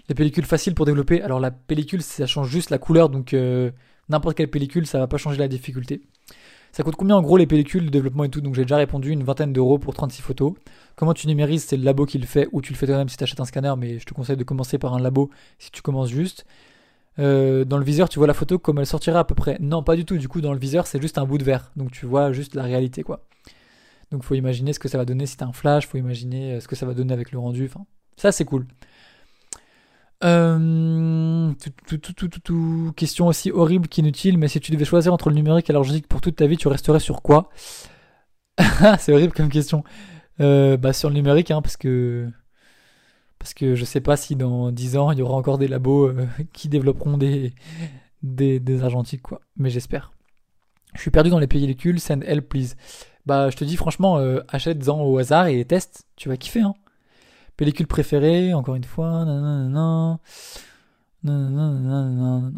Les 0.08 0.14
pellicules 0.14 0.44
faciles 0.44 0.74
pour 0.74 0.86
développer, 0.86 1.22
alors 1.22 1.40
la 1.40 1.50
pellicule, 1.50 2.02
ça 2.02 2.26
change 2.26 2.48
juste 2.48 2.70
la 2.70 2.78
couleur, 2.78 3.08
donc 3.08 3.34
euh, 3.34 3.70
n'importe 4.08 4.36
quelle 4.36 4.50
pellicule, 4.50 4.86
ça 4.86 4.98
va 4.98 5.06
pas 5.06 5.16
changer 5.16 5.38
la 5.38 5.48
difficulté. 5.48 6.02
Ça 6.72 6.82
coûte 6.82 6.96
combien 6.96 7.16
en 7.16 7.22
gros 7.22 7.36
les 7.36 7.46
pellicules, 7.46 7.84
le 7.84 7.90
développement 7.90 8.24
et 8.24 8.30
tout 8.30 8.40
Donc 8.40 8.54
j'ai 8.54 8.62
déjà 8.62 8.78
répondu 8.78 9.10
une 9.10 9.22
vingtaine 9.22 9.52
d'euros 9.52 9.78
pour 9.78 9.92
36 9.92 10.22
photos. 10.22 10.54
Comment 10.96 11.12
tu 11.12 11.26
numérises 11.26 11.64
C'est 11.64 11.76
le 11.76 11.84
labo 11.84 12.06
qui 12.06 12.18
le 12.18 12.26
fait 12.26 12.48
ou 12.52 12.62
tu 12.62 12.72
le 12.72 12.78
fais 12.78 12.86
toi-même 12.86 13.10
si 13.10 13.16
tu 13.18 13.24
achètes 13.24 13.40
un 13.40 13.44
scanner, 13.44 13.74
mais 13.76 13.98
je 13.98 14.06
te 14.06 14.14
conseille 14.14 14.38
de 14.38 14.44
commencer 14.44 14.78
par 14.78 14.94
un 14.94 14.98
labo 14.98 15.30
si 15.58 15.70
tu 15.70 15.82
commences 15.82 16.08
juste. 16.08 16.46
Euh, 17.18 17.66
dans 17.66 17.76
le 17.76 17.84
viseur, 17.84 18.08
tu 18.08 18.18
vois 18.18 18.26
la 18.26 18.34
photo 18.34 18.58
comme 18.58 18.78
elle 18.78 18.86
sortira 18.86 19.20
à 19.20 19.24
peu 19.24 19.34
près. 19.34 19.58
Non, 19.60 19.82
pas 19.82 19.96
du 19.96 20.06
tout. 20.06 20.16
Du 20.16 20.28
coup, 20.28 20.40
dans 20.40 20.54
le 20.54 20.58
viseur, 20.58 20.86
c'est 20.86 21.00
juste 21.00 21.18
un 21.18 21.26
bout 21.26 21.36
de 21.36 21.44
verre. 21.44 21.70
Donc 21.76 21.92
tu 21.92 22.06
vois 22.06 22.32
juste 22.32 22.54
la 22.54 22.62
réalité, 22.62 23.02
quoi. 23.02 23.24
Donc 24.10 24.22
faut 24.24 24.34
imaginer 24.34 24.72
ce 24.72 24.78
que 24.78 24.88
ça 24.88 24.98
va 24.98 25.04
donner 25.04 25.26
si 25.26 25.36
t'as 25.36 25.46
un 25.46 25.52
flash, 25.52 25.86
faut 25.86 25.98
imaginer 25.98 26.54
euh, 26.54 26.60
ce 26.60 26.68
que 26.68 26.76
ça 26.76 26.86
va 26.86 26.94
donner 26.94 27.12
avec 27.12 27.32
le 27.32 27.38
rendu. 27.38 27.66
Enfin, 27.66 27.84
ça 28.16 28.32
c'est 28.32 28.44
cool. 28.44 28.66
Euh, 30.24 31.52
tout, 31.86 31.98
tout, 31.98 32.28
tout, 32.28 32.92
question 32.96 33.26
aussi 33.26 33.50
horrible 33.50 33.88
qu'inutile, 33.88 34.38
mais 34.38 34.48
si 34.48 34.60
tu 34.60 34.70
devais 34.70 34.84
choisir 34.84 35.12
entre 35.12 35.30
le 35.30 35.34
numérique 35.34 35.68
et 35.68 35.72
l'argentique 35.72 36.06
pour 36.06 36.20
toute 36.20 36.36
ta 36.36 36.46
vie, 36.46 36.56
tu 36.56 36.68
resterais 36.68 37.00
sur 37.00 37.22
quoi? 37.22 37.50
C'est 38.98 39.12
horrible 39.12 39.32
comme 39.32 39.48
question. 39.48 39.82
Euh, 40.40 40.76
bah 40.76 40.92
sur 40.92 41.08
le 41.08 41.14
numérique, 41.14 41.50
hein, 41.50 41.62
parce 41.62 41.76
que 41.76 42.28
parce 43.38 43.54
que 43.54 43.74
je 43.74 43.84
sais 43.84 44.00
pas 44.00 44.16
si 44.16 44.36
dans 44.36 44.70
10 44.70 44.96
ans 44.96 45.10
il 45.10 45.18
y 45.18 45.22
aura 45.22 45.34
encore 45.34 45.58
des 45.58 45.68
labos 45.68 46.08
euh, 46.08 46.26
qui 46.52 46.68
développeront 46.68 47.18
des, 47.18 47.52
des, 48.22 48.60
des 48.60 48.82
argentiques 48.82 49.22
quoi. 49.22 49.40
Mais 49.56 49.70
j'espère. 49.70 50.12
Je 50.94 51.00
suis 51.00 51.10
perdu 51.10 51.30
dans 51.30 51.38
les 51.38 51.46
pellicules, 51.46 52.00
send 52.00 52.20
help 52.22 52.48
please. 52.48 52.76
Bah 53.26 53.50
je 53.50 53.56
te 53.56 53.64
dis 53.64 53.76
franchement, 53.76 54.18
euh, 54.18 54.40
achète-en 54.48 55.00
au 55.00 55.18
hasard 55.18 55.46
et 55.46 55.64
teste, 55.64 56.06
tu 56.16 56.28
vas 56.28 56.36
kiffer 56.36 56.60
hein. 56.60 56.74
Pellicule 57.62 57.86
préférée, 57.86 58.54
encore 58.54 58.74
une 58.74 58.82
fois. 58.82 59.24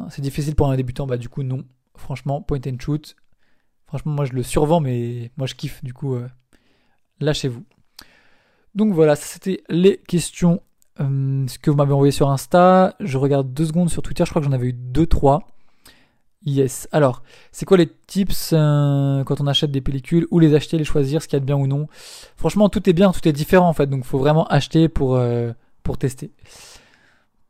C'est 0.09 0.23
difficile 0.23 0.55
pour 0.55 0.71
un 0.71 0.77
débutant, 0.77 1.07
bah 1.07 1.19
du 1.19 1.29
coup 1.29 1.43
non. 1.43 1.63
Franchement, 1.95 2.41
point 2.41 2.61
and 2.67 2.77
shoot. 2.81 3.15
Franchement, 3.87 4.13
moi 4.13 4.25
je 4.25 4.33
le 4.33 4.43
survends, 4.43 4.81
mais 4.81 5.31
moi 5.37 5.47
je 5.47 5.57
kiffe. 5.57 5.85
Du 5.85 5.93
coup, 5.93 6.15
euh, 6.15 6.27
lâchez-vous. 7.21 7.67
Donc 8.75 8.95
voilà, 8.95 9.15
c'était 9.15 9.63
les 9.69 9.99
questions 9.99 10.63
euh, 11.01 11.47
ce 11.49 11.59
que 11.59 11.71
vous 11.71 11.77
m'avez 11.77 11.93
envoyé 11.93 12.11
sur 12.11 12.31
Insta. 12.31 12.97
Je 12.99 13.19
regarde 13.19 13.53
deux 13.53 13.67
secondes 13.67 13.91
sur 13.91 14.01
Twitter, 14.01 14.25
je 14.25 14.31
crois 14.31 14.41
que 14.41 14.47
j'en 14.47 14.55
avais 14.55 14.69
eu 14.69 14.73
deux, 14.73 15.07
trois. 15.07 15.47
Yes. 16.47 16.89
Alors, 16.93 17.23
c'est 17.53 17.65
quoi 17.65 17.79
les 17.79 17.89
tips 18.07 18.51
euh, 18.53 19.25
quand 19.25 19.41
on 19.41 19.47
achète 19.47 19.71
des 19.71 19.81
pellicules 19.81 20.27
Où 20.31 20.39
les 20.39 20.55
acheter, 20.55 20.77
les 20.77 20.85
choisir, 20.85 21.23
ce 21.23 21.29
qu'il 21.29 21.37
y 21.37 21.39
a 21.39 21.41
de 21.41 21.47
bien 21.47 21.57
ou 21.57 21.67
non? 21.67 21.89
Franchement, 22.37 22.69
tout 22.69 22.89
est 22.89 22.93
bien, 22.93 23.13
tout 23.13 23.27
est 23.27 23.33
différent 23.33 23.69
en 23.69 23.73
fait. 23.73 23.87
Donc, 23.87 24.05
faut 24.05 24.19
vraiment 24.19 24.47
acheter 24.49 24.89
pour, 24.89 25.17
euh, 25.17 25.53
pour 25.83 25.97
tester. 25.97 26.33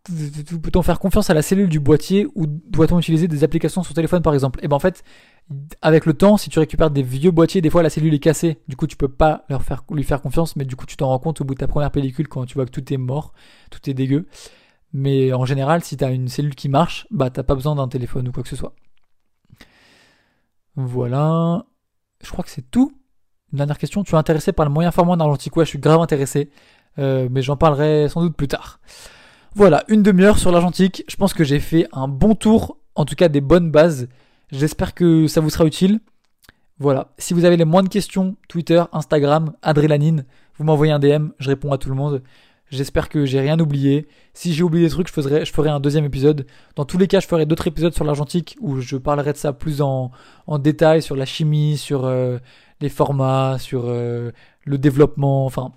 Peut-on 0.05 0.83
faire 0.83 0.99
confiance 1.01 1.31
à 1.31 1.35
la 1.35 1.41
cellule 1.43 1.69
du 1.69 1.81
boîtier 1.81 2.29
ou 2.35 2.47
doit-on 2.47 2.99
utiliser 2.99 3.27
des 3.27 3.43
applications 3.43 3.83
sur 3.83 3.95
téléphone 3.95 4.21
par 4.23 4.35
exemple? 4.35 4.61
Et 4.61 4.67
eh 4.67 4.69
ben 4.69 4.77
en 4.77 4.81
fait, 4.81 5.03
avec 5.83 6.05
le 6.07 6.13
temps, 6.13 6.37
si 6.37 6.51
tu 6.51 6.59
récupères 6.59 6.91
des 6.91 7.03
vieux 7.03 7.31
boîtiers, 7.31 7.63
des 7.63 7.71
fois 7.71 7.83
la 7.83 7.91
cellule 7.91 8.13
est 8.15 8.19
cassée. 8.19 8.59
Du 8.69 8.77
coup, 8.77 8.87
tu 8.87 8.97
peux 8.97 9.09
pas 9.09 9.45
leur 9.49 9.63
faire, 9.63 9.83
lui 9.91 10.05
faire 10.05 10.21
confiance, 10.21 10.57
mais 10.57 10.65
du 10.67 10.77
coup, 10.77 10.87
tu 10.87 10.97
t'en 10.97 11.09
rends 11.09 11.19
compte 11.19 11.41
au 11.41 11.45
bout 11.45 11.55
de 11.55 11.59
ta 11.59 11.69
première 11.69 11.91
pellicule 11.91 12.29
quand 12.29 12.45
tu 12.45 12.55
vois 12.55 12.67
que 12.67 12.71
tout 12.71 12.93
est 12.93 12.99
mort, 12.99 13.33
tout 13.71 13.89
est 13.89 13.95
dégueu. 13.95 14.27
Mais 14.93 15.33
en 15.33 15.45
général, 15.45 15.83
si 15.83 15.97
tu 15.97 16.05
as 16.05 16.11
une 16.11 16.29
cellule 16.29 16.55
qui 16.55 16.69
marche, 16.69 17.07
bah 17.11 17.31
t'as 17.31 17.43
pas 17.43 17.55
besoin 17.55 17.75
d'un 17.75 17.89
téléphone 17.89 18.29
ou 18.29 18.33
quoi 18.33 18.43
que 18.43 18.49
ce 18.49 18.57
soit. 18.57 18.75
Voilà. 20.77 21.65
Je 22.23 22.31
crois 22.31 22.45
que 22.45 22.51
c'est 22.51 22.71
tout. 22.71 22.93
Une 23.53 23.59
dernière 23.59 23.79
question. 23.79 24.03
Tu 24.05 24.15
es 24.15 24.19
intéressé 24.19 24.53
par 24.53 24.67
le 24.67 24.73
moyen 24.73 24.91
format 24.91 25.13
en 25.13 25.21
argentique? 25.21 25.57
Ouais, 25.57 25.65
je 25.65 25.71
suis 25.71 25.79
grave 25.79 26.01
intéressé. 26.01 26.51
Euh, 26.99 27.29
mais 27.31 27.43
j'en 27.43 27.57
parlerai 27.57 28.09
sans 28.09 28.23
doute 28.23 28.37
plus 28.37 28.49
tard. 28.49 28.81
Voilà, 29.55 29.85
une 29.89 30.03
demi-heure 30.03 30.39
sur 30.39 30.51
l'argentique. 30.51 31.05
Je 31.09 31.17
pense 31.17 31.35
que 31.35 31.45
j'ai 31.45 31.61
fait 31.61 31.87
un 31.93 32.09
bon 32.09 32.35
tour, 32.35 32.79
en 32.95 33.05
tout 33.05 33.15
cas 33.15 33.29
des 33.29 33.41
bonnes 33.41 33.71
bases. 33.71 34.09
J'espère 34.51 34.95
que 34.95 35.27
ça 35.27 35.41
vous 35.41 35.51
sera 35.51 35.65
utile. 35.65 36.01
Voilà. 36.79 37.13
Si 37.19 37.35
vous 37.35 37.45
avez 37.45 37.57
les 37.57 37.65
moindres 37.65 37.89
questions, 37.89 38.37
Twitter, 38.49 38.83
Instagram, 38.93 39.53
Adrélanine, 39.63 40.25
vous 40.57 40.65
m'envoyez 40.65 40.93
un 40.93 40.99
DM, 40.99 41.29
je 41.39 41.51
réponds 41.51 41.73
à 41.73 41.79
tout 41.79 41.89
le 41.89 41.95
monde. 41.95 42.23
J'espère 42.75 43.09
que 43.09 43.25
j'ai 43.25 43.41
rien 43.41 43.59
oublié. 43.61 44.09
Si 44.33 44.53
j'ai 44.53 44.65
oublié 44.65 44.87
des 44.87 44.91
trucs, 44.91 45.07
je 45.07 45.13
ferai, 45.13 45.45
je 45.45 45.53
ferai 45.53 45.71
un 45.71 45.79
deuxième 45.79 46.05
épisode. 46.05 46.45
Dans 46.75 46.85
tous 46.85 46.99
les 46.99 47.07
cas, 47.07 47.21
je 47.21 47.27
ferai 47.29 47.47
d'autres 47.47 47.69
épisodes 47.69 47.95
sur 47.95 48.05
l'argentique 48.05 48.57
où 48.61 48.81
je 48.81 48.97
parlerai 48.97 49.33
de 49.33 49.37
ça 49.37 49.53
plus 49.53 49.81
en, 49.81 50.11
en 50.49 50.59
détail 50.59 51.01
sur 51.01 51.15
la 51.15 51.25
chimie, 51.25 51.79
sur 51.79 52.05
euh, 52.05 52.39
les 52.81 52.89
formats, 52.89 53.59
sur 53.61 53.85
euh, 53.87 54.33
le 54.65 54.79
développement. 54.79 55.47
Enfin, 55.47 55.73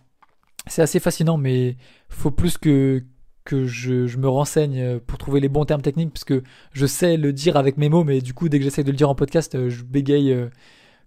c'est 0.65 0.81
assez 0.81 0.99
fascinant, 0.99 1.37
mais 1.37 1.77
faut 2.09 2.31
plus 2.31 2.57
que 2.57 3.03
que 3.45 3.65
je, 3.65 4.07
je, 4.07 4.17
me 4.17 4.27
renseigne 4.27 4.99
pour 4.99 5.17
trouver 5.17 5.39
les 5.39 5.47
bons 5.47 5.63
termes 5.63 5.81
techniques 5.81 6.11
parce 6.11 6.25
que 6.25 6.43
je 6.73 6.85
sais 6.85 7.15
le 7.15 7.31
dire 7.31 7.55
avec 7.55 7.77
mes 7.77 7.87
mots, 7.87 8.03
mais 8.03 8.19
du 8.19 8.33
coup, 8.33 8.49
dès 8.49 8.57
que 8.57 8.65
j'essaie 8.65 8.83
de 8.83 8.91
le 8.91 8.97
dire 8.97 9.09
en 9.09 9.15
podcast, 9.15 9.69
je 9.69 9.83
bégaye 9.83 10.35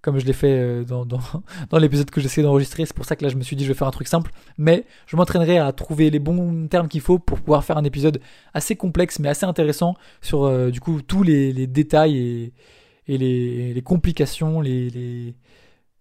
comme 0.03 0.19
je 0.19 0.25
l'ai 0.25 0.33
fait 0.33 0.59
euh, 0.59 0.85
dans, 0.85 1.07
l'épisode 1.79 2.11
que 2.11 2.21
j'essaie 2.21 2.43
d'enregistrer. 2.43 2.87
C'est 2.87 2.95
pour 2.95 3.05
ça 3.05 3.17
que 3.17 3.25
là, 3.25 3.29
je 3.29 3.37
me 3.37 3.43
suis 3.43 3.57
dit, 3.57 3.65
je 3.65 3.69
vais 3.69 3.79
faire 3.79 3.87
un 3.87 3.93
truc 3.93 4.09
simple. 4.09 4.31
Mais 4.59 4.87
je 5.07 5.17
m'entraînerai 5.17 5.59
à 5.59 5.73
trouver 5.73 6.11
les 6.11 6.19
bons 6.19 6.69
termes 6.69 6.89
qu'il 6.89 7.01
faut 7.01 7.19
pour 7.19 7.41
pouvoir 7.41 7.65
faire 7.65 7.77
un 7.77 7.85
épisode 7.85 8.21
assez 8.55 8.77
complexe, 8.77 9.19
mais 9.19 9.29
assez 9.29 9.47
intéressant 9.47 9.95
sur, 10.23 10.45
euh, 10.45 10.71
du 10.71 10.81
coup, 10.81 11.03
tous 11.03 11.23
les, 11.23 11.67
détails 11.67 12.53
et, 13.07 13.19
les, 13.19 13.83
complications, 13.83 14.61
les, 14.61 14.89
les... 14.91 15.35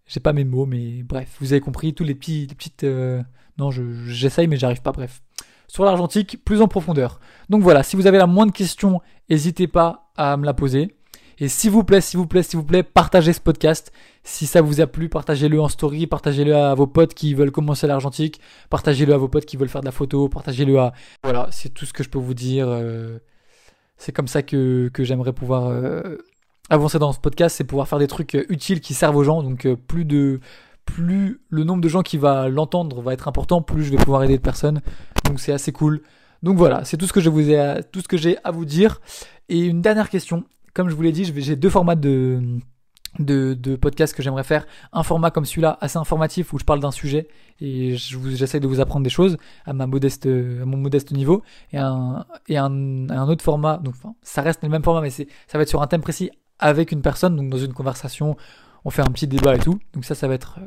j'ai 0.06 0.20
pas 0.20 0.32
mes 0.32 0.44
mots, 0.44 0.66
mais 0.66 1.02
bref, 1.02 1.36
vous 1.40 1.52
avez 1.52 1.60
compris, 1.60 1.92
tous 1.92 2.04
les 2.04 2.14
petits, 2.14 2.46
les 2.46 2.54
petites, 2.54 2.84
euh... 2.84 3.22
non, 3.58 3.70
j'essaye, 3.70 4.48
mais 4.48 4.56
j'arrive 4.56 4.82
pas, 4.82 4.92
bref. 4.92 5.22
Sur 5.68 5.84
l'argentique, 5.84 6.44
plus 6.44 6.62
en 6.62 6.68
profondeur. 6.68 7.20
Donc 7.48 7.62
voilà, 7.62 7.84
si 7.84 7.94
vous 7.94 8.06
avez 8.08 8.18
la 8.18 8.26
moindre 8.26 8.52
question, 8.52 9.00
n'hésitez 9.28 9.68
pas 9.68 10.10
à 10.16 10.36
me 10.36 10.44
la 10.44 10.54
poser. 10.54 10.96
Et 11.40 11.48
s'il 11.48 11.70
vous 11.70 11.84
plaît, 11.84 12.02
s'il 12.02 12.18
vous 12.18 12.26
plaît, 12.26 12.42
s'il 12.42 12.58
vous 12.58 12.64
plaît, 12.64 12.82
partagez 12.82 13.32
ce 13.32 13.40
podcast. 13.40 13.92
Si 14.22 14.46
ça 14.46 14.60
vous 14.60 14.82
a 14.82 14.86
plu, 14.86 15.08
partagez-le 15.08 15.58
en 15.58 15.68
story, 15.68 16.06
partagez-le 16.06 16.54
à 16.54 16.74
vos 16.74 16.86
potes 16.86 17.14
qui 17.14 17.32
veulent 17.32 17.50
commencer 17.50 17.86
l'argentique, 17.86 18.42
partagez-le 18.68 19.14
à 19.14 19.16
vos 19.16 19.28
potes 19.28 19.46
qui 19.46 19.56
veulent 19.56 19.70
faire 19.70 19.80
de 19.80 19.86
la 19.86 19.92
photo, 19.92 20.28
partagez-le 20.28 20.78
à... 20.78 20.92
Voilà, 21.24 21.48
c'est 21.50 21.70
tout 21.70 21.86
ce 21.86 21.94
que 21.94 22.04
je 22.04 22.10
peux 22.10 22.18
vous 22.18 22.34
dire. 22.34 22.66
Euh, 22.68 23.18
c'est 23.96 24.12
comme 24.12 24.28
ça 24.28 24.42
que, 24.42 24.90
j'aimerais 24.98 25.32
pouvoir 25.32 25.68
euh, 25.68 26.18
avancer 26.68 26.98
dans 26.98 27.12
ce 27.12 27.18
podcast, 27.18 27.56
c'est 27.56 27.64
pouvoir 27.64 27.88
faire 27.88 27.98
des 27.98 28.06
trucs 28.06 28.34
euh, 28.34 28.44
utiles 28.50 28.82
qui 28.82 28.92
servent 28.92 29.16
aux 29.16 29.24
gens. 29.24 29.42
Donc 29.42 29.66
plus 29.88 30.04
de 30.04 30.40
plus 30.84 31.40
le 31.48 31.64
nombre 31.64 31.80
de 31.80 31.88
gens 31.88 32.02
qui 32.02 32.18
va 32.18 32.50
l'entendre 32.50 33.00
va 33.00 33.14
être 33.14 33.28
important, 33.28 33.62
plus 33.62 33.84
je 33.84 33.90
vais 33.92 33.96
pouvoir 33.96 34.22
aider 34.24 34.36
de 34.36 34.42
personnes. 34.42 34.82
Donc 35.24 35.40
c'est 35.40 35.52
assez 35.52 35.72
cool. 35.72 36.02
Donc 36.42 36.58
voilà, 36.58 36.84
c'est 36.84 36.98
tout 36.98 37.06
ce 37.06 37.14
que 37.14 37.20
je 37.20 37.80
tout 37.92 38.00
ce 38.00 38.08
que 38.08 38.18
j'ai 38.18 38.36
à 38.44 38.50
vous 38.50 38.66
dire. 38.66 39.00
Et 39.48 39.60
une 39.60 39.80
dernière 39.80 40.10
question 40.10 40.44
comme 40.74 40.88
je 40.88 40.94
vous 40.94 41.02
l'ai 41.02 41.12
dit, 41.12 41.24
j'ai 41.24 41.56
deux 41.56 41.70
formats 41.70 41.96
de, 41.96 42.60
de, 43.18 43.54
de 43.54 43.76
podcast 43.76 44.14
que 44.14 44.22
j'aimerais 44.22 44.44
faire. 44.44 44.66
Un 44.92 45.02
format 45.02 45.30
comme 45.30 45.44
celui-là, 45.44 45.78
assez 45.80 45.98
informatif, 45.98 46.52
où 46.52 46.58
je 46.58 46.64
parle 46.64 46.80
d'un 46.80 46.90
sujet 46.90 47.28
et 47.60 47.96
j'essaie 47.96 48.60
de 48.60 48.66
vous 48.66 48.80
apprendre 48.80 49.04
des 49.04 49.10
choses 49.10 49.36
à, 49.66 49.72
mon 49.72 49.86
modeste 49.86 51.12
niveau. 51.12 51.42
Et 51.72 51.78
un, 51.78 52.24
et 52.48 52.56
un, 52.56 53.28
autre 53.28 53.44
format, 53.44 53.78
donc 53.78 53.94
ça 54.22 54.42
reste 54.42 54.62
le 54.62 54.68
même 54.68 54.82
format, 54.82 55.00
mais 55.00 55.10
ça 55.10 55.24
va 55.54 55.62
être 55.62 55.68
sur 55.68 55.82
un 55.82 55.86
thème 55.86 56.02
précis 56.02 56.30
avec 56.58 56.92
une 56.92 57.02
personne, 57.02 57.36
donc 57.36 57.48
dans 57.48 57.58
une 57.58 57.72
conversation, 57.72 58.36
on 58.84 58.90
fait 58.90 59.02
un 59.02 59.10
petit 59.10 59.26
débat 59.26 59.56
et 59.56 59.58
tout. 59.58 59.78
Donc 59.94 60.04
ça, 60.04 60.14
ça 60.14 60.28
va 60.28 60.34
être 60.34 60.58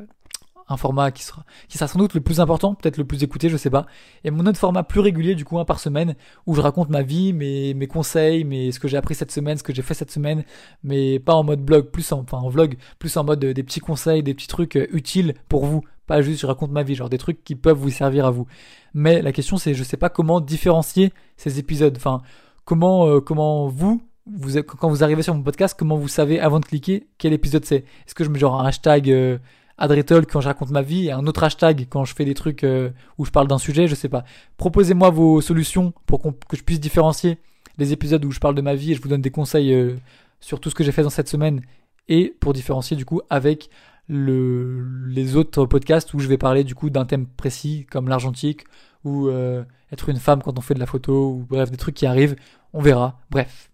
un 0.68 0.76
format 0.76 1.10
qui 1.10 1.22
sera, 1.22 1.44
qui 1.68 1.76
sera 1.76 1.88
sans 1.88 1.98
doute 1.98 2.14
le 2.14 2.20
plus 2.20 2.40
important, 2.40 2.74
peut-être 2.74 2.96
le 2.96 3.04
plus 3.04 3.22
écouté, 3.22 3.48
je 3.48 3.56
sais 3.56 3.70
pas. 3.70 3.86
Et 4.24 4.30
mon 4.30 4.46
autre 4.46 4.58
format 4.58 4.82
plus 4.82 5.00
régulier, 5.00 5.34
du 5.34 5.44
coup, 5.44 5.58
un 5.58 5.64
par 5.64 5.78
semaine, 5.78 6.14
où 6.46 6.54
je 6.54 6.60
raconte 6.60 6.88
ma 6.88 7.02
vie, 7.02 7.32
mes, 7.32 7.86
conseils, 7.86 8.44
mes, 8.44 8.72
ce 8.72 8.80
que 8.80 8.88
j'ai 8.88 8.96
appris 8.96 9.14
cette 9.14 9.30
semaine, 9.30 9.58
ce 9.58 9.62
que 9.62 9.74
j'ai 9.74 9.82
fait 9.82 9.94
cette 9.94 10.10
semaine, 10.10 10.44
mais 10.82 11.18
pas 11.18 11.34
en 11.34 11.44
mode 11.44 11.60
blog, 11.60 11.90
plus 11.90 12.10
en, 12.12 12.20
enfin, 12.20 12.38
en 12.38 12.48
vlog, 12.48 12.76
plus 12.98 13.16
en 13.16 13.24
mode 13.24 13.44
euh, 13.44 13.54
des 13.54 13.62
petits 13.62 13.80
conseils, 13.80 14.22
des 14.22 14.34
petits 14.34 14.48
trucs 14.48 14.76
euh, 14.76 14.86
utiles 14.92 15.34
pour 15.48 15.66
vous. 15.66 15.82
Pas 16.06 16.20
juste 16.20 16.40
je 16.40 16.46
raconte 16.46 16.70
ma 16.70 16.82
vie, 16.82 16.94
genre 16.94 17.08
des 17.08 17.18
trucs 17.18 17.44
qui 17.44 17.54
peuvent 17.54 17.78
vous 17.78 17.90
servir 17.90 18.26
à 18.26 18.30
vous. 18.30 18.46
Mais 18.92 19.22
la 19.22 19.32
question 19.32 19.56
c'est, 19.56 19.74
je 19.74 19.82
sais 19.82 19.96
pas 19.96 20.10
comment 20.10 20.40
différencier 20.40 21.12
ces 21.36 21.58
épisodes. 21.58 21.94
Enfin, 21.96 22.20
comment, 22.66 23.08
euh, 23.08 23.20
comment 23.20 23.68
vous, 23.68 24.02
vous, 24.26 24.62
quand 24.62 24.90
vous 24.90 25.02
arrivez 25.02 25.22
sur 25.22 25.34
mon 25.34 25.42
podcast, 25.42 25.74
comment 25.78 25.96
vous 25.96 26.08
savez 26.08 26.40
avant 26.40 26.60
de 26.60 26.66
cliquer 26.66 27.06
quel 27.16 27.32
épisode 27.32 27.64
c'est? 27.64 27.84
Est-ce 28.06 28.14
que 28.14 28.22
je 28.24 28.28
mets 28.28 28.38
genre 28.38 28.60
un 28.60 28.66
hashtag 28.66 29.40
Adretol 29.78 30.26
quand 30.26 30.40
je 30.40 30.48
raconte 30.48 30.70
ma 30.70 30.82
vie 30.82 31.10
un 31.10 31.26
autre 31.26 31.42
hashtag 31.42 31.86
quand 31.90 32.04
je 32.04 32.14
fais 32.14 32.24
des 32.24 32.34
trucs 32.34 32.64
euh, 32.64 32.90
où 33.18 33.24
je 33.24 33.30
parle 33.30 33.48
d'un 33.48 33.58
sujet, 33.58 33.88
je 33.88 33.94
sais 33.94 34.08
pas. 34.08 34.24
Proposez-moi 34.56 35.10
vos 35.10 35.40
solutions 35.40 35.92
pour 36.06 36.22
que 36.22 36.56
je 36.56 36.62
puisse 36.62 36.80
différencier 36.80 37.38
les 37.78 37.92
épisodes 37.92 38.24
où 38.24 38.30
je 38.30 38.40
parle 38.40 38.54
de 38.54 38.62
ma 38.62 38.74
vie 38.74 38.92
et 38.92 38.94
je 38.94 39.02
vous 39.02 39.08
donne 39.08 39.22
des 39.22 39.30
conseils 39.30 39.72
euh, 39.72 39.96
sur 40.40 40.60
tout 40.60 40.70
ce 40.70 40.74
que 40.74 40.84
j'ai 40.84 40.92
fait 40.92 41.02
dans 41.02 41.10
cette 41.10 41.28
semaine 41.28 41.62
et 42.08 42.34
pour 42.40 42.52
différencier 42.52 42.96
du 42.96 43.04
coup 43.04 43.20
avec 43.30 43.68
le, 44.06 44.86
les 45.08 45.36
autres 45.36 45.64
podcasts 45.66 46.12
où 46.14 46.18
je 46.18 46.28
vais 46.28 46.38
parler 46.38 46.62
du 46.62 46.74
coup 46.74 46.90
d'un 46.90 47.06
thème 47.06 47.26
précis 47.26 47.86
comme 47.90 48.08
l'argentique 48.08 48.64
ou 49.04 49.28
euh, 49.28 49.64
être 49.92 50.08
une 50.08 50.18
femme 50.18 50.42
quand 50.42 50.58
on 50.58 50.62
fait 50.62 50.74
de 50.74 50.80
la 50.80 50.86
photo 50.86 51.30
ou 51.30 51.46
bref 51.48 51.70
des 51.70 51.76
trucs 51.76 51.94
qui 51.94 52.06
arrivent, 52.06 52.36
on 52.72 52.80
verra. 52.80 53.20
Bref. 53.30 53.70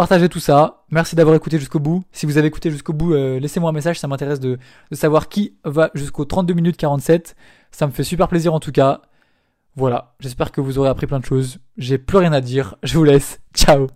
Partagez 0.00 0.30
tout 0.30 0.40
ça. 0.40 0.82
Merci 0.90 1.14
d'avoir 1.14 1.36
écouté 1.36 1.58
jusqu'au 1.58 1.78
bout. 1.78 2.04
Si 2.10 2.24
vous 2.24 2.38
avez 2.38 2.48
écouté 2.48 2.70
jusqu'au 2.70 2.94
bout, 2.94 3.12
euh, 3.12 3.38
laissez-moi 3.38 3.68
un 3.68 3.74
message. 3.74 4.00
Ça 4.00 4.08
m'intéresse 4.08 4.40
de, 4.40 4.58
savoir 4.92 5.28
qui 5.28 5.58
va 5.62 5.90
jusqu'aux 5.92 6.24
32 6.24 6.54
minutes 6.54 6.78
47. 6.78 7.36
Ça 7.70 7.86
me 7.86 7.92
fait 7.92 8.02
super 8.02 8.26
plaisir 8.26 8.54
en 8.54 8.60
tout 8.60 8.72
cas. 8.72 9.02
Voilà. 9.76 10.14
J'espère 10.18 10.52
que 10.52 10.62
vous 10.62 10.78
aurez 10.78 10.88
appris 10.88 11.06
plein 11.06 11.20
de 11.20 11.26
choses. 11.26 11.58
J'ai 11.76 11.98
plus 11.98 12.16
rien 12.16 12.32
à 12.32 12.40
dire. 12.40 12.76
Je 12.82 12.96
vous 12.96 13.04
laisse. 13.04 13.40
Ciao. 13.54 13.88